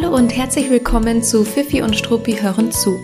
Hallo 0.00 0.14
und 0.14 0.36
herzlich 0.36 0.70
willkommen 0.70 1.24
zu 1.24 1.44
Fifi 1.44 1.82
und 1.82 1.96
Struppi 1.96 2.34
hören 2.34 2.70
zu, 2.70 3.00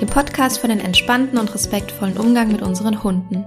dem 0.00 0.06
Podcast 0.06 0.60
für 0.60 0.68
den 0.68 0.78
entspannten 0.78 1.40
und 1.40 1.52
respektvollen 1.52 2.16
Umgang 2.18 2.52
mit 2.52 2.62
unseren 2.62 3.02
Hunden. 3.02 3.44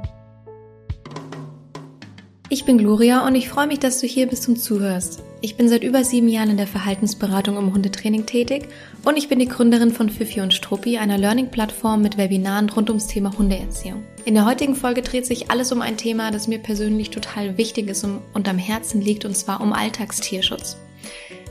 Ich 2.50 2.66
bin 2.66 2.78
Gloria 2.78 3.26
und 3.26 3.36
ich 3.36 3.48
freue 3.48 3.68
mich, 3.68 3.80
dass 3.80 4.02
du 4.02 4.08
hier 4.08 4.28
bist 4.28 4.50
und 4.50 4.58
zuhörst. 4.58 5.24
Ich 5.40 5.56
bin 5.56 5.70
seit 5.70 5.84
über 5.84 6.04
sieben 6.04 6.28
Jahren 6.28 6.50
in 6.50 6.58
der 6.58 6.68
Verhaltensberatung 6.68 7.56
im 7.56 7.74
Hundetraining 7.74 8.26
tätig 8.26 8.68
und 9.06 9.16
ich 9.16 9.30
bin 9.30 9.40
die 9.40 9.48
Gründerin 9.48 9.92
von 9.92 10.10
Fifi 10.10 10.42
und 10.42 10.54
Struppi, 10.54 10.98
einer 10.98 11.18
Learning-Plattform 11.18 12.02
mit 12.02 12.18
Webinaren 12.18 12.70
rund 12.70 12.90
ums 12.90 13.08
Thema 13.08 13.32
Hundeerziehung. 13.38 14.04
In 14.26 14.34
der 14.34 14.46
heutigen 14.46 14.76
Folge 14.76 15.04
dreht 15.04 15.26
sich 15.26 15.50
alles 15.50 15.72
um 15.72 15.82
ein 15.82 15.96
Thema, 15.96 16.32
das 16.32 16.50
mir 16.50 16.60
persönlich 16.60 17.12
total 17.12 17.58
wichtig 17.58 17.88
ist 17.88 18.04
und 18.04 18.50
am 18.50 18.58
Herzen 18.58 19.00
liegt, 19.00 19.24
und 19.24 19.38
zwar 19.38 19.62
um 19.62 19.72
Alltagstierschutz. 19.72 20.76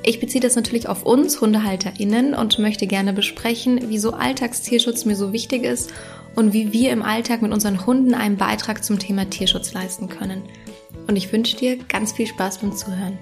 Ich 0.02 0.20
beziehe 0.20 0.41
das 0.41 0.57
natürlich 0.57 0.88
auf 0.88 1.05
uns 1.05 1.41
HundehalterInnen 1.41 2.34
und 2.34 2.59
möchte 2.59 2.87
gerne 2.87 3.12
besprechen, 3.12 3.80
wieso 3.89 4.12
Alltagstierschutz 4.12 5.05
mir 5.05 5.16
so 5.16 5.33
wichtig 5.33 5.65
ist 5.65 5.93
und 6.34 6.52
wie 6.52 6.73
wir 6.73 6.93
im 6.93 7.02
Alltag 7.02 7.43
mit 7.43 7.52
unseren 7.52 7.84
Hunden 7.84 8.15
einen 8.15 8.37
Beitrag 8.37 8.84
zum 8.84 8.98
Thema 8.98 9.29
Tierschutz 9.29 9.73
leisten 9.73 10.09
können. 10.09 10.42
Und 11.06 11.16
ich 11.16 11.33
wünsche 11.33 11.56
dir 11.56 11.77
ganz 11.77 12.12
viel 12.12 12.27
Spaß 12.27 12.59
beim 12.59 12.75
Zuhören. 12.75 13.19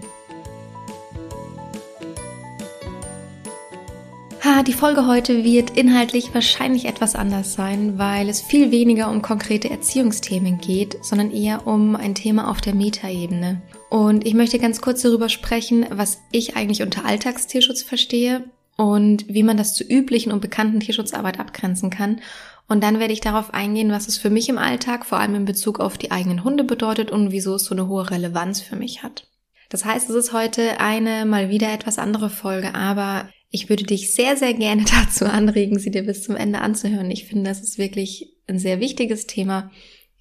Die 4.66 4.72
Folge 4.72 5.06
heute 5.06 5.44
wird 5.44 5.70
inhaltlich 5.70 6.32
wahrscheinlich 6.32 6.86
etwas 6.86 7.14
anders 7.14 7.54
sein, 7.54 7.98
weil 7.98 8.28
es 8.28 8.40
viel 8.40 8.70
weniger 8.70 9.10
um 9.10 9.20
konkrete 9.20 9.70
Erziehungsthemen 9.70 10.58
geht, 10.58 11.04
sondern 11.04 11.30
eher 11.30 11.66
um 11.66 11.94
ein 11.94 12.14
Thema 12.14 12.50
auf 12.50 12.60
der 12.60 12.74
Metaebene. 12.74 13.60
Und 13.88 14.26
ich 14.26 14.34
möchte 14.34 14.58
ganz 14.58 14.80
kurz 14.80 15.02
darüber 15.02 15.28
sprechen, 15.28 15.86
was 15.90 16.20
ich 16.32 16.56
eigentlich 16.56 16.82
unter 16.82 17.04
Alltagstierschutz 17.04 17.82
verstehe 17.82 18.44
und 18.76 19.24
wie 19.28 19.42
man 19.42 19.56
das 19.56 19.74
zu 19.74 19.84
üblichen 19.84 20.32
und 20.32 20.40
bekannten 20.40 20.80
Tierschutzarbeit 20.80 21.38
abgrenzen 21.38 21.90
kann. 21.90 22.20
Und 22.68 22.82
dann 22.82 22.98
werde 22.98 23.12
ich 23.12 23.20
darauf 23.20 23.54
eingehen, 23.54 23.92
was 23.92 24.08
es 24.08 24.18
für 24.18 24.30
mich 24.30 24.48
im 24.48 24.58
Alltag, 24.58 25.06
vor 25.06 25.18
allem 25.18 25.36
in 25.36 25.44
Bezug 25.44 25.78
auf 25.78 25.98
die 25.98 26.10
eigenen 26.10 26.42
Hunde 26.42 26.64
bedeutet 26.64 27.10
und 27.10 27.30
wieso 27.30 27.54
es 27.54 27.64
so 27.64 27.74
eine 27.74 27.86
hohe 27.86 28.10
Relevanz 28.10 28.60
für 28.60 28.76
mich 28.76 29.02
hat. 29.02 29.28
Das 29.68 29.84
heißt, 29.84 30.10
es 30.10 30.16
ist 30.16 30.32
heute 30.32 30.80
eine 30.80 31.26
mal 31.26 31.48
wieder 31.48 31.72
etwas 31.72 31.98
andere 31.98 32.30
Folge, 32.30 32.74
aber 32.74 33.28
ich 33.50 33.68
würde 33.68 33.84
dich 33.84 34.14
sehr, 34.14 34.36
sehr 34.36 34.54
gerne 34.54 34.84
dazu 35.04 35.26
anregen, 35.26 35.78
sie 35.78 35.90
dir 35.90 36.02
bis 36.02 36.24
zum 36.24 36.36
Ende 36.36 36.60
anzuhören. 36.60 37.10
Ich 37.10 37.24
finde, 37.26 37.48
das 37.48 37.60
ist 37.60 37.78
wirklich 37.78 38.34
ein 38.48 38.58
sehr 38.58 38.80
wichtiges 38.80 39.26
Thema 39.26 39.70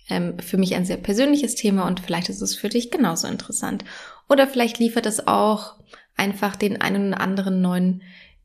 ähm, 0.09 0.37
für 0.39 0.57
mich 0.57 0.75
ein 0.75 0.85
sehr 0.85 0.97
persönliches 0.97 1.55
Thema 1.55 1.87
und 1.87 1.99
vielleicht 1.99 2.29
ist 2.29 2.41
es 2.41 2.55
für 2.55 2.69
dich 2.69 2.91
genauso 2.91 3.27
interessant. 3.27 3.83
Oder 4.29 4.47
vielleicht 4.47 4.79
liefert 4.79 5.05
es 5.05 5.27
auch 5.27 5.75
einfach 6.15 6.55
den 6.55 6.81
einen 6.81 7.09
oder 7.09 7.21
anderen 7.21 7.61
neuen 7.61 8.01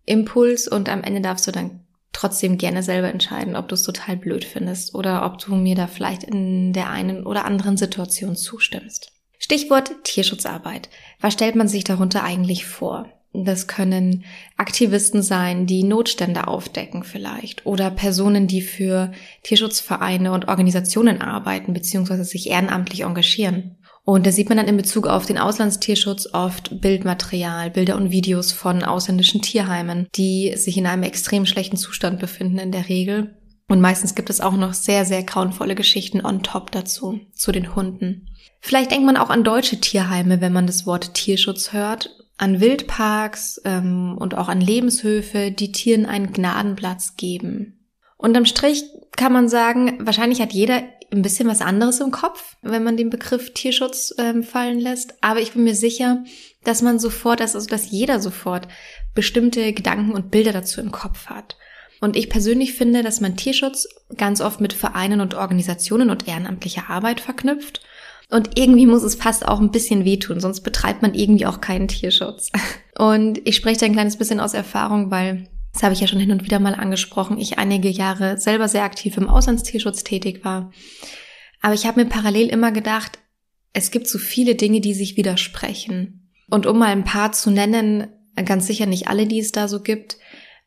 Impuls 0.07 0.67
und 0.69 0.89
am 0.89 1.03
Ende 1.03 1.21
darfst 1.21 1.47
du 1.47 1.53
dann 1.53 1.81
trotzdem 2.13 2.59
gerne 2.59 2.83
selber 2.83 3.09
entscheiden, 3.09 3.57
ob 3.57 3.69
du 3.69 3.75
es 3.75 3.83
total 3.83 4.17
blöd 4.17 4.45
findest 4.45 4.95
oder 4.95 5.25
ob 5.25 5.39
du 5.39 5.55
mir 5.55 5.77
da 5.77 5.87
vielleicht 5.87 6.25
in 6.25 6.73
der 6.73 6.91
einen 6.91 7.25
oder 7.25 7.45
anderen 7.45 7.77
Situation 7.77 8.37
zustimmst. 8.37 9.13
Stichwort 9.39 9.93
Tierschutzarbeit. 10.05 10.91
Was 11.21 11.33
stellt 11.35 11.55
man 11.55 11.69
sich 11.69 11.85
darunter 11.85 12.23
eigentlich 12.25 12.67
vor? 12.67 13.09
Das 13.33 13.69
können 13.69 14.25
Aktivisten 14.57 15.23
sein, 15.23 15.67
die 15.67 15.85
Notstände 15.85 16.49
aufdecken 16.49 17.05
vielleicht 17.05 17.65
oder 17.65 17.91
Personen, 17.91 18.49
die 18.49 18.61
für 18.61 19.13
Tierschutzvereine 19.45 20.33
und 20.33 20.49
Organisationen 20.49 21.23
arbeiten 21.23 21.73
bzw. 21.73 22.25
sich 22.25 22.51
ehrenamtlich 22.51 23.03
engagieren. 23.03 23.77
Und 24.05 24.27
da 24.27 24.33
sieht 24.33 24.49
man 24.49 24.59
dann 24.59 24.67
in 24.67 24.77
Bezug 24.77 25.07
auf 25.07 25.27
den 25.27 25.39
Auslandstierschutz 25.39 26.31
oft 26.33 26.81
Bildmaterial, 26.81 27.71
Bilder 27.71 27.97
und 27.97 28.11
Videos 28.11 28.51
von 28.51 28.83
ausländischen 28.83 29.43
Tierheimen, 29.43 30.09
die 30.17 30.55
sich 30.57 30.77
in 30.77 30.87
einem 30.87 31.05
extrem 31.05 31.47
schlechten 31.47 31.77
Zustand 31.77 32.19
befinden 32.19 32.59
in 32.59 32.73
der 32.73 32.89
Regel. 32.89 33.37
Und 33.69 33.81
meistens 33.81 34.17
gibt 34.17 34.31
es 34.31 34.41
auch 34.41 34.57
noch 34.57 34.75
sehr, 34.75 35.05
sehr 35.05 35.23
grauenvolle 35.23 35.77
Geschichten 35.77 36.25
on 36.25 36.43
top 36.43 36.73
dazu, 36.73 37.21
zu 37.33 37.53
den 37.53 37.77
Hunden. 37.77 38.27
Vielleicht 38.61 38.91
denkt 38.91 39.07
man 39.07 39.17
auch 39.17 39.31
an 39.31 39.45
deutsche 39.45 39.79
Tierheime, 39.79 40.41
wenn 40.41 40.53
man 40.53 40.67
das 40.67 40.87
Wort 40.87 41.15
Tierschutz 41.15 41.73
hört 41.73 42.20
an 42.41 42.59
Wildparks 42.59 43.61
ähm, 43.67 44.17
und 44.19 44.35
auch 44.35 44.49
an 44.49 44.63
Lebenshöfe, 44.63 45.51
die 45.51 45.73
Tieren 45.73 46.07
einen 46.07 46.33
Gnadenplatz 46.33 47.17
geben. 47.17 47.79
Unterm 48.17 48.47
Strich 48.47 48.85
kann 49.15 49.35
man 49.35 49.51
sagen, 49.51 49.99
wahrscheinlich 50.07 50.41
hat 50.41 50.55
jeder 50.55 50.83
ein 51.13 51.21
bisschen 51.21 51.49
was 51.49 51.61
anderes 51.61 52.01
im 52.01 52.11
Kopf, 52.11 52.57
wenn 52.63 52.83
man 52.83 52.97
den 52.97 53.11
Begriff 53.11 53.53
Tierschutz 53.53 54.15
ähm, 54.17 54.43
fallen 54.43 54.81
lässt. 54.81 55.23
Aber 55.23 55.41
ich 55.41 55.53
bin 55.53 55.65
mir 55.65 55.75
sicher, 55.75 56.25
dass 56.65 56.81
man 56.81 56.99
sofort, 56.99 57.43
also 57.43 57.63
dass 57.67 57.91
jeder 57.91 58.21
sofort 58.21 58.69
bestimmte 59.15 59.75
Gedanken 59.75 60.13
und 60.13 60.31
Bilder 60.31 60.53
dazu 60.53 60.81
im 60.81 60.93
Kopf 60.93 61.27
hat. 61.27 61.59
Und 62.01 62.17
ich 62.17 62.31
persönlich 62.31 62.73
finde, 62.73 63.03
dass 63.03 63.21
man 63.21 63.37
Tierschutz 63.37 63.87
ganz 64.17 64.41
oft 64.41 64.63
mit 64.63 64.73
Vereinen 64.73 65.21
und 65.21 65.35
Organisationen 65.35 66.09
und 66.09 66.27
ehrenamtlicher 66.27 66.89
Arbeit 66.89 67.21
verknüpft 67.21 67.83
und 68.31 68.59
irgendwie 68.59 68.87
muss 68.87 69.03
es 69.03 69.17
fast 69.17 69.47
auch 69.47 69.61
ein 69.61 69.73
bisschen 69.73 70.05
wehtun, 70.05 70.41
sonst 70.41 70.61
betreibt 70.61 71.03
man 71.03 71.15
irgendwie 71.15 71.47
auch 71.47 71.61
keinen 71.61 71.89
Tierschutz. 71.89 72.51
Und 72.99 73.41
ich 73.47 73.57
spreche 73.57 73.81
da 73.81 73.87
ein 73.87 73.93
kleines 73.93 74.19
bisschen 74.19 74.41
aus 74.41 74.53
Erfahrung, 74.53 75.11
weil, 75.11 75.49
das 75.73 75.83
habe 75.83 75.95
ich 75.95 76.01
ja 76.01 76.07
schon 76.07 76.21
hin 76.21 76.33
und 76.33 76.45
wieder 76.45 76.59
mal 76.59 76.75
angesprochen, 76.75 77.39
ich 77.39 77.59
einige 77.59 77.89
Jahre 77.89 78.37
selber 78.37 78.69
sehr 78.69 78.83
aktiv 78.83 79.17
im 79.17 79.29
Auslandstierschutz 79.29 80.05
tätig 80.05 80.45
war. 80.45 80.71
Aber 81.63 81.73
ich 81.73 81.87
habe 81.87 82.03
mir 82.03 82.09
parallel 82.09 82.49
immer 82.49 82.73
gedacht, 82.73 83.19
es 83.73 83.91
gibt 83.91 84.07
so 84.07 84.19
viele 84.19 84.55
Dinge, 84.55 84.83
die 84.83 84.93
sich 84.93 85.17
widersprechen. 85.17 86.31
Und 86.51 86.67
um 86.67 86.79
mal 86.79 86.89
ein 86.89 87.05
paar 87.05 87.33
zu 87.33 87.51
nennen, 87.51 88.09
ganz 88.45 88.67
sicher 88.67 88.85
nicht 88.85 89.09
alle, 89.09 89.27
die 89.27 89.39
es 89.39 89.53
da 89.53 89.67
so 89.67 89.81
gibt, 89.81 90.19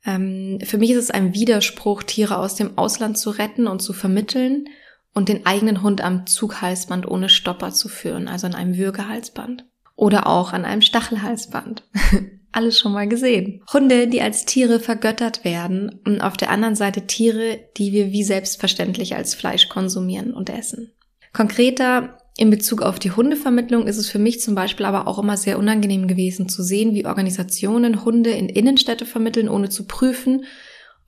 ähm, 0.05 0.59
für 0.63 0.77
mich 0.77 0.91
ist 0.91 0.97
es 0.97 1.11
ein 1.11 1.33
Widerspruch, 1.33 2.03
Tiere 2.03 2.37
aus 2.37 2.55
dem 2.55 2.77
Ausland 2.77 3.17
zu 3.17 3.29
retten 3.29 3.67
und 3.67 3.81
zu 3.81 3.93
vermitteln 3.93 4.65
und 5.13 5.29
den 5.29 5.45
eigenen 5.45 5.81
Hund 5.81 6.01
am 6.01 6.25
Zughalsband 6.25 7.07
ohne 7.07 7.29
Stopper 7.29 7.71
zu 7.71 7.87
führen, 7.87 8.27
also 8.27 8.47
an 8.47 8.55
einem 8.55 8.77
Würgehalsband. 8.77 9.65
Oder 9.95 10.27
auch 10.27 10.53
an 10.53 10.65
einem 10.65 10.81
Stachelhalsband. 10.81 11.83
Alles 12.51 12.79
schon 12.79 12.93
mal 12.93 13.07
gesehen. 13.07 13.63
Hunde, 13.71 14.07
die 14.07 14.21
als 14.21 14.45
Tiere 14.45 14.79
vergöttert 14.79 15.43
werden 15.43 15.99
und 16.05 16.21
auf 16.21 16.37
der 16.37 16.51
anderen 16.51 16.75
Seite 16.75 17.07
Tiere, 17.07 17.59
die 17.77 17.91
wir 17.91 18.11
wie 18.11 18.23
selbstverständlich 18.23 19.15
als 19.15 19.33
Fleisch 19.33 19.69
konsumieren 19.69 20.33
und 20.33 20.49
essen. 20.49 20.91
Konkreter 21.31 22.17
in 22.37 22.49
Bezug 22.49 22.81
auf 22.81 22.99
die 22.99 23.11
Hundevermittlung 23.11 23.87
ist 23.87 23.97
es 23.97 24.09
für 24.09 24.19
mich 24.19 24.41
zum 24.41 24.55
Beispiel 24.55 24.85
aber 24.85 25.07
auch 25.07 25.19
immer 25.19 25.37
sehr 25.37 25.59
unangenehm 25.59 26.07
gewesen 26.07 26.49
zu 26.49 26.63
sehen, 26.63 26.93
wie 26.95 27.05
Organisationen 27.05 28.05
Hunde 28.05 28.31
in 28.31 28.49
Innenstädte 28.49 29.05
vermitteln, 29.05 29.49
ohne 29.49 29.69
zu 29.69 29.85
prüfen, 29.85 30.45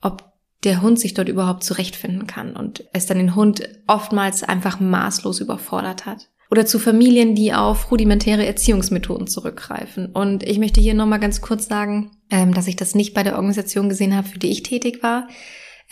ob 0.00 0.35
der 0.64 0.82
Hund 0.82 0.98
sich 0.98 1.14
dort 1.14 1.28
überhaupt 1.28 1.64
zurechtfinden 1.64 2.26
kann 2.26 2.56
und 2.56 2.84
es 2.92 3.06
dann 3.06 3.18
den 3.18 3.34
Hund 3.34 3.68
oftmals 3.86 4.42
einfach 4.42 4.80
maßlos 4.80 5.40
überfordert 5.40 6.06
hat. 6.06 6.28
Oder 6.50 6.64
zu 6.64 6.78
Familien, 6.78 7.34
die 7.34 7.52
auf 7.52 7.90
rudimentäre 7.90 8.46
Erziehungsmethoden 8.46 9.26
zurückgreifen. 9.26 10.06
Und 10.06 10.44
ich 10.44 10.58
möchte 10.58 10.80
hier 10.80 10.94
nochmal 10.94 11.18
ganz 11.18 11.40
kurz 11.40 11.66
sagen, 11.66 12.12
ähm, 12.30 12.54
dass 12.54 12.68
ich 12.68 12.76
das 12.76 12.94
nicht 12.94 13.14
bei 13.14 13.24
der 13.24 13.34
Organisation 13.34 13.88
gesehen 13.88 14.14
habe, 14.14 14.28
für 14.28 14.38
die 14.38 14.50
ich 14.50 14.62
tätig 14.62 15.02
war. 15.02 15.28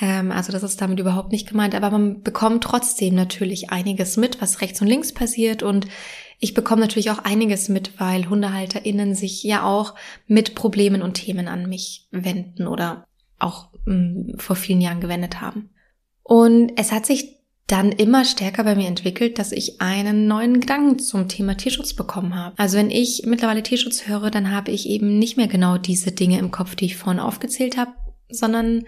Ähm, 0.01 0.31
also 0.31 0.53
das 0.53 0.63
ist 0.63 0.81
damit 0.81 1.01
überhaupt 1.01 1.33
nicht 1.33 1.49
gemeint. 1.49 1.75
Aber 1.75 1.91
man 1.91 2.23
bekommt 2.23 2.63
trotzdem 2.63 3.17
natürlich 3.17 3.71
einiges 3.71 4.17
mit, 4.17 4.41
was 4.41 4.61
rechts 4.61 4.81
und 4.81 4.87
links 4.87 5.13
passiert. 5.13 5.65
Und 5.65 5.89
ich 6.39 6.55
bekomme 6.55 6.83
natürlich 6.83 7.11
auch 7.11 7.19
einiges 7.19 7.69
mit, 7.69 7.99
weil 7.99 8.29
HundehalterInnen 8.29 9.17
sich 9.17 9.43
ja 9.43 9.65
auch 9.65 9.95
mit 10.29 10.55
Problemen 10.55 11.03
und 11.03 11.15
Themen 11.15 11.49
an 11.49 11.69
mich 11.69 12.07
wenden 12.13 12.69
oder 12.69 13.07
auch 13.39 13.71
mh, 13.84 13.95
mm, 13.95 14.39
vor 14.39 14.56
vielen 14.56 14.81
Jahren 14.81 15.00
gewendet 15.00 15.41
haben. 15.41 15.71
Und 16.22 16.72
es 16.77 16.93
hat 16.93 17.06
sich 17.06 17.34
dann 17.67 17.93
immer 17.93 18.25
stärker 18.25 18.65
bei 18.65 18.75
mir 18.75 18.89
entwickelt, 18.89 19.39
dass 19.39 19.50
ich 19.50 19.81
einen 19.81 20.27
neuen 20.27 20.61
Gedanken 20.61 20.99
zum 20.99 21.28
Thema 21.28 21.56
Tierschutz 21.56 21.95
bekommen 21.95 22.34
habe. 22.34 22.59
Also 22.59 22.77
wenn 22.77 22.91
ich 22.91 23.22
mittlerweile 23.25 23.62
Tierschutz 23.62 24.07
höre, 24.07 24.31
dann 24.31 24.51
habe 24.51 24.71
ich 24.71 24.89
eben 24.89 25.19
nicht 25.19 25.36
mehr 25.36 25.48
genau 25.48 25.78
diese 25.78 26.13
Dinge 26.13 26.39
im 26.39 26.51
Kopf, 26.51 26.75
die 26.75 26.86
ich 26.86 26.97
vorhin 26.97 27.21
aufgezählt 27.21 27.78
habe, 27.78 27.92
sondern 28.28 28.84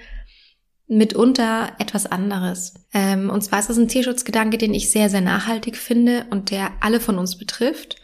mitunter 0.89 1.73
etwas 1.79 2.07
anderes. 2.07 2.75
Ähm, 2.93 3.31
und 3.31 3.43
zwar 3.43 3.61
ist 3.61 3.71
es 3.71 3.79
ein 3.79 3.89
Tierschutzgedanke, 3.89 4.59
den 4.59 4.75
ich 4.75 4.91
sehr, 4.91 5.09
sehr 5.09 5.23
nachhaltig 5.23 5.77
finde 5.77 6.27
und 6.31 6.51
der 6.51 6.71
alle 6.81 7.01
von 7.01 7.19
uns 7.19 7.39
betrifft 7.39 7.97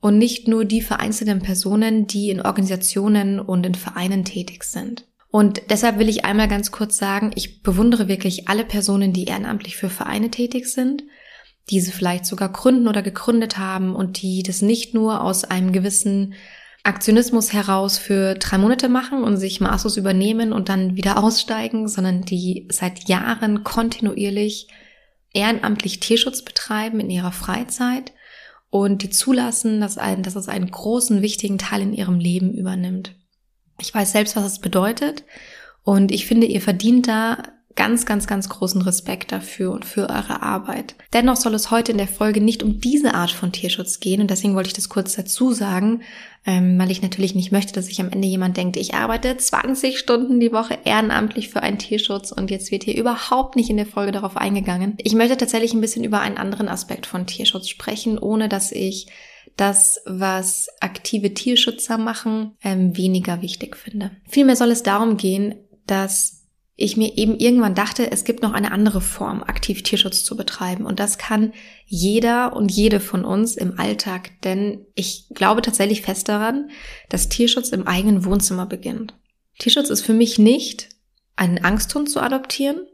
und 0.00 0.16
nicht 0.16 0.48
nur 0.48 0.64
die 0.64 0.80
vereinzelten 0.80 1.40
Personen, 1.40 2.06
die 2.06 2.30
in 2.30 2.40
Organisationen 2.40 3.40
und 3.40 3.66
in 3.66 3.74
Vereinen 3.74 4.24
tätig 4.24 4.64
sind. 4.64 5.06
Und 5.30 5.62
deshalb 5.70 5.98
will 5.98 6.08
ich 6.08 6.24
einmal 6.24 6.48
ganz 6.48 6.72
kurz 6.72 6.96
sagen, 6.96 7.30
ich 7.36 7.62
bewundere 7.62 8.08
wirklich 8.08 8.48
alle 8.48 8.64
Personen, 8.64 9.12
die 9.12 9.24
ehrenamtlich 9.24 9.76
für 9.76 9.88
Vereine 9.88 10.30
tätig 10.30 10.66
sind, 10.66 11.04
diese 11.70 11.92
vielleicht 11.92 12.26
sogar 12.26 12.50
gründen 12.50 12.88
oder 12.88 13.02
gegründet 13.02 13.56
haben 13.56 13.94
und 13.94 14.22
die 14.22 14.42
das 14.42 14.60
nicht 14.60 14.92
nur 14.92 15.22
aus 15.22 15.44
einem 15.44 15.72
gewissen 15.72 16.34
Aktionismus 16.82 17.52
heraus 17.52 17.98
für 17.98 18.34
drei 18.34 18.58
Monate 18.58 18.88
machen 18.88 19.22
und 19.22 19.36
sich 19.36 19.60
maßlos 19.60 19.96
übernehmen 19.96 20.52
und 20.52 20.68
dann 20.68 20.96
wieder 20.96 21.22
aussteigen, 21.22 21.88
sondern 21.88 22.22
die 22.22 22.66
seit 22.70 23.08
Jahren 23.08 23.62
kontinuierlich 23.62 24.68
ehrenamtlich 25.32 26.00
Tierschutz 26.00 26.42
betreiben 26.42 26.98
in 26.98 27.10
ihrer 27.10 27.32
Freizeit 27.32 28.12
und 28.70 29.02
die 29.02 29.10
zulassen, 29.10 29.80
dass, 29.80 29.98
ein, 29.98 30.22
dass 30.22 30.36
es 30.36 30.48
einen 30.48 30.70
großen, 30.70 31.22
wichtigen 31.22 31.58
Teil 31.58 31.82
in 31.82 31.92
ihrem 31.92 32.18
Leben 32.18 32.52
übernimmt. 32.52 33.14
Ich 33.80 33.94
weiß 33.94 34.12
selbst, 34.12 34.36
was 34.36 34.44
es 34.44 34.58
bedeutet. 34.60 35.24
Und 35.82 36.12
ich 36.12 36.26
finde, 36.26 36.46
ihr 36.46 36.60
verdient 36.60 37.08
da 37.08 37.42
ganz, 37.76 38.04
ganz, 38.04 38.26
ganz 38.26 38.48
großen 38.48 38.82
Respekt 38.82 39.32
dafür 39.32 39.72
und 39.72 39.84
für 39.84 40.10
eure 40.10 40.42
Arbeit. 40.42 40.96
Dennoch 41.12 41.36
soll 41.36 41.54
es 41.54 41.70
heute 41.70 41.92
in 41.92 41.98
der 41.98 42.08
Folge 42.08 42.40
nicht 42.40 42.62
um 42.62 42.80
diese 42.80 43.14
Art 43.14 43.30
von 43.30 43.52
Tierschutz 43.52 44.00
gehen 44.00 44.20
und 44.20 44.30
deswegen 44.30 44.54
wollte 44.54 44.66
ich 44.66 44.74
das 44.74 44.88
kurz 44.88 45.14
dazu 45.14 45.52
sagen, 45.52 46.02
ähm, 46.44 46.78
weil 46.78 46.90
ich 46.90 47.00
natürlich 47.00 47.34
nicht 47.34 47.52
möchte, 47.52 47.72
dass 47.72 47.86
sich 47.86 48.00
am 48.00 48.10
Ende 48.10 48.26
jemand 48.26 48.56
denkt, 48.56 48.76
ich 48.76 48.94
arbeite 48.94 49.36
20 49.36 49.98
Stunden 49.98 50.40
die 50.40 50.52
Woche 50.52 50.78
ehrenamtlich 50.84 51.48
für 51.48 51.62
einen 51.62 51.78
Tierschutz 51.78 52.32
und 52.32 52.50
jetzt 52.50 52.70
wird 52.70 52.84
hier 52.84 52.96
überhaupt 52.96 53.56
nicht 53.56 53.70
in 53.70 53.76
der 53.76 53.86
Folge 53.86 54.12
darauf 54.12 54.36
eingegangen. 54.36 54.96
Ich 54.98 55.14
möchte 55.14 55.36
tatsächlich 55.36 55.72
ein 55.72 55.80
bisschen 55.80 56.04
über 56.04 56.20
einen 56.20 56.38
anderen 56.38 56.68
Aspekt 56.68 57.06
von 57.06 57.26
Tierschutz 57.26 57.68
sprechen, 57.68 58.18
ohne 58.18 58.48
dass 58.48 58.72
ich 58.72 59.06
das, 59.60 60.00
was 60.06 60.68
aktive 60.80 61.34
Tierschützer 61.34 61.98
machen, 61.98 62.56
ähm, 62.62 62.96
weniger 62.96 63.42
wichtig 63.42 63.76
finde. 63.76 64.10
Vielmehr 64.28 64.56
soll 64.56 64.70
es 64.70 64.82
darum 64.82 65.16
gehen, 65.16 65.54
dass 65.86 66.40
ich 66.76 66.96
mir 66.96 67.18
eben 67.18 67.36
irgendwann 67.36 67.74
dachte, 67.74 68.10
es 68.10 68.24
gibt 68.24 68.42
noch 68.42 68.54
eine 68.54 68.72
andere 68.72 69.02
Form, 69.02 69.42
aktiv 69.42 69.82
Tierschutz 69.82 70.24
zu 70.24 70.34
betreiben. 70.34 70.86
Und 70.86 70.98
das 70.98 71.18
kann 71.18 71.52
jeder 71.84 72.56
und 72.56 72.72
jede 72.72 73.00
von 73.00 73.22
uns 73.26 73.54
im 73.54 73.78
Alltag, 73.78 74.30
denn 74.44 74.86
ich 74.94 75.26
glaube 75.34 75.60
tatsächlich 75.60 76.00
fest 76.00 76.30
daran, 76.30 76.70
dass 77.10 77.28
Tierschutz 77.28 77.68
im 77.68 77.86
eigenen 77.86 78.24
Wohnzimmer 78.24 78.64
beginnt. 78.64 79.14
Tierschutz 79.58 79.90
ist 79.90 80.00
für 80.00 80.14
mich 80.14 80.38
nicht, 80.38 80.88
einen 81.36 81.62
Angsthund 81.62 82.08
zu 82.08 82.20
adoptieren, 82.20 82.86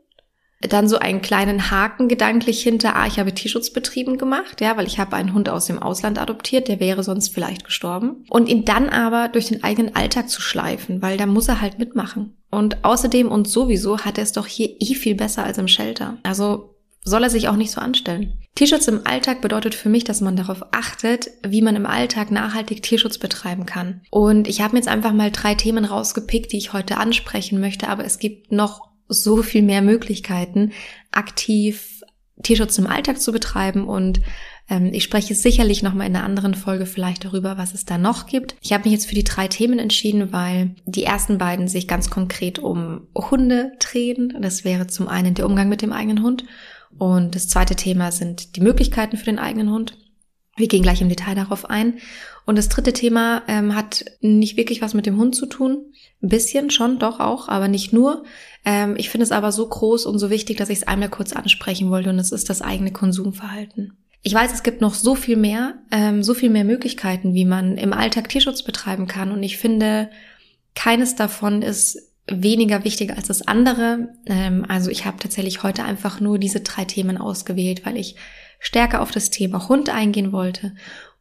dann 0.61 0.89
so 0.89 0.99
einen 0.99 1.23
kleinen 1.23 1.71
Haken 1.71 2.09
gedanklich 2.09 2.63
hinter, 2.63 2.97
ah, 2.97 3.07
ich 3.07 3.19
habe 3.19 3.35
Tierschutz 3.35 3.71
betrieben 3.71 4.19
gemacht, 4.19 4.61
ja, 4.61 4.77
weil 4.77 4.87
ich 4.87 4.99
habe 4.99 5.17
einen 5.17 5.35
Hund 5.35 5.49
aus 5.49 5.67
dem 5.67 5.79
Ausland 5.81 6.19
adoptiert, 6.19 6.69
der 6.69 6.81
wäre 6.81 7.03
sonst 7.03 7.29
vielleicht 7.29 7.65
gestorben. 7.65 8.25
Und 8.31 8.49
ihn 8.49 8.65
dann 8.65 8.89
aber 8.89 9.29
durch 9.29 9.47
den 9.47 9.63
eigenen 9.63 9.95
Alltag 9.95 10.31
zu 10.31 10.41
schleifen, 10.41 11.03
weil 11.03 11.19
da 11.19 11.27
muss 11.27 11.49
er 11.49 11.61
halt 11.61 11.79
mitmachen. 11.79 12.37
Und 12.51 12.85
außerdem 12.85 13.31
und 13.31 13.49
sowieso 13.49 13.99
hat 14.01 14.19
er 14.19 14.25
es 14.25 14.33
doch 14.33 14.47
hier 14.47 14.71
eh 14.81 14.95
viel 14.95 15.15
besser 15.15 15.45
als 15.45 15.59
im 15.59 15.69
Shelter. 15.69 16.17
Also 16.23 16.77
soll 17.07 17.23
er 17.23 17.31
sich 17.31 17.49
auch 17.49 17.57
nicht 17.57 17.71
so 17.71 17.81
anstellen. 17.81 18.33
Tierschutz 18.57 18.89
im 18.89 19.07
Alltag 19.07 19.41
bedeutet 19.41 19.75
für 19.75 19.89
mich, 19.89 20.05
dass 20.05 20.21
man 20.21 20.35
darauf 20.35 20.65
achtet, 20.73 21.29
wie 21.47 21.63
man 21.63 21.77
im 21.77 21.87
Alltag 21.87 22.31
nachhaltig 22.31 22.83
Tierschutz 22.83 23.19
betreiben 23.19 23.65
kann. 23.65 24.01
Und 24.11 24.49
ich 24.49 24.61
habe 24.61 24.73
mir 24.73 24.79
jetzt 24.79 24.89
einfach 24.89 25.13
mal 25.13 25.31
drei 25.31 25.55
Themen 25.55 25.85
rausgepickt, 25.85 26.53
die 26.53 26.59
ich 26.59 26.73
heute 26.73 26.97
ansprechen 26.97 27.61
möchte, 27.61 27.89
aber 27.89 28.05
es 28.05 28.19
gibt 28.19 28.51
noch 28.51 28.86
so 29.09 29.43
viel 29.43 29.63
mehr 29.63 29.83
Möglichkeiten, 29.83 30.73
aktiv 31.11 32.03
Tierschutz 32.43 32.77
im 32.79 32.87
Alltag 32.87 33.21
zu 33.21 33.33
betreiben 33.33 33.85
und 33.85 34.21
ähm, 34.69 34.91
ich 34.93 35.05
spreche 35.05 35.35
sicherlich 35.35 35.83
nochmal 35.83 36.07
in 36.07 36.17
einer 36.17 36.25
anderen 36.25 36.55
Folge 36.55 36.85
vielleicht 36.85 37.25
darüber, 37.25 37.57
was 37.57 37.73
es 37.73 37.85
da 37.87 37.97
noch 37.99 38.27
gibt. 38.27 38.57
Ich 38.61 38.73
habe 38.73 38.85
mich 38.85 38.93
jetzt 38.93 39.07
für 39.07 39.15
die 39.15 39.25
drei 39.25 39.49
Themen 39.49 39.79
entschieden, 39.79 40.33
weil 40.33 40.75
die 40.85 41.05
ersten 41.05 41.39
beiden 41.39 41.67
sich 41.67 41.89
ganz 41.89 42.11
konkret 42.11 42.59
um 42.59 43.07
Hunde 43.17 43.73
drehen. 43.79 44.37
Das 44.41 44.65
wäre 44.65 44.87
zum 44.87 45.09
einen 45.09 45.35
der 45.35 45.47
Umgang 45.47 45.69
mit 45.69 45.83
dem 45.83 45.93
eigenen 45.93 46.23
Hund 46.23 46.45
und 46.99 47.35
das 47.35 47.49
zweite 47.49 47.75
Thema 47.75 48.13
sind 48.13 48.57
die 48.57 48.61
Möglichkeiten 48.61 49.17
für 49.17 49.25
den 49.25 49.39
eigenen 49.39 49.71
Hund. 49.71 49.97
Wir 50.57 50.69
gehen 50.69 50.83
gleich 50.83 51.03
im 51.03 51.11
Detail 51.11 51.35
darauf 51.35 51.69
ein. 51.69 51.99
Und 52.47 52.57
das 52.57 52.69
dritte 52.69 52.93
Thema 52.93 53.43
ähm, 53.47 53.75
hat 53.75 54.07
nicht 54.21 54.57
wirklich 54.57 54.81
was 54.81 54.95
mit 54.95 55.05
dem 55.05 55.19
Hund 55.19 55.35
zu 55.35 55.47
tun. 55.47 55.93
Ein 56.23 56.29
bisschen 56.29 56.71
schon, 56.71 56.99
doch 56.99 57.21
auch, 57.21 57.49
aber 57.49 57.69
nicht 57.69 57.93
nur. 57.93 58.25
Ähm, 58.67 58.97
ich 58.99 59.09
finde 59.09 59.23
es 59.23 59.33
aber 59.33 59.53
so 59.53 59.67
groß 59.67 60.05
und 60.05 60.19
so 60.19 60.29
wichtig, 60.29 60.59
dass 60.59 60.69
ich 60.69 60.79
es 60.79 60.87
einmal 60.87 61.09
kurz 61.09 61.33
ansprechen 61.33 61.89
wollte 61.89 62.11
und 62.11 62.19
es 62.19 62.33
ist 62.33 62.51
das 62.51 62.61
eigene 62.61 62.93
Konsumverhalten. 62.93 63.97
Ich 64.23 64.35
weiß, 64.35 64.53
es 64.53 64.65
gibt 64.65 64.81
noch 64.81 64.95
so 64.95 65.15
viel 65.15 65.37
mehr, 65.37 65.77
ähm, 65.93 66.25
so 66.25 66.35
viel 66.35 66.51
mehr 66.51 66.65
Möglichkeiten, 66.65 67.33
wie 67.33 67.45
man 67.45 67.79
im 67.79 67.93
Alltag 67.93 68.29
Tierschutz 68.29 68.65
betreiben 68.65 69.07
kann. 69.07 69.31
Und 69.31 69.45
ich 69.45 69.57
finde, 69.57 70.11
keines 70.75 71.15
davon 71.15 71.63
ist 71.63 72.13
weniger 72.27 72.83
wichtig 72.83 73.17
als 73.17 73.29
das 73.29 73.47
andere. 73.47 74.09
Ähm, 74.27 74.67
also 74.69 74.91
ich 74.91 75.07
habe 75.07 75.19
tatsächlich 75.21 75.63
heute 75.63 75.85
einfach 75.85 76.19
nur 76.19 76.41
diese 76.41 76.61
drei 76.61 76.85
Themen 76.85 77.19
ausgewählt, 77.19 77.87
weil 77.87 77.97
ich 77.97 78.17
stärker 78.59 79.01
auf 79.01 79.13
das 79.13 79.31
Thema 79.31 79.69
Hund 79.69 79.91
eingehen 79.91 80.33
wollte 80.33 80.75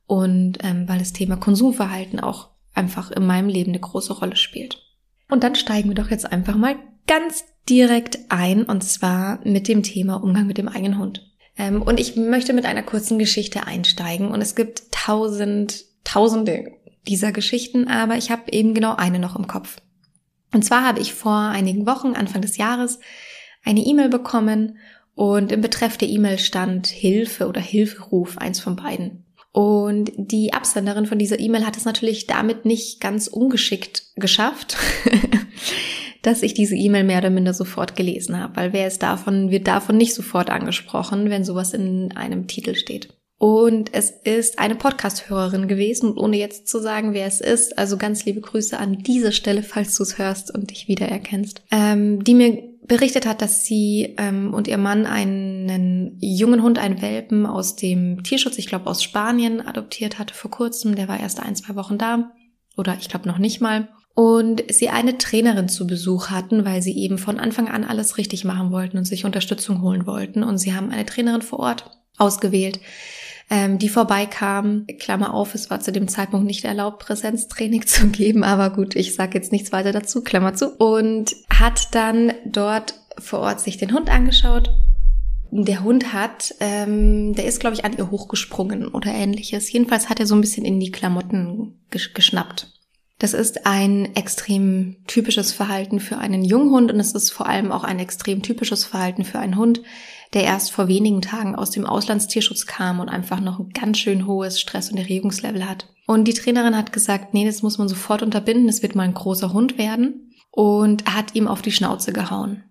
und 0.08 0.58
ähm, 0.64 0.90
weil 0.90 0.98
das 0.98 1.14
Thema 1.14 1.36
Konsumverhalten 1.36 2.20
auch 2.20 2.50
einfach 2.74 3.12
in 3.12 3.28
meinem 3.28 3.50
Leben 3.50 3.70
eine 3.70 3.80
große 3.80 4.14
Rolle 4.14 4.36
spielt. 4.36 4.82
Und 5.30 5.44
dann 5.44 5.54
steigen 5.54 5.90
wir 5.90 5.96
doch 5.96 6.10
jetzt 6.10 6.32
einfach 6.32 6.56
mal 6.56 6.76
ganz 7.08 7.46
direkt 7.70 8.20
ein 8.30 8.64
und 8.64 8.84
zwar 8.84 9.40
mit 9.44 9.68
dem 9.68 9.84
Thema 9.84 10.16
Umgang 10.16 10.48
mit 10.48 10.58
dem 10.58 10.68
eigenen 10.68 11.00
Hund. 11.00 11.32
Ähm, 11.58 11.82
und 11.82 12.00
ich 12.00 12.16
möchte 12.16 12.54
mit 12.54 12.66
einer 12.66 12.84
kurzen 12.84 13.20
Geschichte 13.20 13.66
einsteigen 13.66 14.30
und 14.30 14.42
es 14.42 14.56
gibt 14.56 14.92
tausend, 14.92 15.86
tausende 16.04 16.72
dieser 17.08 17.32
Geschichten, 17.32 17.88
aber 17.88 18.18
ich 18.18 18.32
habe 18.32 18.52
eben 18.52 18.74
genau 18.74 18.96
eine 18.96 19.20
noch 19.20 19.36
im 19.36 19.48
Kopf. 19.48 19.78
Und 20.54 20.64
zwar 20.64 20.84
habe 20.84 21.00
ich 21.00 21.14
vor 21.14 21.38
einigen 21.38 21.86
Wochen, 21.86 22.14
Anfang 22.14 22.42
des 22.42 22.58
Jahres, 22.58 23.00
eine 23.64 23.82
E-Mail 23.82 24.10
bekommen 24.10 24.78
und 25.16 25.52
im 25.52 25.62
Betreff 25.62 25.98
der 25.98 26.10
E-Mail 26.10 26.40
stand 26.40 26.88
Hilfe 26.88 27.48
oder 27.48 27.62
Hilferuf, 27.62 28.38
eins 28.38 28.60
von 28.60 28.76
beiden. 28.76 29.26
Und 29.52 30.12
die 30.18 30.54
Absenderin 30.54 31.06
von 31.06 31.18
dieser 31.18 31.40
E-Mail 31.40 31.66
hat 31.66 31.78
es 31.78 31.86
natürlich 31.86 32.28
damit 32.28 32.66
nicht 32.66 33.00
ganz 33.00 33.28
ungeschickt 33.28 34.04
geschafft, 34.18 34.76
dass 36.26 36.44
ich 36.44 36.54
diese 36.54 36.76
E-Mail 36.76 37.04
mehr 37.04 37.20
oder 37.20 37.30
minder 37.30 37.54
sofort 37.54 37.96
gelesen 37.96 38.40
habe, 38.40 38.56
weil 38.56 38.74
wer 38.74 38.88
ist 38.88 39.04
davon, 39.04 39.52
wird 39.52 39.68
davon 39.68 39.98
nicht 39.98 40.14
sofort 40.14 40.50
angesprochen, 40.50 41.30
wenn 41.30 41.44
sowas 41.44 41.74
in 41.74 42.12
einem 42.16 42.48
Titel 42.48 42.76
steht. 42.76 43.10
Und 43.38 43.94
es 43.94 44.12
ist 44.12 44.60
eine 44.60 44.76
Podcast-Hörerin 44.76 45.68
gewesen, 45.68 46.18
ohne 46.18 46.38
jetzt 46.38 46.68
zu 46.68 46.80
sagen, 46.80 47.14
wer 47.14 47.28
es 47.28 47.42
ist, 47.42 47.78
also 47.78 47.98
ganz 47.98 48.26
liebe 48.26 48.40
Grüße 48.40 48.80
an 48.80 49.00
dieser 49.00 49.34
Stelle, 49.34 49.62
falls 49.62 49.98
du 49.98 50.04
es 50.04 50.18
hörst 50.18 50.56
und 50.56 50.72
dich 50.72 50.88
wiedererkennst, 50.88 51.62
ähm, 51.70 52.24
die 52.24 52.34
mir 52.34 52.64
berichtet 52.88 53.26
hat, 53.26 53.42
dass 53.42 53.66
sie 53.66 54.16
ähm, 54.18 54.54
und 54.54 54.68
ihr 54.68 54.78
Mann 54.78 55.06
einen 55.06 56.18
jungen 56.22 56.64
Hund, 56.64 56.80
einen 56.80 57.02
Welpen 57.02 57.46
aus 57.46 57.76
dem 57.76 58.24
Tierschutz, 58.24 58.58
ich 58.58 58.68
glaube 58.68 58.88
aus 58.88 59.04
Spanien, 59.04 59.60
adoptiert 59.60 60.18
hatte 60.18 60.34
vor 60.34 60.52
kurzem. 60.52 60.96
Der 60.96 61.08
war 61.08 61.20
erst 61.20 61.42
ein, 61.42 61.56
zwei 61.56 61.76
Wochen 61.76 61.98
da. 61.98 62.32
Oder 62.78 62.98
ich 63.00 63.10
glaube 63.10 63.28
noch 63.28 63.38
nicht 63.38 63.60
mal. 63.60 63.90
Und 64.16 64.64
sie 64.72 64.88
eine 64.88 65.18
Trainerin 65.18 65.68
zu 65.68 65.86
Besuch 65.86 66.30
hatten, 66.30 66.64
weil 66.64 66.82
sie 66.82 66.98
eben 66.98 67.18
von 67.18 67.38
Anfang 67.38 67.68
an 67.68 67.84
alles 67.84 68.18
richtig 68.18 68.46
machen 68.46 68.72
wollten 68.72 68.98
und 68.98 69.04
sich 69.04 69.26
Unterstützung 69.26 69.82
holen 69.82 70.08
wollten. 70.08 70.42
Und 70.42 70.58
sie 70.58 70.74
haben 70.74 70.90
eine 70.90 71.06
Trainerin 71.06 71.42
vor 71.42 71.60
Ort 71.60 71.92
ausgewählt, 72.18 72.80
ähm, 73.50 73.78
die 73.78 73.90
vorbeikam. 73.90 74.86
Klammer 75.00 75.34
auf, 75.34 75.54
es 75.54 75.70
war 75.70 75.82
zu 75.82 75.92
dem 75.92 76.08
Zeitpunkt 76.08 76.48
nicht 76.48 76.64
erlaubt, 76.64 77.00
Präsenztraining 77.00 77.86
zu 77.88 78.08
geben, 78.08 78.46
aber 78.46 78.70
gut, 78.70 78.96
ich 78.96 79.14
sage 79.14 79.38
jetzt 79.38 79.52
nichts 79.52 79.74
weiter 79.74 79.92
dazu, 79.92 80.24
Klammer 80.24 80.54
zu. 80.54 80.70
Und 80.70 81.36
hat 81.50 81.94
dann 81.94 82.34
dort 82.46 82.96
vor 83.18 83.40
Ort 83.40 83.60
sich 83.60 83.76
den 83.76 83.94
Hund 83.94 84.10
angeschaut. 84.10 84.72
Der 85.52 85.84
Hund 85.84 86.14
hat, 86.14 86.56
ähm, 86.62 87.34
der 87.36 87.46
ist, 87.46 87.60
glaube 87.60 87.76
ich, 87.76 87.84
an 87.84 87.98
ihr 87.98 88.12
hochgesprungen 88.12 88.88
oder 88.88 89.14
ähnliches. 89.14 89.72
Jedenfalls 89.72 90.10
hat 90.10 90.22
er 90.22 90.26
so 90.26 90.36
ein 90.36 90.42
bisschen 90.42 90.66
in 90.66 90.80
die 90.80 90.92
Klamotten 90.92 91.80
gesch 91.92 92.14
geschnappt. 92.14 92.75
Das 93.26 93.34
ist 93.34 93.66
ein 93.66 94.16
extrem 94.16 94.98
typisches 95.08 95.52
Verhalten 95.52 96.00
für 96.00 96.20
einen 96.20 96.44
Junghund 96.44 96.92
und 96.92 97.00
es 97.00 97.14
ist 97.14 97.32
vor 97.32 97.48
allem 97.48 97.72
auch 97.72 97.84
ein 97.84 97.98
extrem 97.98 98.44
typisches 98.44 98.86
Verhalten 98.86 99.26
für 99.26 99.40
einen 99.40 99.58
Hund, 99.58 99.82
der 100.36 100.44
erst 100.44 100.72
vor 100.72 100.88
wenigen 100.88 101.24
Tagen 101.24 101.56
aus 101.56 101.72
dem 101.72 101.88
Auslandstierschutz 101.88 102.68
kam 102.68 103.00
und 103.00 103.10
einfach 103.10 103.40
noch 103.40 103.58
ein 103.58 103.72
ganz 103.72 103.98
schön 103.98 104.28
hohes 104.28 104.60
Stress- 104.60 104.92
und 104.92 105.00
Erregungslevel 105.00 105.68
hat. 105.68 105.88
Und 106.06 106.26
die 106.28 106.36
Trainerin 106.36 106.78
hat 106.78 106.94
gesagt, 106.94 107.34
nee, 107.34 107.48
das 107.48 107.64
muss 107.64 107.80
man 107.80 107.88
sofort 107.88 108.22
unterbinden, 108.22 108.68
das 108.68 108.84
wird 108.84 108.94
mal 108.94 109.02
ein 109.02 109.16
großer 109.16 109.54
Hund 109.54 109.80
werden 109.80 110.32
und 110.52 111.12
hat 111.12 111.34
ihm 111.34 111.48
auf 111.48 111.64
die 111.64 111.72
Schnauze 111.72 112.14
gehauen. 112.14 112.64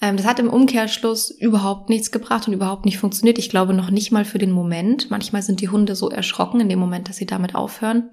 Ähm, 0.00 0.16
das 0.16 0.24
hat 0.24 0.38
im 0.38 0.48
Umkehrschluss 0.48 1.30
überhaupt 1.30 1.90
nichts 1.90 2.10
gebracht 2.10 2.48
und 2.48 2.54
überhaupt 2.54 2.86
nicht 2.86 2.96
funktioniert. 2.96 3.38
Ich 3.38 3.50
glaube 3.50 3.74
noch 3.74 3.90
nicht 3.90 4.10
mal 4.10 4.24
für 4.24 4.38
den 4.38 4.52
Moment. 4.52 5.10
Manchmal 5.10 5.42
sind 5.42 5.60
die 5.60 5.68
Hunde 5.68 5.94
so 5.94 6.08
erschrocken 6.08 6.60
in 6.60 6.70
dem 6.70 6.78
Moment, 6.78 7.10
dass 7.10 7.16
sie 7.16 7.26
damit 7.26 7.54
aufhören. 7.54 8.08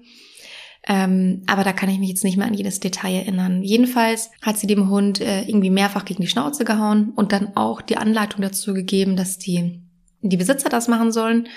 Ähm, 0.88 1.42
aber 1.46 1.64
da 1.64 1.72
kann 1.72 1.88
ich 1.88 1.98
mich 1.98 2.10
jetzt 2.10 2.22
nicht 2.22 2.36
mehr 2.36 2.46
an 2.46 2.54
jedes 2.54 2.78
Detail 2.78 3.14
erinnern. 3.14 3.62
Jedenfalls 3.62 4.30
hat 4.40 4.56
sie 4.58 4.68
dem 4.68 4.88
Hund 4.88 5.20
äh, 5.20 5.42
irgendwie 5.42 5.70
mehrfach 5.70 6.04
gegen 6.04 6.22
die 6.22 6.28
Schnauze 6.28 6.64
gehauen 6.64 7.12
und 7.16 7.32
dann 7.32 7.56
auch 7.56 7.82
die 7.82 7.96
Anleitung 7.96 8.40
dazu 8.40 8.72
gegeben, 8.72 9.16
dass 9.16 9.38
die, 9.38 9.80
die 10.22 10.36
Besitzer 10.36 10.68
das 10.68 10.86
machen 10.86 11.10
sollen 11.10 11.48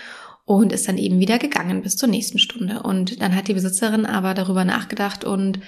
und 0.46 0.74
ist 0.74 0.88
dann 0.88 0.98
eben 0.98 1.20
wieder 1.20 1.38
gegangen 1.38 1.84
bis 1.84 1.96
zur 1.96 2.10
nächsten 2.10 2.40
Stunde. 2.40 2.82
Und 2.82 3.22
dann 3.22 3.36
hat 3.36 3.48
die 3.48 3.54
Besitzerin 3.54 4.08
aber 4.08 4.34
darüber 4.34 4.66
nachgedacht 4.66 5.24
und 5.24 5.60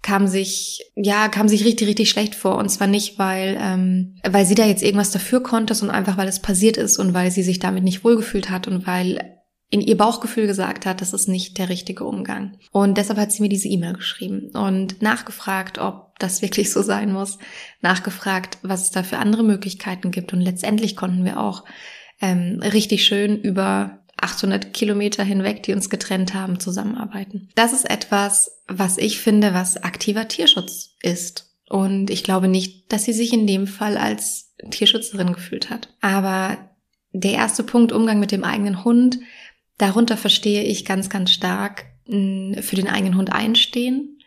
kam 0.00 0.28
sich, 0.28 0.92
ja, 0.94 1.26
kam 1.26 1.48
sich 1.48 1.64
richtig, 1.64 1.88
richtig 1.88 2.08
schlecht 2.08 2.36
vor. 2.36 2.56
Und 2.56 2.68
zwar 2.68 2.86
nicht, 2.86 3.18
weil, 3.18 3.58
ähm, 3.60 4.14
weil 4.22 4.46
sie 4.46 4.54
da 4.54 4.64
jetzt 4.64 4.84
irgendwas 4.84 5.10
dafür 5.10 5.42
konnte, 5.42 5.74
sondern 5.74 5.96
einfach, 5.96 6.16
weil 6.16 6.28
es 6.28 6.40
passiert 6.40 6.76
ist 6.76 6.98
und 6.98 7.14
weil 7.14 7.32
sie 7.32 7.42
sich 7.42 7.58
damit 7.58 7.82
nicht 7.82 8.04
wohlgefühlt 8.04 8.48
hat 8.48 8.68
und 8.68 8.86
weil 8.86 9.37
in 9.70 9.80
ihr 9.80 9.96
Bauchgefühl 9.96 10.46
gesagt 10.46 10.86
hat, 10.86 11.00
das 11.00 11.12
ist 11.12 11.28
nicht 11.28 11.58
der 11.58 11.68
richtige 11.68 12.04
Umgang. 12.04 12.56
Und 12.72 12.96
deshalb 12.96 13.18
hat 13.18 13.32
sie 13.32 13.42
mir 13.42 13.50
diese 13.50 13.68
E-Mail 13.68 13.92
geschrieben 13.92 14.50
und 14.54 15.02
nachgefragt, 15.02 15.78
ob 15.78 16.18
das 16.18 16.42
wirklich 16.42 16.72
so 16.72 16.82
sein 16.82 17.12
muss, 17.12 17.38
nachgefragt, 17.80 18.58
was 18.62 18.82
es 18.82 18.90
da 18.90 19.02
für 19.02 19.18
andere 19.18 19.42
Möglichkeiten 19.42 20.10
gibt. 20.10 20.32
Und 20.32 20.40
letztendlich 20.40 20.96
konnten 20.96 21.24
wir 21.24 21.40
auch 21.40 21.64
ähm, 22.20 22.60
richtig 22.62 23.04
schön 23.04 23.40
über 23.40 23.98
800 24.16 24.72
Kilometer 24.72 25.22
hinweg, 25.22 25.62
die 25.62 25.74
uns 25.74 25.90
getrennt 25.90 26.34
haben, 26.34 26.58
zusammenarbeiten. 26.58 27.48
Das 27.54 27.72
ist 27.72 27.88
etwas, 27.88 28.50
was 28.66 28.98
ich 28.98 29.20
finde, 29.20 29.54
was 29.54 29.76
aktiver 29.76 30.26
Tierschutz 30.26 30.96
ist. 31.02 31.54
Und 31.68 32.10
ich 32.10 32.24
glaube 32.24 32.48
nicht, 32.48 32.90
dass 32.92 33.04
sie 33.04 33.12
sich 33.12 33.32
in 33.32 33.46
dem 33.46 33.66
Fall 33.66 33.96
als 33.96 34.54
Tierschützerin 34.70 35.32
gefühlt 35.32 35.70
hat. 35.70 35.94
Aber 36.00 36.56
der 37.12 37.32
erste 37.32 37.62
Punkt, 37.62 37.92
Umgang 37.92 38.18
mit 38.18 38.32
dem 38.32 38.44
eigenen 38.44 38.84
Hund, 38.84 39.18
darunter 39.78 40.16
verstehe 40.16 40.62
ich 40.62 40.84
ganz, 40.84 41.08
ganz 41.08 41.30
stark 41.30 41.86
für 42.06 42.76
den 42.76 42.88
eigenen 42.88 43.16
Hund 43.16 43.32
einstehen, 43.32 44.18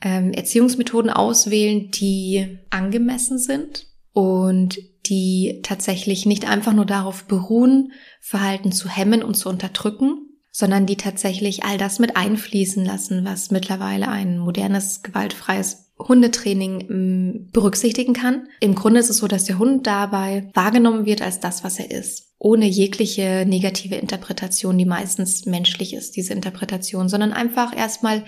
ähm, 0.00 0.32
Erziehungsmethoden 0.32 1.10
auswählen, 1.10 1.90
die 1.90 2.58
angemessen 2.70 3.38
sind 3.38 3.86
und 4.12 4.78
die 5.06 5.60
tatsächlich 5.62 6.26
nicht 6.26 6.48
einfach 6.48 6.72
nur 6.72 6.86
darauf 6.86 7.24
beruhen, 7.24 7.92
Verhalten 8.20 8.72
zu 8.72 8.88
hemmen 8.88 9.22
und 9.22 9.34
zu 9.34 9.48
unterdrücken, 9.48 10.26
sondern 10.50 10.86
die 10.86 10.96
tatsächlich 10.96 11.64
all 11.64 11.78
das 11.78 11.98
mit 11.98 12.16
einfließen 12.16 12.84
lassen, 12.84 13.24
was 13.24 13.50
mittlerweile 13.50 14.08
ein 14.08 14.38
modernes, 14.38 15.02
gewaltfreies 15.02 15.85
Hundetraining 15.98 16.86
mm, 16.88 17.50
berücksichtigen 17.52 18.12
kann. 18.12 18.48
Im 18.60 18.74
Grunde 18.74 19.00
ist 19.00 19.10
es 19.10 19.18
so, 19.18 19.28
dass 19.28 19.44
der 19.44 19.58
Hund 19.58 19.86
dabei 19.86 20.50
wahrgenommen 20.54 21.06
wird 21.06 21.22
als 21.22 21.40
das, 21.40 21.64
was 21.64 21.78
er 21.78 21.90
ist. 21.90 22.34
Ohne 22.38 22.66
jegliche 22.66 23.44
negative 23.46 23.94
Interpretation, 23.94 24.76
die 24.76 24.84
meistens 24.84 25.46
menschlich 25.46 25.94
ist, 25.94 26.16
diese 26.16 26.34
Interpretation, 26.34 27.08
sondern 27.08 27.32
einfach 27.32 27.74
erstmal 27.74 28.24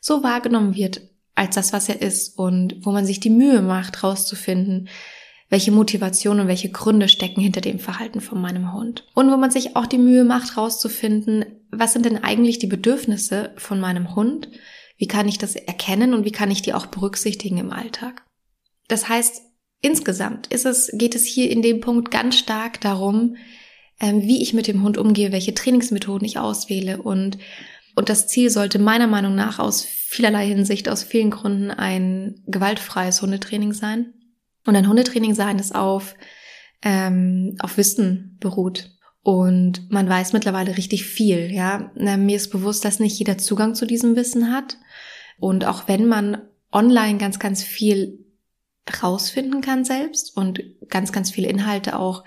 so 0.00 0.22
wahrgenommen 0.22 0.74
wird 0.74 1.02
als 1.34 1.54
das, 1.54 1.72
was 1.72 1.88
er 1.88 2.00
ist 2.00 2.38
und 2.38 2.84
wo 2.84 2.90
man 2.90 3.04
sich 3.04 3.20
die 3.20 3.30
Mühe 3.30 3.60
macht, 3.62 4.02
rauszufinden, 4.02 4.88
welche 5.50 5.72
Motivation 5.72 6.40
und 6.40 6.48
welche 6.48 6.70
Gründe 6.70 7.08
stecken 7.08 7.40
hinter 7.40 7.60
dem 7.60 7.78
Verhalten 7.78 8.20
von 8.20 8.40
meinem 8.40 8.72
Hund. 8.72 9.04
Und 9.14 9.30
wo 9.30 9.36
man 9.36 9.50
sich 9.50 9.76
auch 9.76 9.86
die 9.86 9.98
Mühe 9.98 10.24
macht, 10.24 10.56
rauszufinden, 10.56 11.44
was 11.70 11.92
sind 11.92 12.06
denn 12.06 12.22
eigentlich 12.22 12.58
die 12.58 12.66
Bedürfnisse 12.66 13.52
von 13.56 13.80
meinem 13.80 14.14
Hund? 14.14 14.48
Wie 15.00 15.08
kann 15.08 15.26
ich 15.26 15.38
das 15.38 15.56
erkennen 15.56 16.12
und 16.12 16.26
wie 16.26 16.30
kann 16.30 16.50
ich 16.50 16.60
die 16.60 16.74
auch 16.74 16.84
berücksichtigen 16.84 17.56
im 17.56 17.72
Alltag? 17.72 18.22
Das 18.86 19.08
heißt, 19.08 19.40
insgesamt 19.80 20.46
ist 20.48 20.66
es, 20.66 20.90
geht 20.92 21.14
es 21.14 21.24
hier 21.24 21.50
in 21.50 21.62
dem 21.62 21.80
Punkt 21.80 22.10
ganz 22.10 22.36
stark 22.36 22.82
darum, 22.82 23.36
ähm, 23.98 24.20
wie 24.20 24.42
ich 24.42 24.52
mit 24.52 24.66
dem 24.66 24.82
Hund 24.82 24.98
umgehe, 24.98 25.32
welche 25.32 25.54
Trainingsmethoden 25.54 26.26
ich 26.26 26.38
auswähle 26.38 27.00
und 27.00 27.38
und 27.96 28.08
das 28.08 28.28
Ziel 28.28 28.50
sollte 28.50 28.78
meiner 28.78 29.08
Meinung 29.08 29.34
nach 29.34 29.58
aus 29.58 29.84
vielerlei 29.84 30.46
Hinsicht, 30.46 30.88
aus 30.88 31.02
vielen 31.02 31.30
Gründen 31.30 31.70
ein 31.70 32.42
gewaltfreies 32.46 33.20
Hundetraining 33.20 33.72
sein. 33.72 34.14
Und 34.64 34.76
ein 34.76 34.88
Hundetraining 34.88 35.34
sein, 35.34 35.58
das 35.58 35.72
auf, 35.72 36.14
ähm, 36.82 37.56
auf 37.58 37.76
Wissen 37.76 38.36
beruht. 38.38 38.90
Und 39.22 39.90
man 39.90 40.08
weiß 40.08 40.32
mittlerweile 40.32 40.76
richtig 40.76 41.04
viel, 41.04 41.50
ja. 41.52 41.90
Mir 41.94 42.36
ist 42.36 42.50
bewusst, 42.50 42.84
dass 42.84 43.00
nicht 43.00 43.18
jeder 43.18 43.38
Zugang 43.38 43.74
zu 43.74 43.86
diesem 43.86 44.16
Wissen 44.16 44.52
hat. 44.52 44.78
Und 45.40 45.64
auch 45.64 45.88
wenn 45.88 46.06
man 46.06 46.42
online 46.72 47.18
ganz, 47.18 47.38
ganz 47.38 47.62
viel 47.62 48.24
rausfinden 49.02 49.60
kann 49.60 49.84
selbst 49.84 50.36
und 50.36 50.60
ganz, 50.88 51.12
ganz 51.12 51.30
viele 51.30 51.48
Inhalte 51.48 51.98
auch 51.98 52.24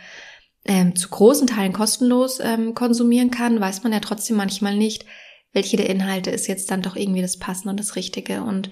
ähm, 0.65 0.95
zu 0.95 1.09
großen 1.09 1.47
Teilen 1.47 1.73
kostenlos 1.73 2.39
ähm, 2.39 2.73
konsumieren 2.73 3.31
kann, 3.31 3.59
weiß 3.59 3.83
man 3.83 3.91
ja 3.91 3.99
trotzdem 3.99 4.37
manchmal 4.37 4.75
nicht, 4.75 5.05
welche 5.51 5.77
der 5.77 5.89
Inhalte 5.89 6.31
ist 6.31 6.47
jetzt 6.47 6.71
dann 6.71 6.81
doch 6.81 6.95
irgendwie 6.95 7.21
das 7.21 7.37
Passende 7.37 7.69
und 7.69 7.79
das 7.79 7.95
Richtige. 7.95 8.43
Und, 8.43 8.69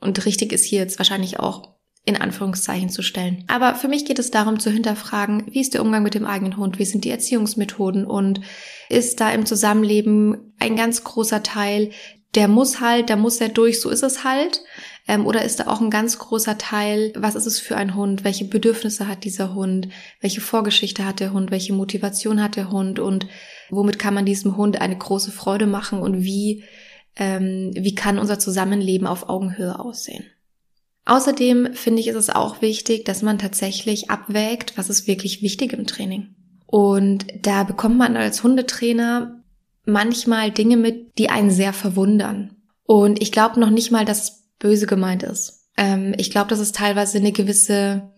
und 0.00 0.24
richtig 0.26 0.52
ist 0.52 0.64
hier 0.64 0.80
jetzt 0.80 0.98
wahrscheinlich 0.98 1.40
auch 1.40 1.74
in 2.04 2.16
Anführungszeichen 2.16 2.88
zu 2.88 3.02
stellen. 3.02 3.44
Aber 3.48 3.74
für 3.74 3.88
mich 3.88 4.04
geht 4.04 4.18
es 4.18 4.30
darum 4.30 4.58
zu 4.58 4.70
hinterfragen, 4.70 5.44
wie 5.50 5.60
ist 5.60 5.74
der 5.74 5.82
Umgang 5.82 6.02
mit 6.02 6.14
dem 6.14 6.24
eigenen 6.24 6.56
Hund, 6.56 6.78
wie 6.78 6.84
sind 6.84 7.04
die 7.04 7.10
Erziehungsmethoden 7.10 8.06
und 8.06 8.40
ist 8.88 9.20
da 9.20 9.30
im 9.30 9.44
Zusammenleben 9.44 10.54
ein 10.58 10.76
ganz 10.76 11.04
großer 11.04 11.42
Teil, 11.42 11.90
der 12.34 12.48
muss 12.48 12.80
halt, 12.80 13.08
der 13.08 13.16
muss 13.16 13.40
er 13.40 13.48
durch, 13.48 13.80
so 13.80 13.90
ist 13.90 14.02
es 14.02 14.24
halt. 14.24 14.62
Ähm, 15.08 15.26
oder 15.26 15.44
ist 15.44 15.58
da 15.60 15.66
auch 15.66 15.80
ein 15.80 15.90
ganz 15.90 16.18
großer 16.18 16.58
Teil, 16.58 17.12
was 17.16 17.34
ist 17.34 17.46
es 17.46 17.58
für 17.58 17.76
ein 17.76 17.94
Hund, 17.96 18.22
welche 18.22 18.44
Bedürfnisse 18.44 19.08
hat 19.08 19.24
dieser 19.24 19.54
Hund, 19.54 19.88
welche 20.20 20.40
Vorgeschichte 20.40 21.04
hat 21.04 21.20
der 21.20 21.32
Hund, 21.32 21.50
welche 21.50 21.72
Motivation 21.72 22.42
hat 22.42 22.56
der 22.56 22.70
Hund 22.70 23.00
und 23.00 23.26
womit 23.70 23.98
kann 23.98 24.14
man 24.14 24.24
diesem 24.24 24.56
Hund 24.56 24.80
eine 24.80 24.96
große 24.96 25.32
Freude 25.32 25.66
machen 25.66 26.00
und 26.00 26.22
wie, 26.22 26.64
ähm, 27.16 27.72
wie 27.74 27.94
kann 27.94 28.18
unser 28.18 28.38
Zusammenleben 28.38 29.06
auf 29.06 29.28
Augenhöhe 29.28 29.78
aussehen. 29.80 30.24
Außerdem 31.06 31.74
finde 31.74 32.00
ich, 32.00 32.08
ist 32.08 32.16
es 32.16 32.30
auch 32.30 32.62
wichtig, 32.62 33.04
dass 33.04 33.22
man 33.22 33.38
tatsächlich 33.38 34.10
abwägt, 34.10 34.74
was 34.76 34.90
ist 34.90 35.08
wirklich 35.08 35.42
wichtig 35.42 35.72
im 35.72 35.86
Training. 35.86 36.36
Und 36.66 37.26
da 37.42 37.64
bekommt 37.64 37.98
man 37.98 38.16
als 38.16 38.44
Hundetrainer 38.44 39.39
manchmal 39.90 40.50
Dinge 40.50 40.76
mit, 40.76 41.18
die 41.18 41.30
einen 41.30 41.50
sehr 41.50 41.72
verwundern. 41.72 42.56
Und 42.84 43.20
ich 43.22 43.32
glaube 43.32 43.60
noch 43.60 43.70
nicht 43.70 43.90
mal, 43.90 44.04
dass 44.04 44.48
böse 44.58 44.86
gemeint 44.86 45.22
ist. 45.22 45.68
Ähm, 45.76 46.14
ich 46.18 46.30
glaube, 46.30 46.48
dass 46.48 46.58
es 46.58 46.72
teilweise 46.72 47.18
eine 47.18 47.32
gewisse 47.32 48.10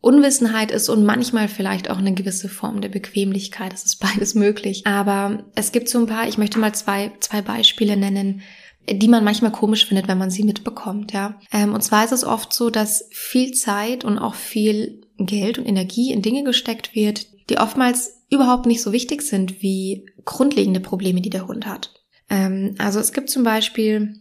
Unwissenheit 0.00 0.70
ist 0.70 0.88
und 0.88 1.04
manchmal 1.04 1.48
vielleicht 1.48 1.90
auch 1.90 1.98
eine 1.98 2.14
gewisse 2.14 2.48
Form 2.48 2.80
der 2.80 2.88
Bequemlichkeit. 2.88 3.72
Es 3.72 3.84
ist 3.84 3.96
beides 3.96 4.34
möglich. 4.34 4.86
Aber 4.86 5.44
es 5.54 5.72
gibt 5.72 5.88
so 5.88 5.98
ein 5.98 6.06
paar, 6.06 6.28
ich 6.28 6.38
möchte 6.38 6.58
mal 6.58 6.74
zwei, 6.74 7.12
zwei 7.20 7.42
Beispiele 7.42 7.96
nennen, 7.96 8.42
die 8.90 9.08
man 9.08 9.24
manchmal 9.24 9.52
komisch 9.52 9.86
findet, 9.86 10.08
wenn 10.08 10.18
man 10.18 10.30
sie 10.30 10.44
mitbekommt, 10.44 11.12
ja. 11.12 11.38
Ähm, 11.52 11.74
und 11.74 11.82
zwar 11.82 12.04
ist 12.04 12.12
es 12.12 12.24
oft 12.24 12.52
so, 12.54 12.70
dass 12.70 13.06
viel 13.10 13.52
Zeit 13.52 14.04
und 14.04 14.18
auch 14.18 14.34
viel 14.34 15.02
Geld 15.18 15.58
und 15.58 15.66
Energie 15.66 16.12
in 16.12 16.22
Dinge 16.22 16.44
gesteckt 16.44 16.94
wird, 16.94 17.26
die 17.48 17.58
oftmals 17.58 18.24
überhaupt 18.30 18.66
nicht 18.66 18.82
so 18.82 18.92
wichtig 18.92 19.22
sind 19.22 19.62
wie 19.62 20.06
grundlegende 20.24 20.80
Probleme, 20.80 21.20
die 21.20 21.30
der 21.30 21.48
Hund 21.48 21.66
hat. 21.66 21.94
Ähm, 22.28 22.74
also 22.78 23.00
es 23.00 23.12
gibt 23.12 23.30
zum 23.30 23.42
Beispiel 23.42 24.20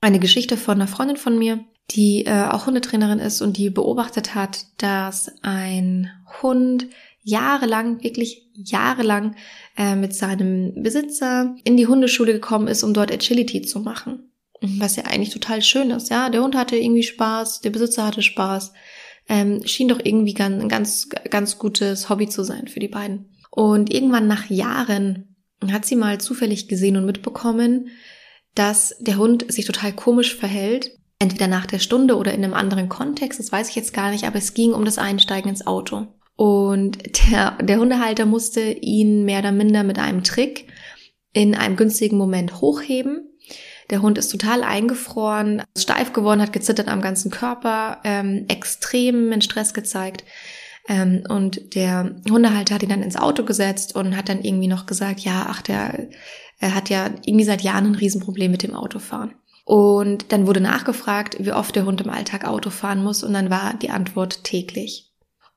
eine 0.00 0.18
Geschichte 0.18 0.56
von 0.56 0.74
einer 0.74 0.88
Freundin 0.88 1.16
von 1.16 1.38
mir, 1.38 1.64
die 1.90 2.26
äh, 2.26 2.48
auch 2.48 2.66
Hundetrainerin 2.66 3.18
ist 3.18 3.40
und 3.40 3.56
die 3.56 3.70
beobachtet 3.70 4.34
hat, 4.34 4.66
dass 4.78 5.30
ein 5.42 6.10
Hund 6.42 6.86
jahrelang, 7.22 8.02
wirklich 8.02 8.48
jahrelang 8.54 9.36
äh, 9.76 9.96
mit 9.96 10.14
seinem 10.14 10.82
Besitzer 10.82 11.56
in 11.64 11.76
die 11.76 11.86
Hundeschule 11.86 12.32
gekommen 12.32 12.68
ist, 12.68 12.82
um 12.82 12.94
dort 12.94 13.12
Agility 13.12 13.62
zu 13.62 13.80
machen. 13.80 14.30
Was 14.60 14.96
ja 14.96 15.04
eigentlich 15.04 15.30
total 15.30 15.60
schön 15.60 15.90
ist, 15.90 16.08
ja. 16.08 16.30
Der 16.30 16.42
Hund 16.42 16.56
hatte 16.56 16.76
irgendwie 16.76 17.02
Spaß, 17.02 17.60
der 17.60 17.70
Besitzer 17.70 18.06
hatte 18.06 18.22
Spaß. 18.22 18.72
Ähm, 19.28 19.66
schien 19.66 19.88
doch 19.88 20.00
irgendwie 20.02 20.36
ein 20.38 20.68
ganz, 20.68 21.08
ganz 21.30 21.58
gutes 21.58 22.08
Hobby 22.08 22.28
zu 22.28 22.44
sein 22.44 22.68
für 22.68 22.80
die 22.80 22.88
beiden. 22.88 23.30
Und 23.50 23.92
irgendwann 23.92 24.26
nach 24.26 24.48
Jahren 24.50 25.36
hat 25.72 25.84
sie 25.84 25.96
mal 25.96 26.18
zufällig 26.18 26.68
gesehen 26.68 26.96
und 26.96 27.06
mitbekommen, 27.06 27.88
dass 28.54 28.94
der 29.00 29.18
Hund 29.18 29.50
sich 29.50 29.64
total 29.64 29.92
komisch 29.92 30.34
verhält. 30.34 30.92
Entweder 31.18 31.46
nach 31.46 31.66
der 31.66 31.78
Stunde 31.78 32.16
oder 32.16 32.34
in 32.34 32.44
einem 32.44 32.54
anderen 32.54 32.88
Kontext, 32.88 33.40
das 33.40 33.50
weiß 33.50 33.70
ich 33.70 33.76
jetzt 33.76 33.94
gar 33.94 34.10
nicht, 34.10 34.24
aber 34.24 34.36
es 34.36 34.54
ging 34.54 34.72
um 34.74 34.84
das 34.84 34.98
Einsteigen 34.98 35.48
ins 35.48 35.66
Auto. 35.66 36.06
Und 36.36 36.98
der, 37.30 37.52
der 37.62 37.78
Hundehalter 37.78 38.26
musste 38.26 38.60
ihn 38.60 39.24
mehr 39.24 39.38
oder 39.38 39.52
minder 39.52 39.82
mit 39.82 39.98
einem 39.98 40.22
Trick 40.22 40.66
in 41.32 41.54
einem 41.54 41.76
günstigen 41.76 42.18
Moment 42.18 42.60
hochheben. 42.60 43.30
Der 43.90 44.02
Hund 44.02 44.18
ist 44.18 44.30
total 44.30 44.62
eingefroren, 44.62 45.62
steif 45.78 46.12
geworden, 46.12 46.42
hat 46.42 46.52
gezittert 46.52 46.88
am 46.88 47.00
ganzen 47.00 47.30
Körper, 47.30 47.98
ähm, 48.04 48.46
extrem 48.48 49.32
in 49.32 49.42
Stress 49.42 49.74
gezeigt. 49.74 50.24
Ähm, 50.88 51.24
und 51.28 51.74
der 51.74 52.16
Hundehalter 52.28 52.74
hat 52.74 52.82
ihn 52.82 52.88
dann 52.88 53.02
ins 53.02 53.16
Auto 53.16 53.44
gesetzt 53.44 53.94
und 53.94 54.16
hat 54.16 54.28
dann 54.28 54.42
irgendwie 54.42 54.68
noch 54.68 54.86
gesagt, 54.86 55.20
ja, 55.20 55.46
ach, 55.48 55.62
der 55.62 56.08
er 56.58 56.74
hat 56.74 56.88
ja 56.88 57.10
irgendwie 57.24 57.44
seit 57.44 57.62
Jahren 57.62 57.86
ein 57.86 57.94
Riesenproblem 57.94 58.50
mit 58.50 58.62
dem 58.62 58.74
Autofahren. 58.74 59.34
Und 59.64 60.32
dann 60.32 60.46
wurde 60.46 60.60
nachgefragt, 60.60 61.36
wie 61.40 61.52
oft 61.52 61.74
der 61.74 61.84
Hund 61.84 62.00
im 62.00 62.10
Alltag 62.10 62.46
Auto 62.46 62.70
fahren 62.70 63.02
muss 63.02 63.22
und 63.22 63.32
dann 63.32 63.50
war 63.50 63.74
die 63.74 63.90
Antwort 63.90 64.44
täglich. 64.44 65.05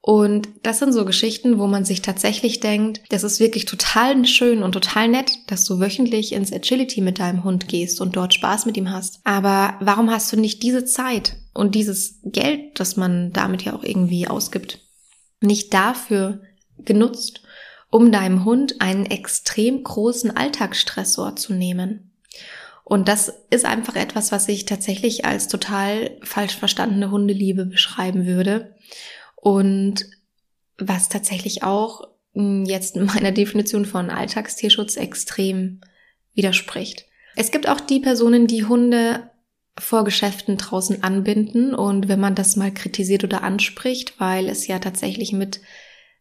Und 0.10 0.50
das 0.64 0.80
sind 0.80 0.92
so 0.92 1.06
Geschichten, 1.06 1.60
wo 1.60 1.68
man 1.68 1.86
sich 1.86 2.02
tatsächlich 2.02 2.60
denkt, 2.60 3.00
das 3.10 3.24
ist 3.24 3.40
wirklich 3.40 3.66
total 3.66 4.26
schön 4.26 4.64
und 4.64 4.72
total 4.72 5.08
nett, 5.08 5.32
dass 5.46 5.66
du 5.66 5.80
wöchentlich 5.80 6.34
ins 6.34 6.52
Agility 6.52 7.00
mit 7.02 7.20
deinem 7.20 7.44
Hund 7.44 7.68
gehst 7.68 8.02
und 8.02 8.16
dort 8.16 8.34
Spaß 8.34 8.66
mit 8.66 8.76
ihm 8.76 8.90
hast. 8.90 9.20
Aber 9.24 9.76
warum 9.82 10.10
hast 10.10 10.34
du 10.34 10.38
nicht 10.38 10.64
diese 10.64 10.84
Zeit 10.84 11.36
und 11.54 11.76
dieses 11.76 12.22
Geld, 12.24 12.80
das 12.80 12.98
man 12.98 13.32
damit 13.34 13.62
ja 13.62 13.76
auch 13.76 13.84
irgendwie 13.84 14.28
ausgibt, 14.28 14.80
nicht 15.42 15.76
dafür 15.76 16.42
genutzt, 16.80 17.44
um 17.92 18.12
deinem 18.12 18.46
Hund 18.46 18.82
einen 18.82 19.06
extrem 19.06 19.84
großen 19.84 20.36
Alltagsstressor 20.36 21.36
zu 21.36 21.54
nehmen? 21.54 22.14
Und 22.84 23.08
das 23.08 23.32
ist 23.52 23.66
einfach 23.66 23.96
etwas, 23.96 24.32
was 24.32 24.48
ich 24.48 24.66
tatsächlich 24.66 25.24
als 25.24 25.48
total 25.50 26.18
falsch 26.24 26.56
verstandene 26.56 27.12
Hundeliebe 27.12 27.68
beschreiben 27.68 28.26
würde 28.26 28.74
und 29.42 30.06
was 30.78 31.10
tatsächlich 31.10 31.64
auch 31.64 32.08
hm, 32.34 32.66
jetzt 32.66 32.96
meiner 32.96 33.32
Definition 33.32 33.86
von 33.86 34.10
Alltagstierschutz 34.10 34.98
extrem 34.98 35.82
widerspricht. 36.34 37.06
Es 37.36 37.52
gibt 37.52 37.68
auch 37.70 37.80
die 37.80 38.00
Personen, 38.00 38.48
die 38.48 38.66
Hunde 38.66 39.30
vor 39.78 40.04
Geschäften 40.04 40.58
draußen 40.58 41.04
anbinden 41.04 41.74
und 41.74 42.10
wenn 42.10 42.20
man 42.20 42.36
das 42.36 42.56
mal 42.58 42.74
kritisiert 42.74 43.24
oder 43.24 43.44
anspricht, 43.44 44.20
weil 44.20 44.50
es 44.50 44.68
ja 44.68 44.80
tatsächlich 44.80 45.32
mit 45.32 45.62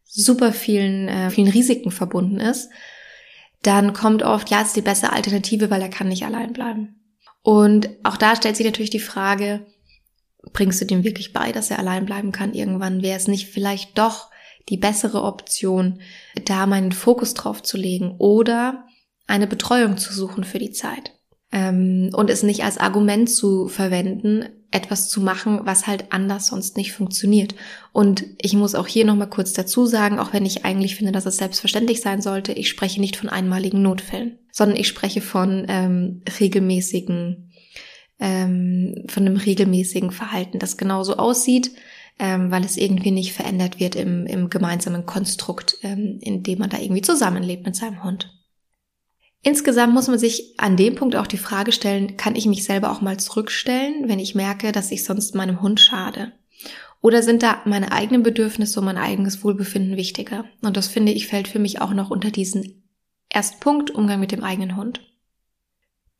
super 0.05 0.53
vielen, 0.53 1.07
äh, 1.09 1.29
vielen 1.29 1.49
Risiken 1.49 1.91
verbunden 1.91 2.39
ist, 2.39 2.69
dann 3.61 3.91
kommt 3.93 4.23
oft, 4.23 4.49
ja, 4.49 4.61
es 4.61 4.67
ist 4.67 4.77
die 4.77 4.81
bessere 4.81 5.11
Alternative, 5.11 5.69
weil 5.69 5.81
er 5.81 5.89
kann 5.89 6.07
nicht 6.07 6.23
allein 6.23 6.53
bleiben. 6.53 6.95
Und 7.41 7.89
auch 8.03 8.15
da 8.15 8.35
stellt 8.35 8.55
sich 8.55 8.65
natürlich 8.65 8.89
die 8.89 8.99
Frage, 8.99 9.65
bringst 10.53 10.81
du 10.81 10.85
dem 10.85 11.03
wirklich 11.03 11.33
bei, 11.33 11.51
dass 11.51 11.71
er 11.71 11.79
allein 11.79 12.05
bleiben 12.05 12.31
kann 12.31 12.53
irgendwann? 12.53 13.01
Wäre 13.01 13.17
es 13.17 13.27
nicht 13.27 13.47
vielleicht 13.47 13.97
doch 13.97 14.29
die 14.69 14.77
bessere 14.77 15.23
Option, 15.23 15.99
da 16.45 16.65
meinen 16.65 16.91
Fokus 16.91 17.33
drauf 17.33 17.63
zu 17.63 17.77
legen 17.77 18.15
oder 18.17 18.85
eine 19.27 19.47
Betreuung 19.47 19.97
zu 19.97 20.13
suchen 20.13 20.43
für 20.43 20.59
die 20.59 20.71
Zeit? 20.71 21.13
Ähm, 21.51 22.11
und 22.13 22.29
es 22.29 22.43
nicht 22.43 22.63
als 22.63 22.77
Argument 22.77 23.29
zu 23.29 23.67
verwenden, 23.67 24.45
etwas 24.71 25.09
zu 25.09 25.19
machen, 25.19 25.61
was 25.63 25.87
halt 25.87 26.11
anders 26.11 26.47
sonst 26.47 26.77
nicht 26.77 26.91
funktioniert. 26.91 27.55
Und 27.91 28.23
ich 28.39 28.53
muss 28.53 28.75
auch 28.75 28.85
hier 28.85 29.03
nochmal 29.03 29.29
kurz 29.29 29.53
dazu 29.53 29.87
sagen, 29.87 30.19
auch 30.19 30.31
wenn 30.31 30.45
ich 30.45 30.63
eigentlich 30.63 30.95
finde, 30.95 31.11
dass 31.11 31.25
es 31.25 31.37
selbstverständlich 31.37 32.01
sein 32.01 32.21
sollte, 32.21 32.51
ich 32.51 32.69
spreche 32.69 33.01
nicht 33.01 33.15
von 33.15 33.29
einmaligen 33.29 33.81
Notfällen, 33.81 34.37
sondern 34.51 34.77
ich 34.77 34.87
spreche 34.87 35.21
von 35.21 35.65
ähm, 35.67 36.21
regelmäßigen, 36.39 37.48
ähm, 38.19 39.05
von 39.07 39.25
einem 39.25 39.37
regelmäßigen 39.37 40.11
Verhalten, 40.11 40.59
das 40.59 40.77
genauso 40.77 41.17
aussieht, 41.17 41.71
ähm, 42.19 42.51
weil 42.51 42.65
es 42.65 42.77
irgendwie 42.77 43.11
nicht 43.11 43.33
verändert 43.33 43.79
wird 43.79 43.95
im, 43.95 44.25
im 44.25 44.49
gemeinsamen 44.49 45.05
Konstrukt, 45.05 45.77
ähm, 45.83 46.19
in 46.21 46.43
dem 46.43 46.59
man 46.59 46.69
da 46.69 46.77
irgendwie 46.77 47.01
zusammenlebt 47.01 47.65
mit 47.65 47.75
seinem 47.75 48.03
Hund. 48.03 48.35
Insgesamt 49.41 49.93
muss 49.93 50.09
man 50.09 50.19
sich 50.19 50.59
an 50.59 50.75
dem 50.75 50.95
Punkt 50.95 51.15
auch 51.15 51.27
die 51.27 51.37
Frage 51.37 51.71
stellen, 51.71 52.17
kann 52.17 52.35
ich 52.35 52.45
mich 52.45 52.65
selber 52.65 52.91
auch 52.91 52.99
mal 52.99 53.17
zurückstellen, 53.17 54.09
wenn 54.09 54.19
ich 54.19 54.35
merke, 54.35 54.73
dass 54.73 54.91
ich 54.91 55.05
sonst 55.05 55.33
meinem 55.33 55.61
Hund 55.61 55.79
schade? 55.79 56.33
Oder 57.01 57.23
sind 57.23 57.43
da 57.43 57.61
meine 57.63 57.93
eigenen 57.93 58.23
Bedürfnisse 58.23 58.79
und 58.79 58.85
mein 58.85 58.97
eigenes 58.97 59.41
Wohlbefinden 59.41 59.95
wichtiger? 59.95 60.43
Und 60.61 60.75
das 60.75 60.89
finde 60.89 61.13
ich 61.13 61.27
fällt 61.27 61.47
für 61.47 61.59
mich 61.59 61.79
auch 61.79 61.93
noch 61.93 62.09
unter 62.09 62.31
diesen 62.31 62.83
ersten 63.29 63.61
Punkt, 63.61 63.91
Umgang 63.91 64.19
mit 64.19 64.33
dem 64.33 64.43
eigenen 64.43 64.75
Hund. 64.75 64.99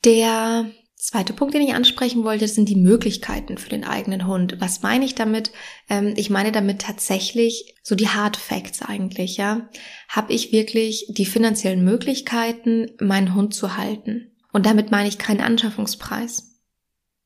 Der 0.06 0.72
Zweiter 1.02 1.34
Punkt, 1.34 1.54
den 1.54 1.62
ich 1.62 1.74
ansprechen 1.74 2.26
wollte, 2.26 2.46
sind 2.50 2.68
die 2.68 2.76
Möglichkeiten 2.76 3.58
für 3.58 3.70
den 3.70 3.86
eigenen 3.86 4.28
Hund. 4.28 4.58
Was 4.60 4.82
meine 4.82 5.06
ich 5.06 5.16
damit? 5.16 5.54
Ähm, 5.90 6.14
ich 6.18 6.30
meine 6.30 6.52
damit 6.52 6.82
tatsächlich 6.82 7.74
so 7.84 7.96
die 7.96 8.10
Hard 8.10 8.36
Facts 8.36 8.82
eigentlich, 8.82 9.38
ja. 9.38 9.70
Habe 10.10 10.34
ich 10.34 10.52
wirklich 10.52 11.06
die 11.08 11.26
finanziellen 11.26 11.86
Möglichkeiten, 11.86 12.92
meinen 13.00 13.34
Hund 13.34 13.54
zu 13.54 13.78
halten? 13.78 14.36
Und 14.52 14.66
damit 14.66 14.92
meine 14.92 15.08
ich 15.08 15.18
keinen 15.18 15.40
Anschaffungspreis, 15.40 16.60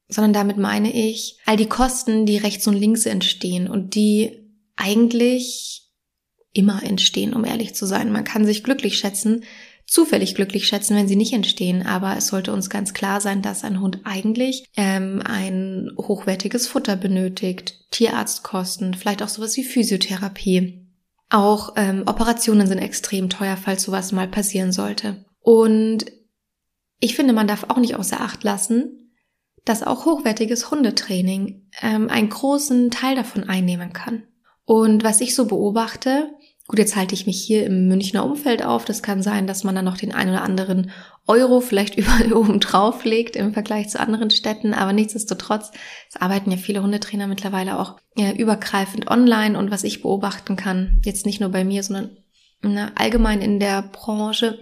sondern 0.07 0.33
damit 0.33 0.57
meine 0.57 0.93
ich 0.93 1.39
all 1.47 1.57
die 1.57 1.65
Kosten, 1.65 2.27
die 2.27 2.37
rechts 2.37 2.67
und 2.67 2.75
links 2.75 3.07
entstehen 3.07 3.67
und 3.67 3.95
die 3.95 4.51
eigentlich 4.75 5.89
immer 6.53 6.83
entstehen, 6.83 7.33
um 7.33 7.43
ehrlich 7.43 7.73
zu 7.73 7.87
sein. 7.87 8.11
Man 8.11 8.23
kann 8.23 8.45
sich 8.45 8.63
glücklich 8.63 8.99
schätzen, 8.99 9.43
zufällig 9.85 10.35
glücklich 10.35 10.67
schätzen, 10.67 10.95
wenn 10.95 11.07
sie 11.07 11.15
nicht 11.15 11.33
entstehen. 11.33 11.85
Aber 11.85 12.15
es 12.17 12.27
sollte 12.27 12.53
uns 12.53 12.69
ganz 12.69 12.93
klar 12.93 13.21
sein, 13.21 13.41
dass 13.41 13.63
ein 13.63 13.79
Hund 13.79 13.99
eigentlich 14.03 14.65
ähm, 14.75 15.21
ein 15.23 15.89
hochwertiges 15.97 16.67
Futter 16.67 16.95
benötigt, 16.95 17.89
Tierarztkosten, 17.91 18.93
vielleicht 18.93 19.21
auch 19.23 19.29
sowas 19.29 19.55
wie 19.57 19.63
Physiotherapie. 19.63 20.87
Auch 21.29 21.73
ähm, 21.77 22.03
Operationen 22.05 22.67
sind 22.67 22.79
extrem 22.79 23.29
teuer, 23.29 23.57
falls 23.57 23.83
sowas 23.83 24.11
mal 24.11 24.27
passieren 24.27 24.71
sollte. 24.71 25.25
Und 25.39 26.05
ich 26.99 27.15
finde, 27.15 27.33
man 27.33 27.47
darf 27.47 27.65
auch 27.69 27.77
nicht 27.77 27.95
außer 27.95 28.21
Acht 28.21 28.43
lassen, 28.43 29.11
dass 29.65 29.83
auch 29.83 30.05
hochwertiges 30.05 30.71
Hundetraining 30.71 31.69
ähm, 31.81 32.09
einen 32.09 32.29
großen 32.29 32.91
Teil 32.91 33.15
davon 33.15 33.43
einnehmen 33.43 33.93
kann. 33.93 34.23
Und 34.65 35.03
was 35.03 35.21
ich 35.21 35.35
so 35.35 35.45
beobachte, 35.45 36.31
Gut, 36.67 36.79
jetzt 36.79 36.95
halte 36.95 37.13
ich 37.13 37.27
mich 37.27 37.41
hier 37.41 37.65
im 37.65 37.89
Münchner 37.89 38.23
Umfeld 38.23 38.63
auf. 38.63 38.85
Das 38.85 39.03
kann 39.03 39.21
sein, 39.21 39.47
dass 39.47 39.65
man 39.65 39.75
dann 39.75 39.83
noch 39.83 39.97
den 39.97 40.13
einen 40.13 40.31
oder 40.31 40.43
anderen 40.43 40.91
Euro 41.27 41.59
vielleicht 41.59 41.95
überall 41.97 42.31
oben 42.31 42.59
drauf 42.59 43.03
legt 43.03 43.35
im 43.35 43.53
Vergleich 43.53 43.89
zu 43.89 43.99
anderen 43.99 44.29
Städten. 44.29 44.73
Aber 44.73 44.93
nichtsdestotrotz, 44.93 45.71
es 46.09 46.21
arbeiten 46.21 46.51
ja 46.51 46.57
viele 46.57 46.81
Hundetrainer 46.81 47.27
mittlerweile 47.27 47.79
auch 47.79 47.97
ja, 48.15 48.31
übergreifend 48.31 49.09
online. 49.09 49.57
Und 49.57 49.71
was 49.71 49.83
ich 49.83 50.01
beobachten 50.01 50.55
kann, 50.55 51.01
jetzt 51.03 51.25
nicht 51.25 51.41
nur 51.41 51.49
bei 51.49 51.65
mir, 51.65 51.83
sondern 51.83 52.17
na, 52.61 52.91
allgemein 52.95 53.41
in 53.41 53.59
der 53.59 53.81
Branche, 53.81 54.59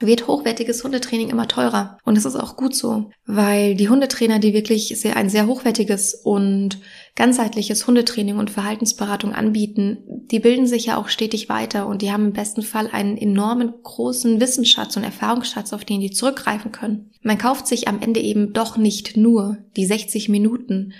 wird 0.00 0.28
hochwertiges 0.28 0.84
Hundetraining 0.84 1.28
immer 1.28 1.48
teurer. 1.48 1.98
Und 2.04 2.16
das 2.16 2.24
ist 2.24 2.36
auch 2.36 2.56
gut 2.56 2.74
so, 2.74 3.10
weil 3.26 3.74
die 3.74 3.88
Hundetrainer, 3.88 4.38
die 4.38 4.54
wirklich 4.54 4.92
sehr, 5.00 5.16
ein 5.16 5.28
sehr 5.28 5.46
hochwertiges 5.46 6.14
und 6.14 6.78
ganzheitliches 7.18 7.84
Hundetraining 7.84 8.38
und 8.38 8.48
Verhaltensberatung 8.48 9.34
anbieten, 9.34 9.98
die 10.30 10.38
bilden 10.38 10.68
sich 10.68 10.86
ja 10.86 10.96
auch 10.96 11.08
stetig 11.08 11.48
weiter 11.48 11.88
und 11.88 12.00
die 12.00 12.12
haben 12.12 12.26
im 12.26 12.32
besten 12.32 12.62
Fall 12.62 12.88
einen 12.92 13.18
enormen 13.18 13.74
großen 13.82 14.40
Wissensschatz 14.40 14.96
und 14.96 15.02
Erfahrungsschatz, 15.02 15.72
auf 15.72 15.84
den 15.84 16.00
die 16.00 16.12
zurückgreifen 16.12 16.70
können. 16.70 17.10
Man 17.22 17.36
kauft 17.36 17.66
sich 17.66 17.88
am 17.88 18.00
Ende 18.00 18.20
eben 18.20 18.52
doch 18.52 18.76
nicht 18.76 19.16
nur 19.16 19.58
die 19.76 19.84
60 19.84 20.28
Minuten, 20.28 20.92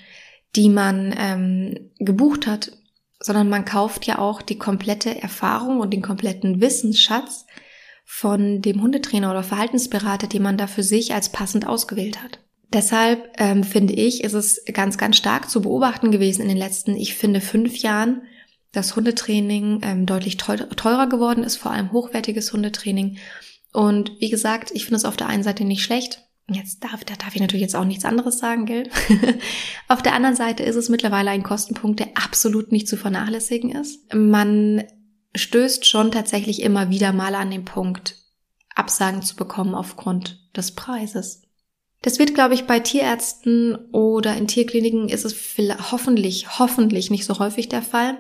die 0.57 0.69
man 0.69 1.15
ähm, 1.17 1.93
gebucht 2.01 2.49
hat, 2.49 2.73
sondern 3.21 3.49
man 3.49 3.65
kauft 3.65 4.05
ja 4.05 4.19
auch 4.19 4.43
die 4.43 4.59
komplette 4.59 5.23
Erfahrung 5.23 5.79
und 5.79 5.93
den 5.93 6.03
kompletten 6.03 6.61
Wissensschatz, 6.61 7.47
von 8.11 8.63
dem 8.63 8.81
Hundetrainer 8.81 9.31
oder 9.31 9.43
Verhaltensberater, 9.43 10.29
den 10.29 10.43
man 10.43 10.57
da 10.57 10.67
für 10.67 10.83
sich 10.83 11.13
als 11.13 11.31
passend 11.31 11.67
ausgewählt 11.67 12.23
hat. 12.23 12.41
Deshalb 12.73 13.33
ähm, 13.39 13.65
finde 13.65 13.95
ich, 13.95 14.23
ist 14.23 14.35
es 14.35 14.63
ganz, 14.73 14.99
ganz 14.99 15.17
stark 15.17 15.49
zu 15.49 15.63
beobachten 15.63 16.11
gewesen 16.11 16.43
in 16.43 16.49
den 16.49 16.57
letzten, 16.57 16.97
ich 16.97 17.15
finde, 17.15 17.41
fünf 17.41 17.79
Jahren, 17.79 18.23
dass 18.73 18.95
Hundetraining 18.95 19.81
ähm, 19.83 20.07
deutlich 20.07 20.37
teurer 20.37 21.09
geworden 21.09 21.43
ist, 21.43 21.57
vor 21.57 21.73
allem 21.73 21.93
hochwertiges 21.93 22.53
Hundetraining. 22.53 23.17
Und 23.73 24.13
wie 24.21 24.29
gesagt, 24.29 24.71
ich 24.75 24.85
finde 24.85 24.97
es 24.97 25.05
auf 25.07 25.17
der 25.17 25.29
einen 25.29 25.43
Seite 25.43 25.65
nicht 25.65 25.83
schlecht. 25.83 26.25
Jetzt 26.51 26.85
darf, 26.85 27.05
da 27.05 27.15
darf 27.15 27.35
ich 27.35 27.41
natürlich 27.41 27.63
jetzt 27.63 27.77
auch 27.77 27.85
nichts 27.85 28.05
anderes 28.05 28.39
sagen, 28.39 28.67
gell? 28.67 28.89
auf 29.89 30.03
der 30.03 30.15
anderen 30.15 30.37
Seite 30.37 30.63
ist 30.63 30.77
es 30.77 30.89
mittlerweile 30.89 31.31
ein 31.31 31.43
Kostenpunkt, 31.43 32.01
der 32.01 32.09
absolut 32.15 32.73
nicht 32.73 32.89
zu 32.89 32.97
vernachlässigen 32.97 33.71
ist. 33.71 34.13
Man 34.15 34.85
stößt 35.35 35.87
schon 35.87 36.11
tatsächlich 36.11 36.63
immer 36.63 36.91
wieder 36.91 37.13
mal 37.13 37.35
an 37.35 37.51
den 37.51 37.65
Punkt, 37.65 38.17
Absagen 38.75 39.23
zu 39.23 39.37
bekommen 39.37 39.75
aufgrund 39.75 40.49
des 40.57 40.73
Preises. 40.75 41.43
Das 42.03 42.19
wird, 42.19 42.35
glaube 42.35 42.55
ich, 42.55 42.67
bei 42.67 42.79
Tierärzten 42.81 43.77
oder 43.93 44.37
in 44.37 44.47
Tierkliniken 44.47 45.09
ist 45.09 45.25
es 45.25 45.35
hoffentlich, 45.91 46.59
hoffentlich 46.59 47.11
nicht 47.11 47.25
so 47.25 47.39
häufig 47.39 47.69
der 47.69 47.83
Fall. 47.83 48.19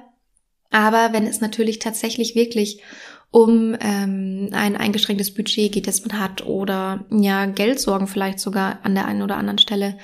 Aber 0.71 1.13
wenn 1.13 1.27
es 1.27 1.41
natürlich 1.41 1.79
tatsächlich 1.79 2.35
wirklich 2.35 2.83
um 3.31 3.77
ähm, 3.81 4.49
ein 4.53 4.77
eingeschränktes 4.77 5.35
Budget 5.35 5.73
geht, 5.73 5.87
das 5.87 6.05
man 6.05 6.19
hat 6.19 6.47
oder 6.47 7.07
ja 7.11 7.47
Geldsorgen 7.47 8.07
vielleicht 8.07 8.41
sogar 8.41 8.81
an 8.83 8.95
der 8.95 9.07
einen 9.07 9.23
oder 9.23 9.37
anderen 9.37 9.59
Stelle, 9.59 9.99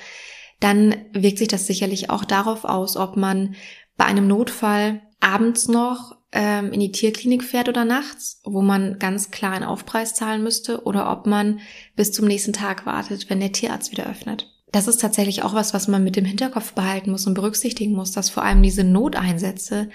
dann 0.59 0.95
wirkt 1.11 1.39
sich 1.39 1.47
das 1.47 1.67
sicherlich 1.67 2.09
auch 2.09 2.23
darauf 2.23 2.63
aus, 2.65 2.97
ob 2.97 3.17
man 3.17 3.55
bei 3.97 4.05
einem 4.05 4.27
Notfall 4.27 5.01
abends 5.19 5.67
noch 5.67 6.15
ähm, 6.35 6.71
in 6.71 6.81
die 6.81 6.91
Tierklinik 6.91 7.43
fährt 7.43 7.69
oder 7.69 7.85
nachts, 7.85 8.41
wo 8.43 8.61
man 8.61 8.99
ganz 8.99 9.31
klar 9.31 9.53
einen 9.53 9.63
Aufpreis 9.63 10.13
zahlen 10.13 10.43
müsste, 10.43 10.83
oder 10.83 11.09
ob 11.09 11.25
man 11.25 11.61
bis 11.95 12.11
zum 12.11 12.27
nächsten 12.27 12.53
Tag 12.53 12.85
wartet, 12.85 13.29
wenn 13.29 13.39
der 13.39 13.53
Tierarzt 13.53 13.91
wieder 13.91 14.07
öffnet. 14.07 14.51
Das 14.71 14.87
ist 14.87 14.99
tatsächlich 14.99 15.41
auch 15.43 15.53
was, 15.53 15.73
was 15.73 15.87
man 15.87 16.03
mit 16.03 16.17
dem 16.17 16.25
Hinterkopf 16.25 16.73
behalten 16.73 17.11
muss 17.11 17.25
und 17.25 17.33
berücksichtigen 17.33 17.93
muss, 17.93 18.11
dass 18.11 18.29
vor 18.29 18.43
allem 18.43 18.61
diese 18.61 18.83
Noteinsätze 18.83 19.89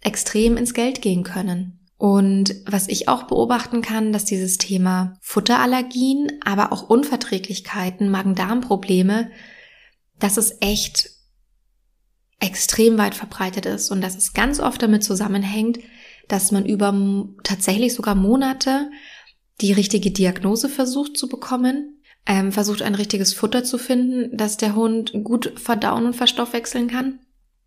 extrem 0.00 0.56
ins 0.56 0.72
Geld 0.72 1.02
gehen 1.02 1.24
können. 1.24 1.80
Und 1.98 2.54
was 2.64 2.88
ich 2.88 3.08
auch 3.08 3.24
beobachten 3.24 3.82
kann, 3.82 4.12
dass 4.12 4.24
dieses 4.24 4.56
Thema 4.56 5.18
Futterallergien, 5.20 6.32
aber 6.44 6.72
auch 6.72 6.88
Unverträglichkeiten, 6.88 8.08
Magen-Darm-Probleme, 8.08 9.30
dass 10.18 10.36
es 10.36 10.56
echt 10.60 11.10
extrem 12.40 12.98
weit 12.98 13.14
verbreitet 13.14 13.66
ist 13.66 13.90
und 13.90 14.00
dass 14.00 14.16
es 14.16 14.32
ganz 14.32 14.60
oft 14.60 14.82
damit 14.82 15.04
zusammenhängt, 15.04 15.78
dass 16.26 16.52
man 16.52 16.64
über 16.64 16.94
tatsächlich 17.44 17.94
sogar 17.94 18.14
Monate 18.14 18.90
die 19.60 19.72
richtige 19.72 20.10
Diagnose 20.10 20.68
versucht 20.68 21.16
zu 21.16 21.28
bekommen, 21.28 22.02
ähm, 22.26 22.50
versucht 22.50 22.82
ein 22.82 22.94
richtiges 22.94 23.34
Futter 23.34 23.62
zu 23.62 23.78
finden, 23.78 24.36
dass 24.36 24.56
der 24.56 24.74
Hund 24.74 25.12
gut 25.22 25.52
verdauen 25.56 26.06
und 26.06 26.16
verstoffwechseln 26.16 26.88
kann 26.88 27.20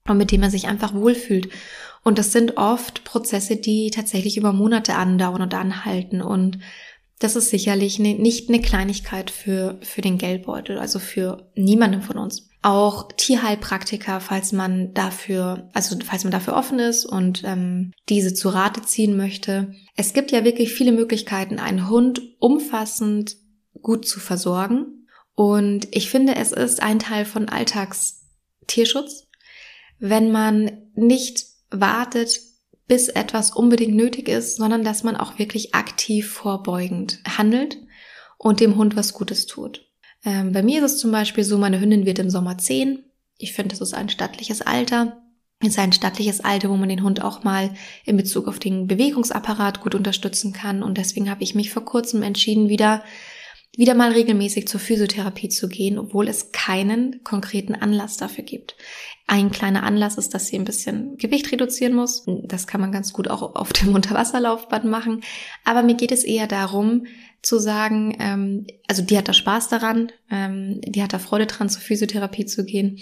und 0.07 0.17
mit 0.17 0.31
dem 0.31 0.41
er 0.43 0.49
sich 0.49 0.67
einfach 0.67 0.93
wohlfühlt. 0.93 1.49
Und 2.03 2.17
das 2.17 2.31
sind 2.31 2.57
oft 2.57 3.03
Prozesse, 3.03 3.55
die 3.55 3.91
tatsächlich 3.91 4.38
über 4.38 4.53
Monate 4.53 4.95
andauern 4.95 5.41
und 5.41 5.53
anhalten 5.53 6.21
und 6.21 6.57
das 7.19 7.38
ist 7.38 7.51
sicherlich 7.51 7.99
ne, 7.99 8.15
nicht 8.15 8.49
eine 8.49 8.59
Kleinigkeit 8.59 9.31
für, 9.31 9.79
für 9.81 10.01
den 10.01 10.17
Geldbeutel, 10.17 10.77
also 10.77 10.99
für 10.99 11.49
niemanden 11.55 12.01
von 12.01 12.17
uns 12.17 12.49
auch 12.63 13.12
Tierheilpraktiker, 13.12 14.21
falls 14.21 14.54
man 14.54 14.93
dafür, 14.93 15.69
also 15.73 15.97
falls 16.04 16.23
man 16.23 16.32
dafür 16.32 16.56
offen 16.56 16.80
ist 16.80 17.06
und 17.06 17.43
ähm, 17.43 17.91
diese 18.10 18.34
zu 18.34 18.49
Rate 18.49 18.82
ziehen 18.82 19.17
möchte. 19.17 19.73
Es 19.95 20.13
gibt 20.13 20.32
ja 20.32 20.43
wirklich 20.43 20.73
viele 20.73 20.93
Möglichkeiten, 20.93 21.60
einen 21.60 21.89
Hund 21.89 22.21
umfassend 22.39 23.36
gut 23.82 24.08
zu 24.08 24.19
versorgen. 24.19 25.08
Und 25.36 25.88
ich 25.91 26.10
finde, 26.10 26.36
es 26.36 26.52
ist 26.52 26.82
ein 26.82 26.99
Teil 26.99 27.26
von 27.26 27.49
Alltagstierschutz, 27.49 29.28
wenn 29.99 30.32
man 30.32 30.89
nicht 30.95 31.45
wartet, 31.69 32.39
bis 32.88 33.10
etwas 33.10 33.52
unbedingt 33.52 33.95
nötig 33.95 34.30
ist, 34.30 34.58
sondern 34.58 34.84
dass 34.84 35.04
man 35.04 35.17
auch 35.17 35.38
wirklich 35.38 35.76
aktiv 35.76 36.32
vorbeugend 36.32 37.19
handelt 37.26 37.78
und 38.38 38.60
dem 38.60 38.78
Hund 38.78 38.95
was 38.95 39.13
Gutes 39.13 39.47
tut. 39.47 39.89
Ähm, 40.25 40.51
bei 40.51 40.63
mir 40.63 40.83
ist 40.83 40.93
es 40.93 40.97
zum 40.99 41.12
Beispiel 41.12 41.43
so, 41.43 41.57
meine 41.57 41.79
Hündin 41.79 42.05
wird 42.05 42.19
im 42.19 42.29
Sommer 42.29 42.57
10. 42.57 43.03
Ich 43.38 43.53
finde, 43.53 43.69
das 43.69 43.81
ist 43.81 43.93
ein 43.93 44.09
stattliches 44.09 44.62
Alter. 44.62 45.21
Es 45.59 45.69
ist 45.69 45.79
ein 45.79 45.93
stattliches 45.93 46.41
Alter, 46.41 46.69
wo 46.69 46.75
man 46.75 46.89
den 46.89 47.03
Hund 47.03 47.21
auch 47.21 47.43
mal 47.43 47.73
in 48.05 48.17
Bezug 48.17 48.47
auf 48.47 48.59
den 48.59 48.88
Bewegungsapparat 48.88 49.81
gut 49.81 49.95
unterstützen 49.95 50.53
kann. 50.53 50.83
Und 50.83 50.97
deswegen 50.97 51.29
habe 51.29 51.43
ich 51.43 51.55
mich 51.55 51.71
vor 51.71 51.86
kurzem 51.86 52.23
entschieden, 52.23 52.69
wieder 52.69 53.03
wieder 53.75 53.95
mal 53.95 54.12
regelmäßig 54.12 54.67
zur 54.67 54.79
Physiotherapie 54.79 55.49
zu 55.49 55.67
gehen, 55.67 55.97
obwohl 55.97 56.27
es 56.27 56.51
keinen 56.51 57.23
konkreten 57.23 57.73
Anlass 57.73 58.17
dafür 58.17 58.43
gibt. 58.43 58.75
Ein 59.25 59.49
kleiner 59.49 59.83
Anlass 59.83 60.17
ist, 60.17 60.33
dass 60.33 60.47
sie 60.47 60.57
ein 60.57 60.65
bisschen 60.65 61.17
Gewicht 61.17 61.51
reduzieren 61.51 61.95
muss. 61.95 62.23
Das 62.43 62.67
kann 62.67 62.81
man 62.81 62.91
ganz 62.91 63.13
gut 63.13 63.29
auch 63.29 63.55
auf 63.55 63.73
dem 63.73 63.95
Unterwasserlaufband 63.95 64.86
machen. 64.86 65.23
Aber 65.63 65.81
mir 65.81 65.95
geht 65.95 66.12
es 66.12 66.23
eher 66.23 66.45
darum, 66.45 67.07
zu 67.43 67.60
sagen, 67.60 68.15
ähm, 68.19 68.65
also 68.88 69.03
die 69.03 69.17
hat 69.17 69.27
da 69.27 69.34
Spaß 69.34 69.67
daran, 69.67 70.12
ähm, 70.32 70.79
die 70.82 71.03
hat 71.03 71.13
da 71.13 71.19
Freude 71.19 71.45
dran, 71.45 71.69
zur 71.69 71.82
Physiotherapie 71.82 72.45
zu 72.45 72.65
gehen. 72.65 72.99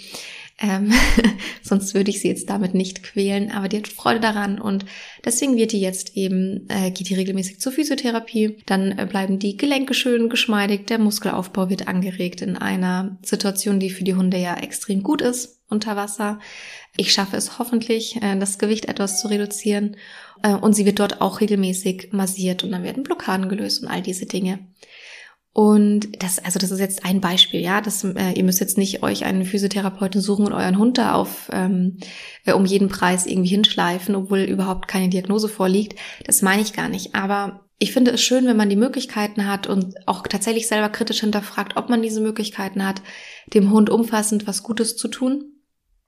Ähm, 0.62 0.92
sonst 1.62 1.92
würde 1.92 2.10
ich 2.10 2.20
sie 2.20 2.28
jetzt 2.28 2.48
damit 2.48 2.72
nicht 2.72 3.02
quälen, 3.02 3.50
aber 3.50 3.68
die 3.68 3.78
hat 3.78 3.88
Freude 3.88 4.20
daran 4.20 4.60
und 4.60 4.84
deswegen 5.24 5.56
wird 5.56 5.72
die 5.72 5.80
jetzt 5.80 6.16
eben, 6.16 6.68
äh, 6.68 6.92
geht 6.92 7.08
die 7.08 7.16
regelmäßig 7.16 7.58
zur 7.58 7.72
Physiotherapie, 7.72 8.58
dann 8.66 8.96
äh, 8.96 9.06
bleiben 9.06 9.40
die 9.40 9.56
Gelenke 9.56 9.92
schön 9.92 10.28
geschmeidig, 10.28 10.86
der 10.86 10.98
Muskelaufbau 10.98 11.68
wird 11.68 11.88
angeregt 11.88 12.42
in 12.42 12.56
einer 12.56 13.18
Situation, 13.22 13.80
die 13.80 13.90
für 13.90 14.04
die 14.04 14.14
Hunde 14.14 14.38
ja 14.38 14.54
extrem 14.56 15.02
gut 15.02 15.20
ist 15.20 15.58
unter 15.68 15.96
Wasser. 15.96 16.38
Ich 16.96 17.12
schaffe 17.12 17.36
es 17.36 17.58
hoffentlich, 17.58 18.22
äh, 18.22 18.38
das 18.38 18.58
Gewicht 18.58 18.84
etwas 18.84 19.20
zu 19.20 19.28
reduzieren 19.28 19.96
äh, 20.44 20.54
und 20.54 20.74
sie 20.74 20.86
wird 20.86 21.00
dort 21.00 21.20
auch 21.20 21.40
regelmäßig 21.40 22.10
massiert 22.12 22.62
und 22.62 22.70
dann 22.70 22.84
werden 22.84 23.02
Blockaden 23.02 23.48
gelöst 23.48 23.82
und 23.82 23.88
all 23.88 24.02
diese 24.02 24.26
Dinge. 24.26 24.60
Und 25.54 26.22
das, 26.22 26.38
also 26.38 26.58
das 26.58 26.70
ist 26.70 26.80
jetzt 26.80 27.04
ein 27.04 27.20
Beispiel, 27.20 27.60
ja. 27.60 27.82
Das, 27.82 28.04
äh, 28.04 28.32
ihr 28.32 28.44
müsst 28.44 28.60
jetzt 28.60 28.78
nicht 28.78 29.02
euch 29.02 29.24
einen 29.24 29.44
Physiotherapeuten 29.44 30.22
suchen 30.22 30.46
und 30.46 30.54
euren 30.54 30.78
Hund 30.78 30.96
da 30.96 31.12
auf 31.12 31.50
ähm, 31.52 31.98
äh, 32.46 32.52
um 32.52 32.64
jeden 32.64 32.88
Preis 32.88 33.26
irgendwie 33.26 33.50
hinschleifen, 33.50 34.14
obwohl 34.14 34.40
überhaupt 34.40 34.88
keine 34.88 35.10
Diagnose 35.10 35.48
vorliegt. 35.48 35.98
Das 36.24 36.40
meine 36.40 36.62
ich 36.62 36.72
gar 36.72 36.88
nicht. 36.88 37.14
Aber 37.14 37.66
ich 37.78 37.92
finde 37.92 38.12
es 38.12 38.22
schön, 38.22 38.46
wenn 38.46 38.56
man 38.56 38.70
die 38.70 38.76
Möglichkeiten 38.76 39.46
hat 39.46 39.66
und 39.66 40.08
auch 40.08 40.26
tatsächlich 40.26 40.68
selber 40.68 40.88
kritisch 40.88 41.20
hinterfragt, 41.20 41.76
ob 41.76 41.90
man 41.90 42.00
diese 42.00 42.22
Möglichkeiten 42.22 42.86
hat, 42.86 43.02
dem 43.52 43.70
Hund 43.70 43.90
umfassend 43.90 44.46
was 44.46 44.62
Gutes 44.62 44.96
zu 44.96 45.08
tun. 45.08 45.52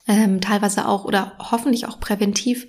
Ähm, 0.06 0.40
teilweise 0.40 0.88
auch 0.88 1.04
oder 1.04 1.36
hoffentlich 1.38 1.86
auch 1.86 1.98
präventiv 2.00 2.66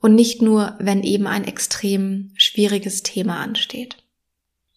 und 0.00 0.14
nicht 0.14 0.42
nur, 0.42 0.76
wenn 0.80 1.02
eben 1.02 1.26
ein 1.26 1.44
extrem 1.44 2.32
schwieriges 2.34 3.02
Thema 3.02 3.40
ansteht. 3.40 3.99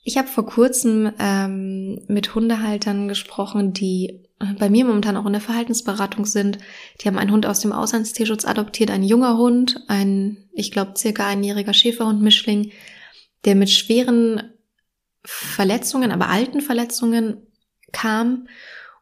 Ich 0.06 0.18
habe 0.18 0.28
vor 0.28 0.46
kurzem 0.46 1.14
ähm, 1.18 2.02
mit 2.08 2.36
Hundehaltern 2.36 3.08
gesprochen, 3.08 3.72
die 3.72 4.26
äh, 4.40 4.54
bei 4.60 4.70
mir 4.70 4.84
momentan 4.84 5.16
auch 5.16 5.26
in 5.26 5.32
der 5.32 5.42
Verhaltensberatung 5.42 6.26
sind. 6.26 6.58
Die 7.00 7.08
haben 7.08 7.18
einen 7.18 7.32
Hund 7.32 7.46
aus 7.46 7.62
dem 7.62 7.72
Auslandstierschutz 7.72 8.44
adoptiert, 8.44 8.92
ein 8.92 9.04
junger 9.04 9.38
Hund, 9.38 9.82
ein, 9.88 10.50
ich 10.52 10.72
glaube, 10.72 10.94
circa 10.98 11.26
einjähriger 11.28 11.74
Schäferhund-Mischling, 11.74 12.74
der 13.46 13.56
mit 13.56 13.70
schweren 13.70 14.52
Verletzungen, 15.24 16.12
aber 16.12 16.28
alten 16.28 16.60
Verletzungen 16.60 17.48
kam. 17.94 18.50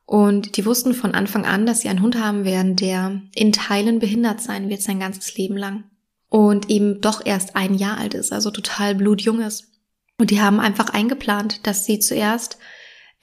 Und 0.06 0.58
die 0.58 0.68
wussten 0.68 0.94
von 0.94 1.16
Anfang 1.16 1.46
an, 1.46 1.66
dass 1.66 1.82
sie 1.82 1.90
einen 1.90 2.02
Hund 2.04 2.20
haben 2.20 2.46
werden, 2.46 2.76
der 2.76 3.22
in 3.34 3.54
Teilen 3.54 3.98
behindert 3.98 4.40
sein 4.40 4.70
wird 4.70 4.84
sein 4.84 5.00
ganzes 5.00 5.36
Leben 5.36 5.58
lang. 5.58 5.86
Und 6.30 6.70
eben 6.70 7.02
doch 7.02 7.26
erst 7.26 7.56
ein 7.56 7.74
Jahr 7.74 7.98
alt 7.98 8.14
ist, 8.14 8.32
also 8.32 8.52
total 8.52 8.94
blutjung 8.94 9.42
ist. 9.42 9.71
Und 10.22 10.30
die 10.30 10.40
haben 10.40 10.60
einfach 10.60 10.90
eingeplant, 10.90 11.66
dass 11.66 11.84
sie 11.84 11.98
zuerst 11.98 12.60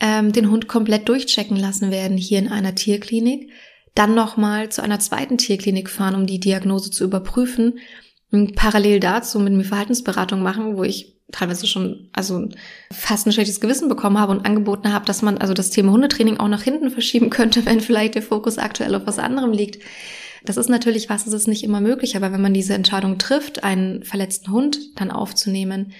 ähm, 0.00 0.32
den 0.32 0.50
Hund 0.50 0.66
komplett 0.66 1.08
durchchecken 1.08 1.56
lassen 1.56 1.92
werden 1.92 2.16
hier 2.16 2.40
in 2.40 2.48
einer 2.48 2.74
Tierklinik, 2.74 3.50
dann 3.94 4.16
nochmal 4.16 4.70
zu 4.70 4.82
einer 4.82 4.98
zweiten 4.98 5.38
Tierklinik 5.38 5.90
fahren, 5.90 6.16
um 6.16 6.26
die 6.26 6.40
Diagnose 6.40 6.90
zu 6.90 7.04
überprüfen, 7.04 7.78
und 8.32 8.56
parallel 8.56 8.98
dazu 8.98 9.38
mit 9.38 9.52
mir 9.52 9.62
Verhaltensberatung 9.62 10.42
machen, 10.42 10.76
wo 10.76 10.82
ich 10.82 11.20
teilweise 11.30 11.68
schon 11.68 12.08
also 12.12 12.48
fast 12.92 13.28
ein 13.28 13.32
schlechtes 13.32 13.60
Gewissen 13.60 13.88
bekommen 13.88 14.18
habe 14.18 14.32
und 14.32 14.44
angeboten 14.44 14.92
habe, 14.92 15.04
dass 15.04 15.22
man 15.22 15.38
also 15.38 15.54
das 15.54 15.70
Thema 15.70 15.92
Hundetraining 15.92 16.38
auch 16.38 16.48
nach 16.48 16.62
hinten 16.64 16.90
verschieben 16.90 17.30
könnte, 17.30 17.64
wenn 17.64 17.80
vielleicht 17.80 18.16
der 18.16 18.22
Fokus 18.22 18.58
aktuell 18.58 18.96
auf 18.96 19.06
was 19.06 19.20
anderem 19.20 19.52
liegt. 19.52 19.84
Das 20.44 20.56
ist 20.56 20.68
natürlich 20.68 21.08
was, 21.08 21.28
es 21.28 21.32
ist 21.32 21.46
nicht 21.46 21.62
immer 21.62 21.80
möglich, 21.80 22.16
aber 22.16 22.32
wenn 22.32 22.42
man 22.42 22.54
diese 22.54 22.74
Entscheidung 22.74 23.18
trifft, 23.18 23.62
einen 23.62 24.02
verletzten 24.02 24.50
Hund 24.50 24.78
dann 24.96 25.12
aufzunehmen, 25.12 25.92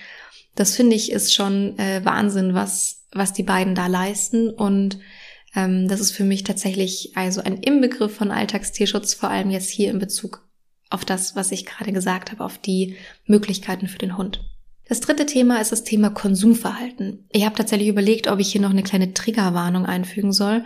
das 0.59 0.75
finde 0.75 0.97
ich 0.97 1.12
ist 1.12 1.33
schon 1.33 1.79
äh, 1.79 2.05
Wahnsinn, 2.05 2.53
was, 2.53 3.07
was 3.12 3.33
die 3.33 3.44
beiden 3.44 3.77
da 3.77 3.87
leisten. 3.87 4.51
Und 4.51 4.99
ähm, 5.55 5.87
das 5.87 6.01
ist 6.01 6.11
für 6.11 6.25
mich 6.25 6.42
tatsächlich 6.42 7.12
also 7.14 7.40
ein 7.40 7.59
Inbegriff 7.59 8.16
von 8.16 8.33
Alltagstierschutz, 8.33 9.14
vor 9.14 9.31
allem 9.31 9.51
jetzt 9.51 9.71
hier 9.71 9.90
in 9.90 10.01
Bezug 10.01 10.44
auf 10.90 11.05
das, 11.05 11.37
was 11.37 11.53
ich 11.53 11.64
gerade 11.64 11.92
gesagt 11.92 12.33
habe, 12.33 12.44
auf 12.44 12.59
die 12.59 12.97
Möglichkeiten 13.25 13.87
für 13.87 13.99
den 13.99 14.16
Hund. 14.16 14.40
Das 14.88 15.01
dritte 15.01 15.27
Thema 15.27 15.61
ist 15.61 15.71
das 15.71 15.85
Thema 15.85 16.11
Konsumverhalten. 16.11 17.29
Ich 17.31 17.44
habe 17.44 17.55
tatsächlich 17.55 17.88
überlegt, 17.88 18.27
ob 18.27 18.40
ich 18.40 18.51
hier 18.51 18.61
noch 18.61 18.71
eine 18.71 18.83
kleine 18.83 19.14
Triggerwarnung 19.14 19.87
einfügen 19.87 20.33
soll. 20.33 20.64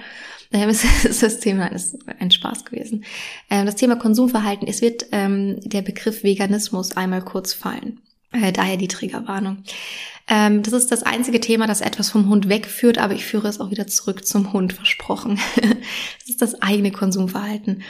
Ähm, 0.52 0.68
es 0.70 1.04
ist 1.04 1.22
das 1.22 1.40
Thema, 1.40 1.66
ist 1.66 1.98
ein 2.18 2.30
Spaß 2.30 2.64
gewesen. 2.64 3.04
Ähm, 3.50 3.66
das 3.66 3.76
Thema 3.76 3.96
Konsumverhalten, 3.96 4.66
es 4.66 4.80
wird 4.80 5.04
ähm, 5.12 5.60
der 5.60 5.82
Begriff 5.82 6.22
Veganismus 6.24 6.96
einmal 6.96 7.22
kurz 7.22 7.52
fallen. 7.52 8.00
Äh, 8.32 8.52
daher 8.52 8.76
die 8.76 8.88
Triggerwarnung. 8.88 9.64
Ähm, 10.28 10.62
das 10.62 10.72
ist 10.72 10.90
das 10.90 11.02
einzige 11.02 11.40
Thema, 11.40 11.66
das 11.66 11.80
etwas 11.80 12.10
vom 12.10 12.28
Hund 12.28 12.48
wegführt, 12.48 12.98
aber 12.98 13.14
ich 13.14 13.24
führe 13.24 13.48
es 13.48 13.60
auch 13.60 13.70
wieder 13.70 13.86
zurück 13.86 14.26
zum 14.26 14.52
Hund, 14.52 14.72
versprochen. 14.72 15.38
das 15.56 16.28
ist 16.28 16.42
das 16.42 16.62
eigene 16.62 16.92
Konsumverhalten. 16.92 17.82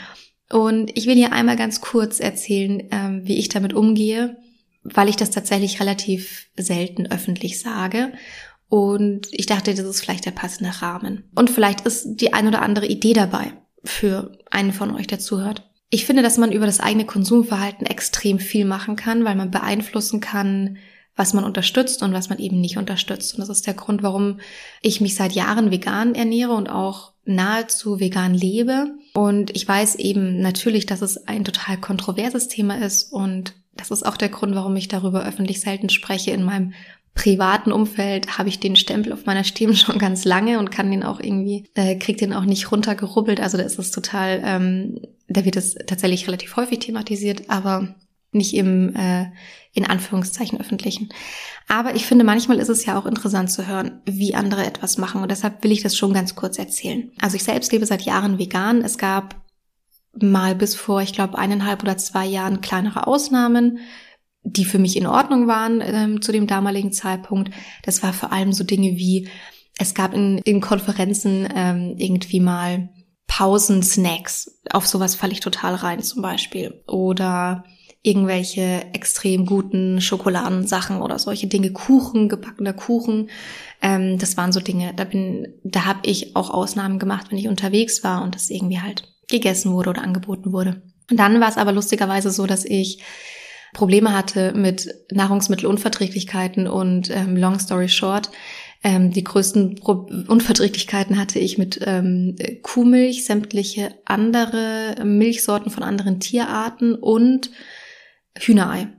Und 0.49 0.91
ich 0.95 1.07
will 1.07 1.15
hier 1.15 1.31
einmal 1.31 1.55
ganz 1.55 1.81
kurz 1.81 2.19
erzählen, 2.19 2.83
ähm, 2.91 3.21
wie 3.25 3.37
ich 3.37 3.49
damit 3.49 3.73
umgehe, 3.73 4.37
weil 4.83 5.09
ich 5.09 5.15
das 5.15 5.31
tatsächlich 5.31 5.79
relativ 5.79 6.47
selten 6.57 7.07
öffentlich 7.07 7.59
sage. 7.59 8.11
Und 8.67 9.27
ich 9.31 9.45
dachte, 9.45 9.73
das 9.73 9.85
ist 9.85 10.01
vielleicht 10.01 10.25
der 10.25 10.31
passende 10.31 10.81
Rahmen. 10.81 11.29
Und 11.35 11.49
vielleicht 11.49 11.81
ist 11.81 12.15
die 12.15 12.33
ein 12.33 12.47
oder 12.47 12.61
andere 12.61 12.87
Idee 12.87 13.13
dabei 13.13 13.53
für 13.83 14.37
einen 14.49 14.73
von 14.73 14.95
euch, 14.95 15.07
der 15.07 15.19
zuhört. 15.19 15.69
Ich 15.93 16.07
finde, 16.07 16.23
dass 16.23 16.39
man 16.39 16.51
über 16.51 16.65
das 16.65 16.79
eigene 16.79 17.05
Konsumverhalten 17.05 17.85
extrem 17.85 18.39
viel 18.39 18.65
machen 18.65 18.95
kann, 18.95 19.25
weil 19.25 19.35
man 19.35 19.51
beeinflussen 19.51 20.21
kann, 20.21 20.77
was 21.15 21.35
man 21.35 21.43
unterstützt 21.43 22.01
und 22.01 22.13
was 22.13 22.29
man 22.29 22.39
eben 22.39 22.59
nicht 22.59 22.77
unterstützt. 22.77 23.35
Und 23.35 23.41
das 23.41 23.49
ist 23.49 23.67
der 23.67 23.75
Grund, 23.75 24.01
warum 24.01 24.39
ich 24.81 25.01
mich 25.01 25.13
seit 25.13 25.33
Jahren 25.33 25.69
vegan 25.69 26.15
ernähre 26.15 26.53
und 26.53 26.67
auch 26.67 27.11
nahezu 27.25 27.99
vegan 27.99 28.33
lebe. 28.33 28.87
Und 29.13 29.55
ich 29.55 29.67
weiß 29.67 29.93
eben 29.97 30.41
natürlich, 30.41 30.87
dass 30.87 31.03
es 31.03 31.27
ein 31.27 31.45
total 31.45 31.77
kontroverses 31.77 32.47
Thema 32.47 32.83
ist 32.83 33.13
und 33.13 33.53
das 33.75 33.91
ist 33.91 34.03
auch 34.03 34.17
der 34.17 34.29
Grund, 34.29 34.55
warum 34.55 34.75
ich 34.75 34.87
darüber 34.87 35.23
öffentlich 35.23 35.61
selten 35.61 35.89
spreche. 35.89 36.31
In 36.31 36.41
meinem 36.41 36.73
privaten 37.15 37.71
Umfeld 37.71 38.37
habe 38.37 38.49
ich 38.49 38.59
den 38.59 38.75
Stempel 38.75 39.13
auf 39.13 39.25
meiner 39.25 39.43
Stimme 39.43 39.75
schon 39.75 39.99
ganz 39.99 40.25
lange 40.25 40.59
und 40.59 40.71
kann 40.71 40.91
den 40.91 41.03
auch 41.03 41.19
irgendwie, 41.19 41.69
äh, 41.75 41.95
kriegt 41.95 42.21
den 42.21 42.33
auch 42.33 42.45
nicht 42.45 42.71
runtergerubbelt. 42.71 43.39
Also 43.39 43.57
da 43.57 43.63
ist 43.63 43.79
es 43.79 43.91
total, 43.91 44.41
ähm, 44.43 44.99
da 45.27 45.45
wird 45.45 45.55
es 45.55 45.75
tatsächlich 45.75 46.27
relativ 46.27 46.55
häufig 46.55 46.79
thematisiert, 46.79 47.49
aber 47.49 47.95
nicht 48.31 48.55
im, 48.55 48.95
äh, 48.95 49.27
in 49.73 49.85
Anführungszeichen 49.85 50.59
öffentlichen. 50.59 51.09
Aber 51.67 51.95
ich 51.95 52.05
finde, 52.05 52.23
manchmal 52.23 52.57
ist 52.59 52.69
es 52.69 52.85
ja 52.85 52.97
auch 52.97 53.05
interessant 53.05 53.51
zu 53.51 53.67
hören, 53.67 54.01
wie 54.05 54.35
andere 54.35 54.65
etwas 54.65 54.97
machen. 54.97 55.21
Und 55.21 55.29
deshalb 55.29 55.63
will 55.63 55.71
ich 55.71 55.83
das 55.83 55.95
schon 55.95 56.13
ganz 56.13 56.35
kurz 56.35 56.57
erzählen. 56.57 57.11
Also 57.21 57.35
ich 57.35 57.43
selbst 57.43 57.71
lebe 57.71 57.85
seit 57.85 58.01
Jahren 58.01 58.39
vegan. 58.39 58.81
Es 58.81 58.97
gab 58.97 59.35
mal 60.19 60.55
bis 60.55 60.75
vor, 60.75 61.01
ich 61.01 61.13
glaube, 61.13 61.37
eineinhalb 61.37 61.83
oder 61.83 61.97
zwei 61.97 62.25
Jahren 62.25 62.61
kleinere 62.61 63.07
Ausnahmen 63.07 63.79
die 64.43 64.65
für 64.65 64.79
mich 64.79 64.97
in 64.97 65.07
Ordnung 65.07 65.47
waren 65.47 65.81
ähm, 65.81 66.21
zu 66.21 66.31
dem 66.31 66.47
damaligen 66.47 66.91
Zeitpunkt. 66.91 67.51
Das 67.83 68.03
war 68.03 68.13
vor 68.13 68.31
allem 68.31 68.53
so 68.53 68.63
Dinge 68.63 68.97
wie, 68.97 69.29
es 69.77 69.93
gab 69.93 70.13
in, 70.13 70.37
in 70.39 70.61
Konferenzen 70.61 71.47
ähm, 71.55 71.95
irgendwie 71.97 72.39
mal 72.39 72.89
Pausensnacks. 73.27 74.61
Auf 74.69 74.85
sowas 74.85 75.15
falle 75.15 75.33
ich 75.33 75.39
total 75.39 75.75
rein 75.75 76.01
zum 76.03 76.21
Beispiel. 76.21 76.83
Oder 76.87 77.63
irgendwelche 78.03 78.85
extrem 78.93 79.45
guten 79.45 80.01
Schokoladensachen 80.01 81.01
oder 81.01 81.17
solche 81.17 81.47
Dinge, 81.47 81.71
Kuchen, 81.71 82.27
gebackener 82.27 82.73
Kuchen. 82.73 83.29
Ähm, 83.81 84.17
das 84.19 84.35
waren 84.35 84.51
so 84.51 84.59
Dinge, 84.59 84.93
da 84.93 85.05
bin, 85.05 85.53
da 85.63 85.85
habe 85.85 86.01
ich 86.03 86.35
auch 86.35 86.49
Ausnahmen 86.49 86.99
gemacht, 86.99 87.27
wenn 87.29 87.37
ich 87.37 87.47
unterwegs 87.47 88.03
war 88.03 88.21
und 88.21 88.35
das 88.35 88.49
irgendwie 88.49 88.81
halt 88.81 89.07
gegessen 89.29 89.71
wurde 89.71 89.91
oder 89.91 90.03
angeboten 90.03 90.51
wurde. 90.51 90.81
Und 91.09 91.17
dann 91.17 91.39
war 91.39 91.47
es 91.47 91.57
aber 91.57 91.71
lustigerweise 91.71 92.29
so, 92.29 92.45
dass 92.45 92.65
ich 92.65 93.01
Probleme 93.73 94.13
hatte 94.13 94.53
mit 94.53 94.93
Nahrungsmittelunverträglichkeiten 95.11 96.67
und 96.67 97.09
ähm, 97.09 97.35
long 97.35 97.59
story 97.59 97.89
short, 97.89 98.29
ähm, 98.83 99.11
die 99.11 99.23
größten 99.23 99.75
Pro 99.75 100.07
Unverträglichkeiten 100.27 101.17
hatte 101.17 101.39
ich 101.39 101.57
mit 101.57 101.79
ähm, 101.85 102.35
Kuhmilch, 102.61 103.25
sämtliche 103.25 103.95
andere 104.05 104.95
Milchsorten 105.03 105.71
von 105.71 105.83
anderen 105.83 106.19
Tierarten 106.19 106.95
und 106.95 107.49
Hühnerei. 108.37 108.89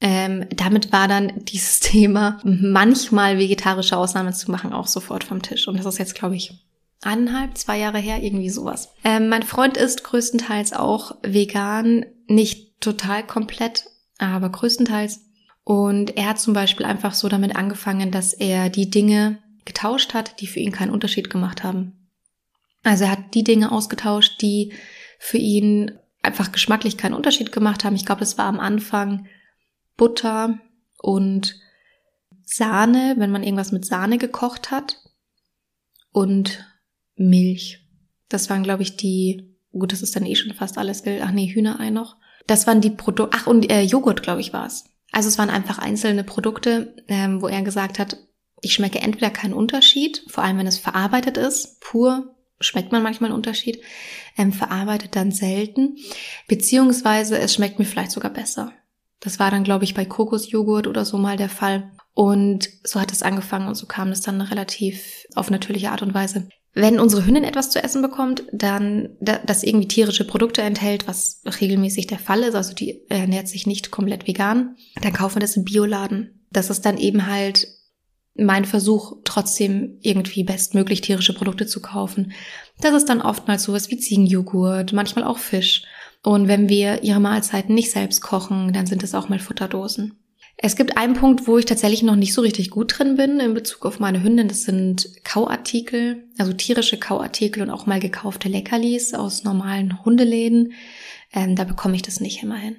Ähm, 0.00 0.46
damit 0.54 0.92
war 0.92 1.06
dann 1.06 1.44
dieses 1.44 1.80
Thema, 1.80 2.40
manchmal 2.42 3.38
vegetarische 3.38 3.96
Ausnahmen 3.96 4.32
zu 4.32 4.50
machen, 4.50 4.72
auch 4.72 4.86
sofort 4.86 5.24
vom 5.24 5.42
Tisch. 5.42 5.68
Und 5.68 5.78
das 5.78 5.86
ist 5.86 5.98
jetzt, 5.98 6.14
glaube 6.14 6.36
ich, 6.36 6.52
eineinhalb, 7.02 7.56
zwei 7.56 7.78
Jahre 7.78 7.98
her, 7.98 8.22
irgendwie 8.22 8.50
sowas. 8.50 8.90
Ähm, 9.04 9.28
mein 9.28 9.42
Freund 9.42 9.76
ist 9.76 10.04
größtenteils 10.04 10.72
auch 10.72 11.16
vegan, 11.22 12.04
nicht 12.26 12.80
total 12.80 13.26
komplett, 13.26 13.84
aber 14.28 14.50
größtenteils. 14.50 15.20
Und 15.64 16.16
er 16.16 16.30
hat 16.30 16.40
zum 16.40 16.54
Beispiel 16.54 16.86
einfach 16.86 17.14
so 17.14 17.28
damit 17.28 17.56
angefangen, 17.56 18.10
dass 18.10 18.32
er 18.32 18.70
die 18.70 18.90
Dinge 18.90 19.38
getauscht 19.64 20.14
hat, 20.14 20.40
die 20.40 20.46
für 20.46 20.60
ihn 20.60 20.72
keinen 20.72 20.90
Unterschied 20.90 21.30
gemacht 21.30 21.62
haben. 21.62 22.08
Also 22.82 23.04
er 23.04 23.12
hat 23.12 23.34
die 23.34 23.44
Dinge 23.44 23.72
ausgetauscht, 23.72 24.40
die 24.40 24.72
für 25.18 25.38
ihn 25.38 25.92
einfach 26.22 26.52
geschmacklich 26.52 26.96
keinen 26.96 27.14
Unterschied 27.14 27.52
gemacht 27.52 27.84
haben. 27.84 27.94
Ich 27.94 28.06
glaube, 28.06 28.22
es 28.22 28.38
war 28.38 28.46
am 28.46 28.60
Anfang 28.60 29.26
Butter 29.96 30.58
und 30.98 31.56
Sahne, 32.44 33.14
wenn 33.18 33.30
man 33.30 33.42
irgendwas 33.42 33.70
mit 33.70 33.84
Sahne 33.84 34.18
gekocht 34.18 34.70
hat 34.70 34.96
und 36.10 36.64
Milch. 37.16 37.86
Das 38.28 38.50
waren, 38.50 38.62
glaube 38.62 38.82
ich, 38.82 38.96
die, 38.96 39.56
gut, 39.72 39.92
das 39.92 40.02
ist 40.02 40.16
dann 40.16 40.26
eh 40.26 40.34
schon 40.34 40.54
fast 40.54 40.78
alles, 40.78 41.04
ach 41.20 41.32
nee, 41.32 41.52
Hühnerei 41.52 41.90
noch. 41.90 42.16
Das 42.46 42.66
waren 42.66 42.80
die 42.80 42.90
Produkte, 42.90 43.36
ach 43.36 43.46
und 43.46 43.70
äh, 43.70 43.82
Joghurt, 43.82 44.22
glaube 44.22 44.40
ich, 44.40 44.52
war 44.52 44.66
es. 44.66 44.84
Also 45.12 45.28
es 45.28 45.38
waren 45.38 45.50
einfach 45.50 45.78
einzelne 45.78 46.24
Produkte, 46.24 46.94
ähm, 47.08 47.42
wo 47.42 47.48
er 47.48 47.62
gesagt 47.62 47.98
hat, 47.98 48.16
ich 48.62 48.74
schmecke 48.74 49.00
entweder 49.00 49.30
keinen 49.30 49.54
Unterschied, 49.54 50.24
vor 50.28 50.44
allem 50.44 50.58
wenn 50.58 50.66
es 50.66 50.78
verarbeitet 50.78 51.36
ist, 51.36 51.80
pur 51.80 52.36
schmeckt 52.60 52.92
man 52.92 53.02
manchmal 53.02 53.30
einen 53.30 53.36
Unterschied, 53.36 53.82
ähm, 54.36 54.52
verarbeitet 54.52 55.16
dann 55.16 55.32
selten, 55.32 55.96
beziehungsweise 56.46 57.38
es 57.38 57.54
schmeckt 57.54 57.78
mir 57.78 57.86
vielleicht 57.86 58.10
sogar 58.10 58.30
besser. 58.30 58.72
Das 59.18 59.38
war 59.38 59.50
dann, 59.50 59.64
glaube 59.64 59.84
ich, 59.84 59.94
bei 59.94 60.04
Kokosjoghurt 60.04 60.86
oder 60.86 61.04
so 61.04 61.18
mal 61.18 61.36
der 61.36 61.48
Fall. 61.48 61.90
Und 62.12 62.68
so 62.84 63.00
hat 63.00 63.12
es 63.12 63.22
angefangen 63.22 63.68
und 63.68 63.76
so 63.76 63.86
kam 63.86 64.08
es 64.08 64.20
dann 64.20 64.40
relativ 64.40 65.26
auf 65.34 65.50
natürliche 65.50 65.90
Art 65.90 66.02
und 66.02 66.14
Weise. 66.14 66.48
Wenn 66.72 67.00
unsere 67.00 67.26
Hündin 67.26 67.42
etwas 67.42 67.70
zu 67.70 67.82
essen 67.82 68.00
bekommt, 68.00 68.44
dann 68.52 69.16
das 69.20 69.64
irgendwie 69.64 69.88
tierische 69.88 70.24
Produkte 70.24 70.62
enthält, 70.62 71.08
was 71.08 71.42
regelmäßig 71.60 72.06
der 72.06 72.20
Fall 72.20 72.42
ist, 72.42 72.54
also 72.54 72.74
die 72.74 73.02
ernährt 73.08 73.48
sich 73.48 73.66
nicht 73.66 73.90
komplett 73.90 74.28
vegan, 74.28 74.76
dann 75.02 75.12
kaufen 75.12 75.36
wir 75.36 75.40
das 75.40 75.56
im 75.56 75.64
Bioladen. 75.64 76.44
Das 76.52 76.70
ist 76.70 76.86
dann 76.86 76.96
eben 76.96 77.26
halt 77.26 77.66
mein 78.36 78.64
Versuch, 78.64 79.16
trotzdem 79.24 79.98
irgendwie 80.00 80.44
bestmöglich 80.44 81.00
tierische 81.00 81.34
Produkte 81.34 81.66
zu 81.66 81.80
kaufen. 81.82 82.32
Das 82.80 82.94
ist 82.94 83.08
dann 83.08 83.20
oftmals 83.20 83.64
sowas 83.64 83.90
wie 83.90 83.98
Ziegenjoghurt, 83.98 84.92
manchmal 84.92 85.24
auch 85.24 85.38
Fisch. 85.38 85.82
Und 86.22 86.48
wenn 86.48 86.68
wir 86.68 87.02
ihre 87.02 87.20
Mahlzeiten 87.20 87.74
nicht 87.74 87.90
selbst 87.90 88.20
kochen, 88.20 88.72
dann 88.72 88.86
sind 88.86 89.02
es 89.02 89.14
auch 89.14 89.28
mal 89.28 89.40
Futterdosen. 89.40 90.14
Es 90.62 90.76
gibt 90.76 90.98
einen 90.98 91.14
Punkt, 91.14 91.46
wo 91.46 91.56
ich 91.56 91.64
tatsächlich 91.64 92.02
noch 92.02 92.16
nicht 92.16 92.34
so 92.34 92.42
richtig 92.42 92.68
gut 92.68 92.98
drin 92.98 93.16
bin 93.16 93.40
in 93.40 93.54
Bezug 93.54 93.86
auf 93.86 93.98
meine 93.98 94.22
Hündin. 94.22 94.46
Das 94.46 94.64
sind 94.64 95.10
Kauartikel, 95.24 96.28
also 96.36 96.52
tierische 96.52 96.98
Kauartikel 96.98 97.62
und 97.62 97.70
auch 97.70 97.86
mal 97.86 97.98
gekaufte 97.98 98.50
Leckerlis 98.50 99.14
aus 99.14 99.42
normalen 99.42 100.04
Hundeläden. 100.04 100.74
Ähm, 101.32 101.56
da 101.56 101.64
bekomme 101.64 101.96
ich 101.96 102.02
das 102.02 102.20
nicht 102.20 102.42
immer 102.42 102.58
hin. 102.58 102.76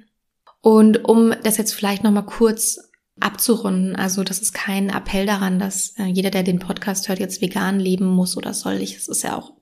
Und 0.60 1.04
um 1.08 1.34
das 1.42 1.56
jetzt 1.56 1.74
vielleicht 1.74 2.04
noch 2.04 2.12
mal 2.12 2.22
kurz 2.22 2.78
abzurunden, 3.18 3.96
also 3.96 4.22
das 4.22 4.38
ist 4.38 4.54
kein 4.54 4.88
Appell 4.88 5.26
daran, 5.26 5.58
dass 5.58 5.98
äh, 5.98 6.04
jeder, 6.04 6.30
der 6.30 6.44
den 6.44 6.60
Podcast 6.60 7.08
hört, 7.08 7.18
jetzt 7.18 7.40
vegan 7.40 7.80
leben 7.80 8.06
muss 8.06 8.36
oder 8.36 8.54
soll. 8.54 8.74
Ich, 8.74 8.94
es 8.94 9.08
ist 9.08 9.22
ja 9.22 9.36
auch 9.36 9.54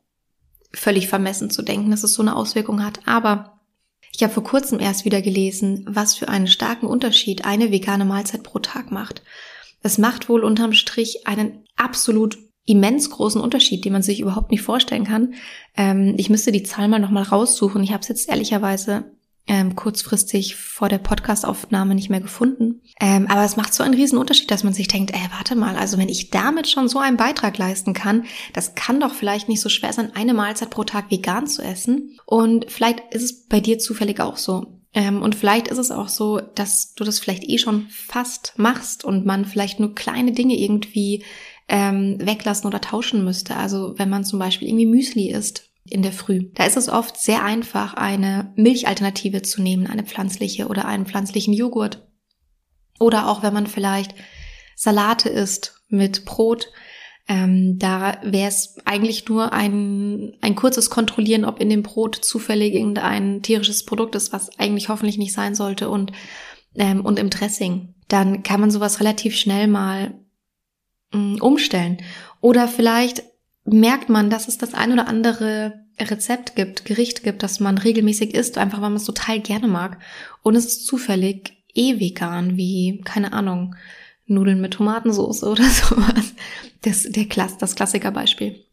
völlig 0.74 1.08
vermessen 1.08 1.48
zu 1.48 1.62
denken, 1.62 1.90
dass 1.90 2.04
es 2.04 2.12
so 2.12 2.20
eine 2.20 2.36
Auswirkung 2.36 2.84
hat. 2.84 3.00
Aber 3.06 3.59
ich 4.20 4.24
habe 4.24 4.34
vor 4.34 4.44
kurzem 4.44 4.80
erst 4.80 5.06
wieder 5.06 5.22
gelesen, 5.22 5.82
was 5.88 6.14
für 6.14 6.28
einen 6.28 6.46
starken 6.46 6.84
Unterschied 6.84 7.46
eine 7.46 7.72
vegane 7.72 8.04
Mahlzeit 8.04 8.42
pro 8.42 8.58
Tag 8.58 8.90
macht. 8.90 9.22
Es 9.82 9.96
macht 9.96 10.28
wohl 10.28 10.44
unterm 10.44 10.74
Strich 10.74 11.26
einen 11.26 11.64
absolut 11.74 12.36
immens 12.66 13.08
großen 13.08 13.40
Unterschied, 13.40 13.82
den 13.82 13.94
man 13.94 14.02
sich 14.02 14.20
überhaupt 14.20 14.50
nicht 14.50 14.60
vorstellen 14.60 15.04
kann. 15.04 15.32
Ähm, 15.74 16.16
ich 16.18 16.28
müsste 16.28 16.52
die 16.52 16.64
Zahl 16.64 16.88
mal 16.88 16.98
nochmal 16.98 17.22
raussuchen. 17.22 17.82
Ich 17.82 17.92
habe 17.92 18.02
es 18.02 18.08
jetzt 18.08 18.28
ehrlicherweise 18.28 19.10
ähm, 19.50 19.74
kurzfristig 19.74 20.54
vor 20.54 20.88
der 20.88 20.98
Podcastaufnahme 20.98 21.96
nicht 21.96 22.08
mehr 22.08 22.20
gefunden. 22.20 22.82
Ähm, 23.00 23.26
aber 23.28 23.44
es 23.44 23.56
macht 23.56 23.74
so 23.74 23.82
einen 23.82 23.94
riesen 23.94 24.16
Unterschied, 24.16 24.48
dass 24.48 24.62
man 24.62 24.72
sich 24.72 24.86
denkt, 24.86 25.10
ey, 25.10 25.28
warte 25.36 25.56
mal, 25.56 25.74
also 25.74 25.98
wenn 25.98 26.08
ich 26.08 26.30
damit 26.30 26.68
schon 26.68 26.88
so 26.88 27.00
einen 27.00 27.16
Beitrag 27.16 27.58
leisten 27.58 27.92
kann, 27.92 28.26
das 28.52 28.76
kann 28.76 29.00
doch 29.00 29.12
vielleicht 29.12 29.48
nicht 29.48 29.60
so 29.60 29.68
schwer 29.68 29.92
sein, 29.92 30.14
eine 30.14 30.34
Mahlzeit 30.34 30.70
pro 30.70 30.84
Tag 30.84 31.10
vegan 31.10 31.48
zu 31.48 31.62
essen. 31.62 32.16
Und 32.26 32.70
vielleicht 32.70 33.12
ist 33.12 33.24
es 33.24 33.46
bei 33.48 33.58
dir 33.58 33.80
zufällig 33.80 34.20
auch 34.20 34.36
so. 34.36 34.78
Ähm, 34.94 35.20
und 35.20 35.34
vielleicht 35.34 35.66
ist 35.66 35.78
es 35.78 35.90
auch 35.90 36.08
so, 36.08 36.40
dass 36.54 36.94
du 36.94 37.02
das 37.02 37.18
vielleicht 37.18 37.42
eh 37.42 37.58
schon 37.58 37.88
fast 37.90 38.54
machst 38.56 39.04
und 39.04 39.26
man 39.26 39.44
vielleicht 39.44 39.80
nur 39.80 39.96
kleine 39.96 40.30
Dinge 40.30 40.56
irgendwie 40.56 41.24
ähm, 41.66 42.18
weglassen 42.20 42.68
oder 42.68 42.80
tauschen 42.80 43.24
müsste. 43.24 43.56
Also 43.56 43.94
wenn 43.96 44.10
man 44.10 44.22
zum 44.22 44.38
Beispiel 44.38 44.68
irgendwie 44.68 44.86
Müsli 44.86 45.32
isst 45.32 45.69
in 45.90 46.02
der 46.02 46.12
Früh. 46.12 46.50
Da 46.54 46.64
ist 46.64 46.76
es 46.76 46.88
oft 46.88 47.18
sehr 47.18 47.44
einfach, 47.44 47.94
eine 47.94 48.52
Milchalternative 48.56 49.42
zu 49.42 49.62
nehmen, 49.62 49.86
eine 49.86 50.04
pflanzliche 50.04 50.68
oder 50.68 50.86
einen 50.86 51.06
pflanzlichen 51.06 51.52
Joghurt. 51.52 52.06
Oder 52.98 53.28
auch 53.28 53.42
wenn 53.42 53.54
man 53.54 53.66
vielleicht 53.66 54.14
Salate 54.76 55.28
isst 55.28 55.82
mit 55.88 56.24
Brot, 56.24 56.68
ähm, 57.28 57.78
da 57.78 58.18
wäre 58.22 58.48
es 58.48 58.76
eigentlich 58.84 59.28
nur 59.28 59.52
ein, 59.52 60.36
ein 60.40 60.56
kurzes 60.56 60.90
Kontrollieren, 60.90 61.44
ob 61.44 61.60
in 61.60 61.70
dem 61.70 61.82
Brot 61.82 62.16
zufällig 62.16 62.74
irgendein 62.74 63.42
tierisches 63.42 63.84
Produkt 63.84 64.14
ist, 64.14 64.32
was 64.32 64.58
eigentlich 64.58 64.88
hoffentlich 64.88 65.16
nicht 65.16 65.32
sein 65.32 65.54
sollte 65.54 65.88
und, 65.90 66.12
ähm, 66.74 67.04
und 67.04 67.18
im 67.18 67.30
Dressing. 67.30 67.94
Dann 68.08 68.42
kann 68.42 68.60
man 68.60 68.70
sowas 68.70 69.00
relativ 69.00 69.36
schnell 69.36 69.68
mal 69.68 70.14
ähm, 71.12 71.38
umstellen. 71.40 71.98
Oder 72.40 72.66
vielleicht 72.66 73.22
merkt 73.64 74.08
man, 74.08 74.30
dass 74.30 74.48
es 74.48 74.58
das 74.58 74.74
ein 74.74 74.92
oder 74.92 75.06
andere 75.08 75.79
Rezept 76.00 76.56
gibt, 76.56 76.84
Gericht 76.84 77.22
gibt, 77.22 77.42
das 77.42 77.60
man 77.60 77.78
regelmäßig 77.78 78.34
isst, 78.34 78.58
einfach 78.58 78.80
weil 78.80 78.90
man 78.90 78.96
es 78.96 79.04
total 79.04 79.40
gerne 79.40 79.68
mag. 79.68 79.98
Und 80.42 80.56
es 80.56 80.66
ist 80.66 80.86
zufällig 80.86 81.52
eh 81.74 81.98
vegan, 81.98 82.56
wie, 82.56 83.00
keine 83.04 83.32
Ahnung, 83.32 83.74
Nudeln 84.26 84.60
mit 84.60 84.74
Tomatensauce 84.74 85.44
oder 85.44 85.64
sowas. 85.68 86.34
Das, 86.82 87.02
der 87.02 87.26
Klass, 87.26 87.58
das 87.58 87.74
Klassikerbeispiel. 87.74 88.64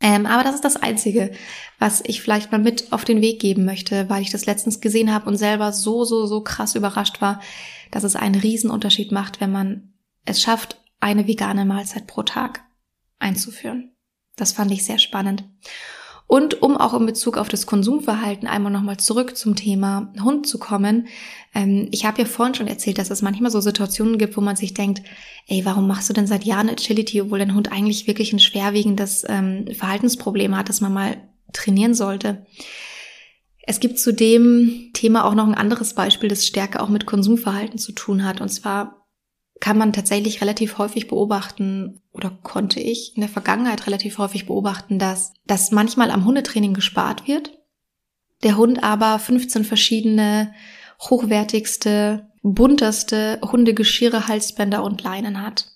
Ähm, 0.00 0.26
aber 0.26 0.42
das 0.42 0.56
ist 0.56 0.64
das 0.64 0.76
Einzige, 0.76 1.30
was 1.78 2.02
ich 2.04 2.20
vielleicht 2.20 2.50
mal 2.50 2.58
mit 2.58 2.92
auf 2.92 3.04
den 3.04 3.20
Weg 3.20 3.38
geben 3.38 3.64
möchte, 3.64 4.10
weil 4.10 4.22
ich 4.22 4.30
das 4.30 4.46
letztens 4.46 4.80
gesehen 4.80 5.14
habe 5.14 5.28
und 5.28 5.36
selber 5.36 5.72
so, 5.72 6.04
so, 6.04 6.26
so 6.26 6.42
krass 6.42 6.74
überrascht 6.74 7.20
war, 7.20 7.40
dass 7.92 8.02
es 8.02 8.16
einen 8.16 8.34
Riesenunterschied 8.34 9.12
macht, 9.12 9.40
wenn 9.40 9.52
man 9.52 9.92
es 10.24 10.42
schafft, 10.42 10.80
eine 10.98 11.28
vegane 11.28 11.64
Mahlzeit 11.64 12.08
pro 12.08 12.24
Tag 12.24 12.64
einzuführen. 13.20 13.92
Das 14.34 14.52
fand 14.52 14.72
ich 14.72 14.84
sehr 14.84 14.98
spannend. 14.98 15.44
Und 16.26 16.62
um 16.62 16.76
auch 16.76 16.94
in 16.94 17.04
Bezug 17.04 17.36
auf 17.36 17.48
das 17.48 17.66
Konsumverhalten 17.66 18.48
einmal 18.48 18.72
nochmal 18.72 18.96
zurück 18.96 19.36
zum 19.36 19.54
Thema 19.54 20.12
Hund 20.22 20.46
zu 20.46 20.58
kommen. 20.58 21.08
Ähm, 21.54 21.88
ich 21.90 22.06
habe 22.06 22.22
ja 22.22 22.24
vorhin 22.26 22.54
schon 22.54 22.68
erzählt, 22.68 22.98
dass 22.98 23.10
es 23.10 23.20
manchmal 23.20 23.50
so 23.50 23.60
Situationen 23.60 24.16
gibt, 24.16 24.36
wo 24.36 24.40
man 24.40 24.56
sich 24.56 24.72
denkt, 24.72 25.02
ey, 25.46 25.64
warum 25.64 25.86
machst 25.86 26.08
du 26.08 26.14
denn 26.14 26.26
seit 26.26 26.44
Jahren 26.44 26.70
Agility, 26.70 27.20
obwohl 27.20 27.38
dein 27.38 27.54
Hund 27.54 27.70
eigentlich 27.70 28.06
wirklich 28.06 28.32
ein 28.32 28.38
schwerwiegendes 28.38 29.24
ähm, 29.28 29.66
Verhaltensproblem 29.74 30.56
hat, 30.56 30.68
das 30.68 30.80
man 30.80 30.92
mal 30.92 31.16
trainieren 31.52 31.94
sollte. 31.94 32.46
Es 33.64 33.78
gibt 33.78 33.98
zu 33.98 34.12
dem 34.12 34.90
Thema 34.92 35.24
auch 35.24 35.34
noch 35.34 35.46
ein 35.46 35.54
anderes 35.54 35.94
Beispiel, 35.94 36.28
das 36.28 36.46
stärker 36.46 36.82
auch 36.82 36.88
mit 36.88 37.06
Konsumverhalten 37.06 37.78
zu 37.78 37.92
tun 37.92 38.24
hat. 38.24 38.40
Und 38.40 38.48
zwar 38.48 39.01
kann 39.60 39.78
man 39.78 39.92
tatsächlich 39.92 40.40
relativ 40.40 40.78
häufig 40.78 41.08
beobachten 41.08 42.00
oder 42.12 42.30
konnte 42.42 42.80
ich 42.80 43.14
in 43.14 43.20
der 43.20 43.30
Vergangenheit 43.30 43.86
relativ 43.86 44.18
häufig 44.18 44.46
beobachten, 44.46 44.98
dass, 44.98 45.32
dass 45.46 45.70
manchmal 45.70 46.10
am 46.10 46.24
Hundetraining 46.24 46.74
gespart 46.74 47.28
wird, 47.28 47.52
der 48.42 48.56
Hund 48.56 48.82
aber 48.82 49.18
15 49.18 49.64
verschiedene 49.64 50.52
hochwertigste, 51.00 52.28
bunteste 52.42 53.40
Hundegeschirre, 53.40 54.26
Halsbänder 54.28 54.82
und 54.82 55.02
Leinen 55.02 55.42
hat. 55.42 55.68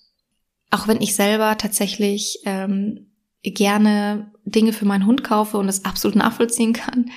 Auch 0.69 0.87
wenn 0.87 1.01
ich 1.01 1.15
selber 1.15 1.57
tatsächlich 1.57 2.39
ähm, 2.45 3.11
gerne 3.41 4.31
Dinge 4.43 4.73
für 4.73 4.85
meinen 4.85 5.05
Hund 5.05 5.23
kaufe 5.23 5.57
und 5.57 5.69
es 5.69 5.85
absolut 5.85 6.17
nachvollziehen 6.17 6.73
kann 6.73 7.11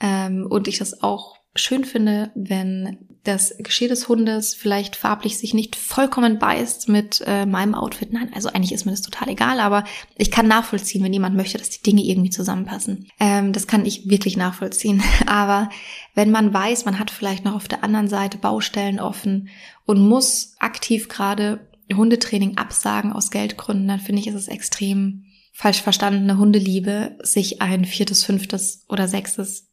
ähm, 0.00 0.46
und 0.48 0.68
ich 0.68 0.78
das 0.78 1.02
auch 1.02 1.39
schön 1.54 1.84
finde, 1.84 2.30
wenn 2.34 2.98
das 3.24 3.54
Geschirr 3.58 3.88
des 3.88 4.08
Hundes 4.08 4.54
vielleicht 4.54 4.96
farblich 4.96 5.36
sich 5.36 5.52
nicht 5.52 5.76
vollkommen 5.76 6.38
beißt 6.38 6.88
mit 6.88 7.22
äh, 7.26 7.44
meinem 7.44 7.74
Outfit. 7.74 8.12
Nein, 8.12 8.30
also 8.34 8.48
eigentlich 8.48 8.72
ist 8.72 8.86
mir 8.86 8.92
das 8.92 9.02
total 9.02 9.28
egal, 9.28 9.60
aber 9.60 9.84
ich 10.16 10.30
kann 10.30 10.48
nachvollziehen, 10.48 11.04
wenn 11.04 11.12
jemand 11.12 11.36
möchte, 11.36 11.58
dass 11.58 11.68
die 11.68 11.82
Dinge 11.82 12.02
irgendwie 12.02 12.30
zusammenpassen. 12.30 13.08
Ähm, 13.18 13.52
das 13.52 13.66
kann 13.66 13.84
ich 13.84 14.08
wirklich 14.08 14.36
nachvollziehen. 14.36 15.02
Aber 15.26 15.68
wenn 16.14 16.30
man 16.30 16.52
weiß, 16.52 16.86
man 16.86 16.98
hat 16.98 17.10
vielleicht 17.10 17.44
noch 17.44 17.54
auf 17.54 17.68
der 17.68 17.84
anderen 17.84 18.08
Seite 18.08 18.38
Baustellen 18.38 18.98
offen 18.98 19.48
und 19.84 20.00
muss 20.00 20.54
aktiv 20.58 21.08
gerade 21.08 21.68
Hundetraining 21.92 22.56
absagen 22.56 23.12
aus 23.12 23.30
Geldgründen, 23.30 23.88
dann 23.88 24.00
finde 24.00 24.22
ich, 24.22 24.28
ist 24.28 24.34
es 24.34 24.48
extrem 24.48 25.24
falsch 25.52 25.82
verstandene 25.82 26.38
Hundeliebe, 26.38 27.18
sich 27.22 27.60
ein 27.60 27.84
viertes, 27.84 28.24
fünftes 28.24 28.84
oder 28.88 29.08
sechstes 29.08 29.69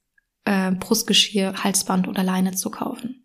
äh, 0.47 0.71
Brustgeschirr, 0.71 1.63
Halsband 1.63 2.07
oder 2.07 2.23
Leine 2.23 2.55
zu 2.55 2.71
kaufen. 2.71 3.23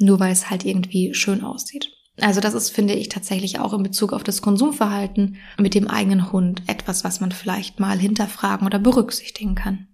nur 0.00 0.20
weil 0.20 0.32
es 0.32 0.48
halt 0.48 0.64
irgendwie 0.64 1.12
schön 1.12 1.42
aussieht. 1.42 1.90
Also 2.20 2.40
das 2.40 2.54
ist, 2.54 2.70
finde 2.70 2.94
ich, 2.94 3.08
tatsächlich 3.08 3.58
auch 3.58 3.72
in 3.72 3.82
Bezug 3.82 4.12
auf 4.12 4.22
das 4.22 4.42
Konsumverhalten 4.42 5.36
mit 5.58 5.74
dem 5.74 5.88
eigenen 5.88 6.30
Hund 6.30 6.62
etwas, 6.66 7.02
was 7.02 7.20
man 7.20 7.32
vielleicht 7.32 7.80
mal 7.80 7.98
hinterfragen 7.98 8.66
oder 8.66 8.78
berücksichtigen 8.78 9.56
kann. 9.56 9.88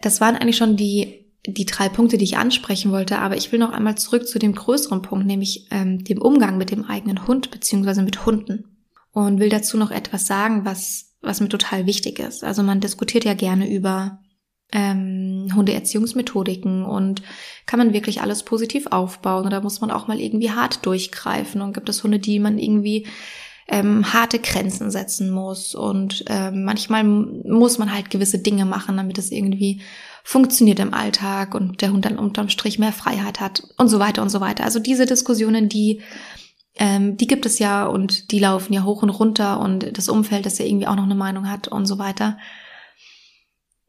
Das 0.00 0.20
waren 0.20 0.36
eigentlich 0.36 0.56
schon 0.56 0.76
die, 0.76 1.26
die 1.46 1.66
drei 1.66 1.88
Punkte, 1.88 2.18
die 2.18 2.24
ich 2.24 2.38
ansprechen 2.38 2.90
wollte, 2.90 3.18
aber 3.18 3.36
ich 3.36 3.52
will 3.52 3.58
noch 3.60 3.70
einmal 3.70 3.96
zurück 3.96 4.26
zu 4.26 4.40
dem 4.40 4.54
größeren 4.54 5.02
Punkt, 5.02 5.26
nämlich 5.26 5.68
ähm, 5.70 6.02
dem 6.02 6.20
Umgang 6.20 6.58
mit 6.58 6.70
dem 6.70 6.84
eigenen 6.84 7.26
Hund 7.26 7.50
beziehungsweise 7.50 8.02
mit 8.02 8.26
Hunden. 8.26 8.76
Und 9.12 9.38
will 9.38 9.48
dazu 9.48 9.76
noch 9.76 9.92
etwas 9.92 10.26
sagen, 10.26 10.64
was, 10.64 11.14
was 11.20 11.40
mir 11.40 11.48
total 11.48 11.86
wichtig 11.86 12.18
ist. 12.18 12.42
Also 12.42 12.64
man 12.64 12.80
diskutiert 12.80 13.24
ja 13.24 13.34
gerne 13.34 13.72
über 13.72 14.23
ähm, 14.74 15.48
Hundeerziehungsmethodiken 15.54 16.84
und 16.84 17.22
kann 17.64 17.78
man 17.78 17.94
wirklich 17.94 18.20
alles 18.20 18.42
positiv 18.42 18.88
aufbauen 18.88 19.46
oder 19.46 19.62
muss 19.62 19.80
man 19.80 19.90
auch 19.90 20.08
mal 20.08 20.20
irgendwie 20.20 20.50
hart 20.50 20.84
durchgreifen 20.84 21.62
und 21.62 21.72
gibt 21.72 21.88
es 21.88 22.02
Hunde, 22.02 22.18
die 22.18 22.40
man 22.40 22.58
irgendwie 22.58 23.06
ähm, 23.68 24.12
harte 24.12 24.40
Grenzen 24.40 24.90
setzen 24.90 25.30
muss 25.30 25.74
und 25.74 26.24
ähm, 26.28 26.64
manchmal 26.64 27.04
muss 27.04 27.78
man 27.78 27.94
halt 27.94 28.10
gewisse 28.10 28.40
Dinge 28.40 28.66
machen, 28.66 28.96
damit 28.96 29.16
es 29.16 29.30
irgendwie 29.30 29.80
funktioniert 30.22 30.80
im 30.80 30.92
Alltag 30.92 31.54
und 31.54 31.80
der 31.80 31.92
Hund 31.92 32.04
dann 32.04 32.18
unterm 32.18 32.48
Strich 32.48 32.78
mehr 32.78 32.92
Freiheit 32.92 33.40
hat 33.40 33.62
und 33.78 33.88
so 33.88 34.00
weiter 34.00 34.22
und 34.22 34.28
so 34.28 34.40
weiter. 34.40 34.64
Also 34.64 34.80
diese 34.80 35.06
Diskussionen, 35.06 35.68
die 35.68 36.02
ähm, 36.76 37.16
die 37.16 37.28
gibt 37.28 37.46
es 37.46 37.60
ja 37.60 37.86
und 37.86 38.32
die 38.32 38.40
laufen 38.40 38.72
ja 38.72 38.82
hoch 38.82 39.02
und 39.02 39.10
runter 39.10 39.60
und 39.60 39.96
das 39.96 40.08
Umfeld, 40.08 40.44
das 40.44 40.58
ja 40.58 40.66
irgendwie 40.66 40.88
auch 40.88 40.96
noch 40.96 41.04
eine 41.04 41.14
Meinung 41.14 41.48
hat 41.48 41.68
und 41.68 41.86
so 41.86 41.98
weiter. 41.98 42.36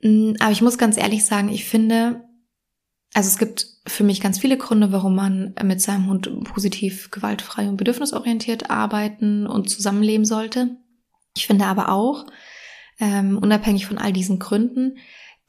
Mm, 0.02 0.34
aber 0.40 0.52
ich 0.52 0.62
muss 0.62 0.78
ganz 0.78 0.98
ehrlich 0.98 1.26
sagen, 1.26 1.50
ich 1.50 1.66
finde, 1.66 2.24
also 3.14 3.28
es 3.28 3.38
gibt 3.38 3.68
für 3.88 4.04
mich 4.04 4.20
ganz 4.22 4.40
viele 4.40 4.58
Gründe, 4.58 4.92
warum 4.92 5.16
man 5.16 5.54
mit 5.64 5.82
seinem 5.82 6.08
Hund 6.08 6.30
positiv, 6.44 7.12
gewaltfrei 7.12 7.70
und 7.70 7.78
bedürfnisorientiert 7.78 8.70
arbeiten 8.70 9.48
und 9.48 9.70
zusammenleben 9.70 10.26
sollte. 10.26 10.78
Ich 11.36 11.48
finde 11.48 11.66
aber 11.66 11.90
auch, 11.90 12.26
ähm, 13.00 13.38
unabhängig 13.38 13.86
von 13.86 13.98
all 13.98 14.14
diesen 14.14 14.40
Gründen, 14.40 14.98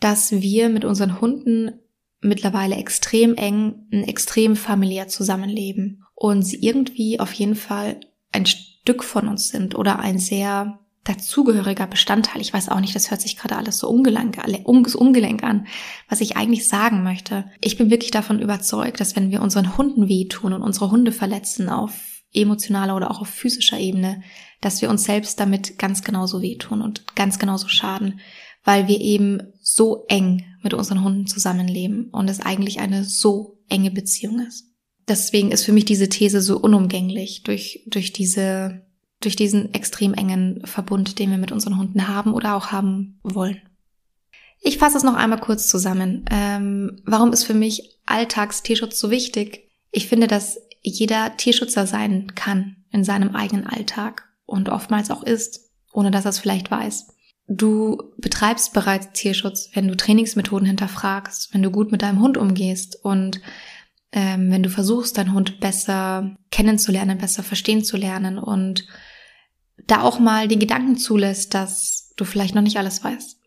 dass 0.00 0.32
wir 0.32 0.68
mit 0.68 0.84
unseren 0.84 1.20
Hunden 1.20 1.80
mittlerweile 2.20 2.76
extrem 2.76 3.34
eng, 3.34 3.88
extrem 3.90 4.56
familiär 4.56 5.08
zusammenleben 5.08 6.04
und 6.14 6.42
sie 6.42 6.60
irgendwie 6.60 7.20
auf 7.20 7.32
jeden 7.32 7.54
Fall 7.54 8.00
ein 8.32 8.46
Stück 8.46 9.04
von 9.04 9.28
uns 9.28 9.48
sind 9.48 9.74
oder 9.74 9.98
ein 9.98 10.18
sehr 10.18 10.80
dazugehöriger 11.06 11.86
Bestandteil. 11.86 12.40
Ich 12.40 12.52
weiß 12.52 12.68
auch 12.68 12.80
nicht, 12.80 12.94
das 12.94 13.10
hört 13.10 13.20
sich 13.20 13.36
gerade 13.36 13.56
alles 13.56 13.78
so 13.78 13.88
ungelenk, 13.88 14.38
ungelenk 14.66 15.42
an, 15.42 15.66
was 16.08 16.20
ich 16.20 16.36
eigentlich 16.36 16.68
sagen 16.68 17.02
möchte. 17.02 17.46
Ich 17.60 17.76
bin 17.76 17.90
wirklich 17.90 18.10
davon 18.10 18.40
überzeugt, 18.40 19.00
dass 19.00 19.16
wenn 19.16 19.30
wir 19.30 19.40
unseren 19.40 19.76
Hunden 19.76 20.08
wehtun 20.08 20.52
und 20.52 20.62
unsere 20.62 20.90
Hunde 20.90 21.12
verletzen 21.12 21.68
auf 21.68 22.22
emotionaler 22.32 22.96
oder 22.96 23.10
auch 23.10 23.20
auf 23.20 23.28
physischer 23.28 23.78
Ebene, 23.78 24.22
dass 24.60 24.82
wir 24.82 24.90
uns 24.90 25.04
selbst 25.04 25.38
damit 25.40 25.78
ganz 25.78 26.02
genauso 26.02 26.42
wehtun 26.42 26.82
und 26.82 27.14
ganz 27.14 27.38
genauso 27.38 27.68
schaden, 27.68 28.20
weil 28.64 28.88
wir 28.88 29.00
eben 29.00 29.40
so 29.60 30.04
eng 30.08 30.44
mit 30.62 30.74
unseren 30.74 31.04
Hunden 31.04 31.26
zusammenleben 31.26 32.10
und 32.10 32.28
es 32.28 32.40
eigentlich 32.40 32.80
eine 32.80 33.04
so 33.04 33.58
enge 33.68 33.90
Beziehung 33.90 34.40
ist. 34.40 34.64
Deswegen 35.08 35.52
ist 35.52 35.64
für 35.64 35.72
mich 35.72 35.84
diese 35.84 36.08
These 36.08 36.42
so 36.42 36.58
unumgänglich 36.58 37.44
durch, 37.44 37.84
durch 37.86 38.12
diese 38.12 38.85
durch 39.20 39.36
diesen 39.36 39.72
extrem 39.74 40.14
engen 40.14 40.64
Verbund, 40.66 41.18
den 41.18 41.30
wir 41.30 41.38
mit 41.38 41.52
unseren 41.52 41.78
Hunden 41.78 42.08
haben 42.08 42.34
oder 42.34 42.54
auch 42.54 42.72
haben 42.72 43.18
wollen. 43.22 43.60
Ich 44.60 44.78
fasse 44.78 44.96
es 44.96 45.04
noch 45.04 45.14
einmal 45.14 45.40
kurz 45.40 45.68
zusammen. 45.68 46.24
Ähm, 46.30 47.00
warum 47.04 47.32
ist 47.32 47.44
für 47.44 47.54
mich 47.54 47.98
Alltagstierschutz 48.06 48.98
so 48.98 49.10
wichtig? 49.10 49.70
Ich 49.90 50.08
finde, 50.08 50.26
dass 50.26 50.58
jeder 50.82 51.36
Tierschützer 51.36 51.86
sein 51.86 52.34
kann 52.34 52.76
in 52.90 53.04
seinem 53.04 53.34
eigenen 53.34 53.66
Alltag 53.66 54.28
und 54.44 54.68
oftmals 54.68 55.10
auch 55.10 55.22
ist, 55.22 55.70
ohne 55.92 56.10
dass 56.10 56.24
er 56.24 56.30
es 56.30 56.38
vielleicht 56.38 56.70
weiß. 56.70 57.08
Du 57.48 58.12
betreibst 58.18 58.72
bereits 58.72 59.12
Tierschutz, 59.12 59.70
wenn 59.74 59.88
du 59.88 59.96
Trainingsmethoden 59.96 60.66
hinterfragst, 60.66 61.54
wenn 61.54 61.62
du 61.62 61.70
gut 61.70 61.92
mit 61.92 62.02
deinem 62.02 62.20
Hund 62.20 62.36
umgehst 62.36 62.98
und 63.04 63.40
ähm, 64.12 64.50
wenn 64.50 64.62
du 64.62 64.70
versuchst, 64.70 65.18
deinen 65.18 65.32
Hund 65.32 65.60
besser 65.60 66.36
kennenzulernen, 66.50 67.18
besser 67.18 67.42
verstehen 67.42 67.84
zu 67.84 67.96
lernen 67.96 68.38
und 68.38 68.86
da 69.86 70.02
auch 70.02 70.18
mal 70.18 70.48
den 70.48 70.58
Gedanken 70.58 70.96
zulässt, 70.96 71.54
dass 71.54 72.12
du 72.16 72.24
vielleicht 72.24 72.54
noch 72.54 72.62
nicht 72.62 72.78
alles 72.78 73.02
weißt. 73.02 73.38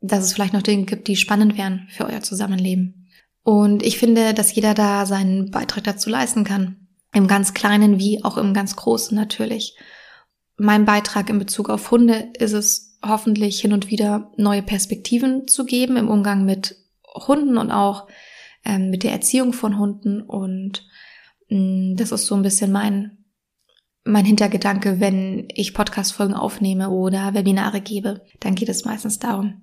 Dass 0.00 0.24
es 0.24 0.32
vielleicht 0.32 0.52
noch 0.52 0.62
Dinge 0.62 0.84
gibt, 0.84 1.08
die 1.08 1.16
spannend 1.16 1.58
wären 1.58 1.86
für 1.90 2.06
euer 2.06 2.22
Zusammenleben. 2.22 3.08
Und 3.42 3.82
ich 3.82 3.98
finde, 3.98 4.34
dass 4.34 4.54
jeder 4.54 4.74
da 4.74 5.06
seinen 5.06 5.50
Beitrag 5.50 5.84
dazu 5.84 6.10
leisten 6.10 6.44
kann. 6.44 6.88
Im 7.12 7.28
ganz 7.28 7.54
Kleinen 7.54 7.98
wie 7.98 8.24
auch 8.24 8.36
im 8.36 8.54
ganz 8.54 8.76
Großen 8.76 9.16
natürlich. 9.16 9.76
Mein 10.56 10.84
Beitrag 10.84 11.30
in 11.30 11.38
Bezug 11.38 11.70
auf 11.70 11.90
Hunde 11.90 12.32
ist 12.38 12.52
es 12.52 12.98
hoffentlich 13.04 13.60
hin 13.60 13.72
und 13.72 13.90
wieder 13.90 14.32
neue 14.36 14.62
Perspektiven 14.62 15.46
zu 15.46 15.64
geben 15.64 15.96
im 15.96 16.08
Umgang 16.08 16.44
mit 16.44 16.76
Hunden 17.26 17.56
und 17.56 17.70
auch 17.70 18.08
ähm, 18.64 18.90
mit 18.90 19.02
der 19.02 19.12
Erziehung 19.12 19.52
von 19.52 19.78
Hunden. 19.78 20.22
Und 20.22 20.86
mh, 21.48 21.58
mm, 21.92 21.96
das 21.96 22.12
ist 22.12 22.26
so 22.26 22.34
ein 22.34 22.42
bisschen 22.42 22.72
mein 22.72 23.25
mein 24.06 24.24
Hintergedanke, 24.24 25.00
wenn 25.00 25.48
ich 25.54 25.74
Podcast-Folgen 25.74 26.34
aufnehme 26.34 26.90
oder 26.90 27.34
Webinare 27.34 27.80
gebe. 27.80 28.22
Dann 28.40 28.54
geht 28.54 28.68
es 28.68 28.84
meistens 28.84 29.18
darum. 29.18 29.62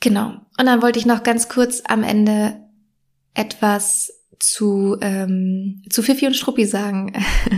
Genau. 0.00 0.32
Und 0.58 0.66
dann 0.66 0.82
wollte 0.82 0.98
ich 0.98 1.06
noch 1.06 1.22
ganz 1.22 1.48
kurz 1.48 1.82
am 1.86 2.02
Ende 2.02 2.60
etwas 3.34 4.19
zu, 4.40 4.96
ähm, 5.00 5.82
zu 5.88 6.02
Fifi 6.02 6.26
und 6.26 6.34
Struppi 6.34 6.64
sagen, 6.64 7.12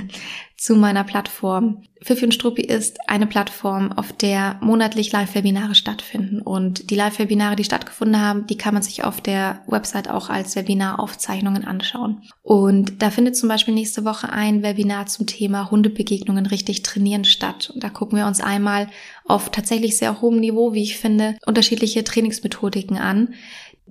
zu 0.56 0.76
meiner 0.76 1.02
Plattform. 1.02 1.82
Fifi 2.02 2.24
und 2.24 2.34
Struppi 2.34 2.62
ist 2.62 2.98
eine 3.08 3.26
Plattform, 3.26 3.92
auf 3.92 4.12
der 4.12 4.58
monatlich 4.60 5.10
Live-Webinare 5.10 5.74
stattfinden. 5.74 6.40
Und 6.40 6.90
die 6.90 6.94
Live-Webinare, 6.94 7.56
die 7.56 7.64
stattgefunden 7.64 8.20
haben, 8.20 8.46
die 8.46 8.56
kann 8.56 8.74
man 8.74 8.82
sich 8.82 9.02
auf 9.02 9.20
der 9.20 9.62
Website 9.66 10.08
auch 10.08 10.28
als 10.28 10.54
Webinaraufzeichnungen 10.54 11.64
anschauen. 11.64 12.22
Und 12.42 13.02
da 13.02 13.10
findet 13.10 13.36
zum 13.36 13.48
Beispiel 13.48 13.74
nächste 13.74 14.04
Woche 14.04 14.28
ein 14.30 14.62
Webinar 14.62 15.06
zum 15.06 15.26
Thema 15.26 15.70
Hundebegegnungen 15.70 16.46
richtig 16.46 16.82
trainieren 16.82 17.24
statt. 17.24 17.70
Und 17.74 17.82
da 17.82 17.88
gucken 17.88 18.18
wir 18.18 18.26
uns 18.26 18.40
einmal 18.40 18.88
auf 19.24 19.50
tatsächlich 19.50 19.96
sehr 19.96 20.20
hohem 20.20 20.38
Niveau, 20.40 20.74
wie 20.74 20.82
ich 20.82 20.96
finde, 20.96 21.36
unterschiedliche 21.46 22.04
Trainingsmethodiken 22.04 22.98
an, 22.98 23.34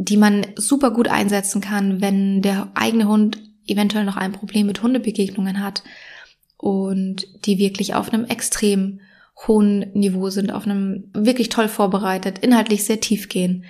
die 0.04 0.18
man 0.18 0.48
super 0.56 0.92
gut 0.92 1.08
einsetzen 1.08 1.62
kann, 1.62 2.02
wenn 2.02 2.42
der 2.42 2.72
eigene 2.74 3.08
Hund 3.08 3.40
eventuell 3.68 4.04
noch 4.04 4.18
ein 4.18 4.32
Problem 4.32 4.66
mit 4.66 4.82
Hundebegegnungen 4.82 5.64
hat 5.64 5.84
und 6.58 7.28
die 7.46 7.60
wirklich 7.60 7.94
auf 7.94 8.12
einem 8.12 8.26
extrem 8.26 9.02
hohen 9.48 9.92
Niveau 9.94 10.30
sind, 10.30 10.52
auf 10.52 10.66
einem 10.66 11.10
wirklich 11.14 11.50
toll 11.50 11.68
vorbereitet, 11.68 12.40
inhaltlich 12.40 12.84
sehr 12.84 13.00
tief 13.00 13.30
gehen. 13.30 13.66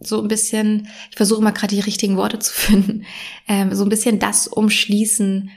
So 0.00 0.20
ein 0.20 0.28
bisschen, 0.28 0.88
ich 1.10 1.16
versuche 1.16 1.42
mal 1.42 1.52
gerade 1.52 1.74
die 1.74 1.80
richtigen 1.80 2.16
Worte 2.16 2.38
zu 2.38 2.52
finden, 2.54 3.04
ähm, 3.46 3.74
so 3.74 3.84
ein 3.84 3.90
bisschen 3.90 4.18
das 4.18 4.48
umschließen, 4.48 5.50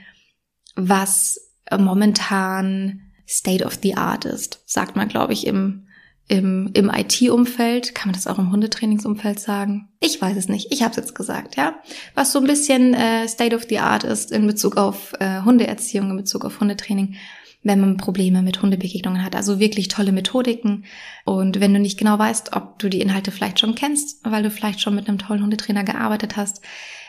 was 0.76 1.50
momentan 1.70 3.00
State 3.26 3.64
of 3.64 3.78
the 3.82 3.96
Art 3.96 4.26
ist, 4.26 4.62
sagt 4.66 4.96
man, 4.96 5.08
glaube 5.08 5.32
ich, 5.32 5.46
im 5.46 5.86
im, 6.30 6.70
im 6.74 6.90
IT-Umfeld, 6.94 7.92
kann 7.92 8.08
man 8.08 8.14
das 8.14 8.28
auch 8.28 8.38
im 8.38 8.52
Hundetrainingsumfeld 8.52 9.40
sagen? 9.40 9.88
Ich 9.98 10.22
weiß 10.22 10.36
es 10.36 10.48
nicht. 10.48 10.68
Ich 10.70 10.82
habe 10.82 10.92
es 10.92 10.96
jetzt 10.96 11.16
gesagt, 11.16 11.56
ja. 11.56 11.74
Was 12.14 12.30
so 12.30 12.38
ein 12.38 12.46
bisschen 12.46 12.94
äh, 12.94 13.26
State 13.26 13.56
of 13.56 13.66
the 13.68 13.80
Art 13.80 14.04
ist 14.04 14.30
in 14.30 14.46
Bezug 14.46 14.76
auf 14.76 15.12
äh, 15.18 15.42
Hundeerziehung, 15.42 16.10
in 16.10 16.16
Bezug 16.16 16.44
auf 16.44 16.60
Hundetraining, 16.60 17.16
wenn 17.64 17.80
man 17.80 17.96
Probleme 17.96 18.42
mit 18.42 18.62
Hundebegegnungen 18.62 19.24
hat. 19.24 19.34
Also 19.34 19.58
wirklich 19.58 19.88
tolle 19.88 20.12
Methodiken. 20.12 20.84
Und 21.24 21.58
wenn 21.58 21.74
du 21.74 21.80
nicht 21.80 21.98
genau 21.98 22.16
weißt, 22.16 22.52
ob 22.54 22.78
du 22.78 22.88
die 22.88 23.00
Inhalte 23.00 23.32
vielleicht 23.32 23.58
schon 23.58 23.74
kennst, 23.74 24.20
weil 24.22 24.44
du 24.44 24.52
vielleicht 24.52 24.80
schon 24.80 24.94
mit 24.94 25.08
einem 25.08 25.18
tollen 25.18 25.42
Hundetrainer 25.42 25.82
gearbeitet 25.82 26.36
hast, 26.36 26.62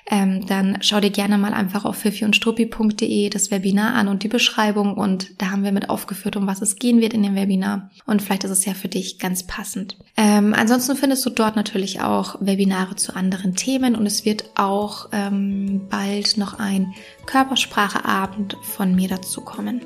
ähm, 0.09 0.45
dann 0.45 0.77
schau 0.81 0.99
dir 0.99 1.09
gerne 1.09 1.37
mal 1.37 1.53
einfach 1.53 1.85
auf 1.85 1.97
fifiundstruppi.de 1.97 3.29
das 3.29 3.51
Webinar 3.51 3.93
an 3.95 4.07
und 4.07 4.23
die 4.23 4.27
Beschreibung 4.27 4.95
und 4.95 5.41
da 5.41 5.51
haben 5.51 5.63
wir 5.63 5.71
mit 5.71 5.89
aufgeführt, 5.89 6.35
um 6.35 6.47
was 6.47 6.61
es 6.61 6.77
gehen 6.77 7.01
wird 7.01 7.13
in 7.13 7.23
dem 7.23 7.35
Webinar 7.35 7.89
und 8.05 8.21
vielleicht 8.21 8.43
ist 8.43 8.51
es 8.51 8.65
ja 8.65 8.73
für 8.73 8.87
dich 8.87 9.19
ganz 9.19 9.45
passend. 9.45 9.97
Ähm, 10.17 10.53
ansonsten 10.53 10.95
findest 10.95 11.25
du 11.25 11.29
dort 11.29 11.55
natürlich 11.55 12.01
auch 12.01 12.35
Webinare 12.39 12.95
zu 12.95 13.15
anderen 13.15 13.55
Themen 13.55 13.95
und 13.95 14.05
es 14.05 14.25
wird 14.25 14.45
auch 14.55 15.09
ähm, 15.11 15.87
bald 15.89 16.37
noch 16.37 16.59
ein 16.59 16.93
Körperspracheabend 17.25 18.57
von 18.61 18.95
mir 18.95 19.07
dazu 19.07 19.41
kommen. 19.41 19.81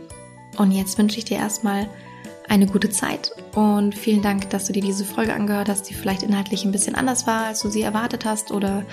Und 0.57 0.71
jetzt 0.71 0.97
wünsche 0.97 1.17
ich 1.17 1.25
dir 1.25 1.37
erstmal 1.37 1.87
eine 2.47 2.67
gute 2.67 2.89
Zeit 2.89 3.31
und 3.53 3.95
vielen 3.95 4.21
Dank, 4.21 4.49
dass 4.49 4.65
du 4.65 4.73
dir 4.73 4.81
diese 4.81 5.05
Folge 5.05 5.33
angehört 5.33 5.69
hast, 5.69 5.89
die 5.89 5.93
vielleicht 5.93 6.23
inhaltlich 6.23 6.65
ein 6.65 6.71
bisschen 6.71 6.95
anders 6.95 7.27
war, 7.27 7.45
als 7.45 7.61
du 7.61 7.69
sie 7.69 7.81
erwartet 7.81 8.25
hast 8.25 8.51
oder 8.51 8.83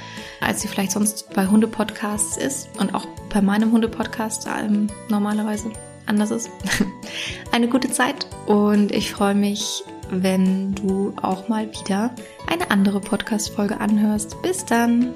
als 0.40 0.62
sie 0.62 0.68
vielleicht 0.68 0.92
sonst 0.92 1.32
bei 1.34 1.46
Hunde-Podcasts 1.46 2.36
ist 2.36 2.68
und 2.78 2.94
auch 2.94 3.06
bei 3.28 3.42
meinem 3.42 3.72
Hunde-Podcast 3.72 4.46
ähm, 4.46 4.88
normalerweise 5.08 5.70
anders 6.06 6.30
ist. 6.30 6.50
eine 7.52 7.68
gute 7.68 7.90
Zeit 7.90 8.26
und 8.46 8.92
ich 8.92 9.12
freue 9.12 9.34
mich, 9.34 9.84
wenn 10.10 10.74
du 10.74 11.14
auch 11.20 11.48
mal 11.48 11.70
wieder 11.72 12.14
eine 12.46 12.70
andere 12.70 13.00
Podcast-Folge 13.00 13.80
anhörst. 13.80 14.40
Bis 14.42 14.64
dann! 14.64 15.14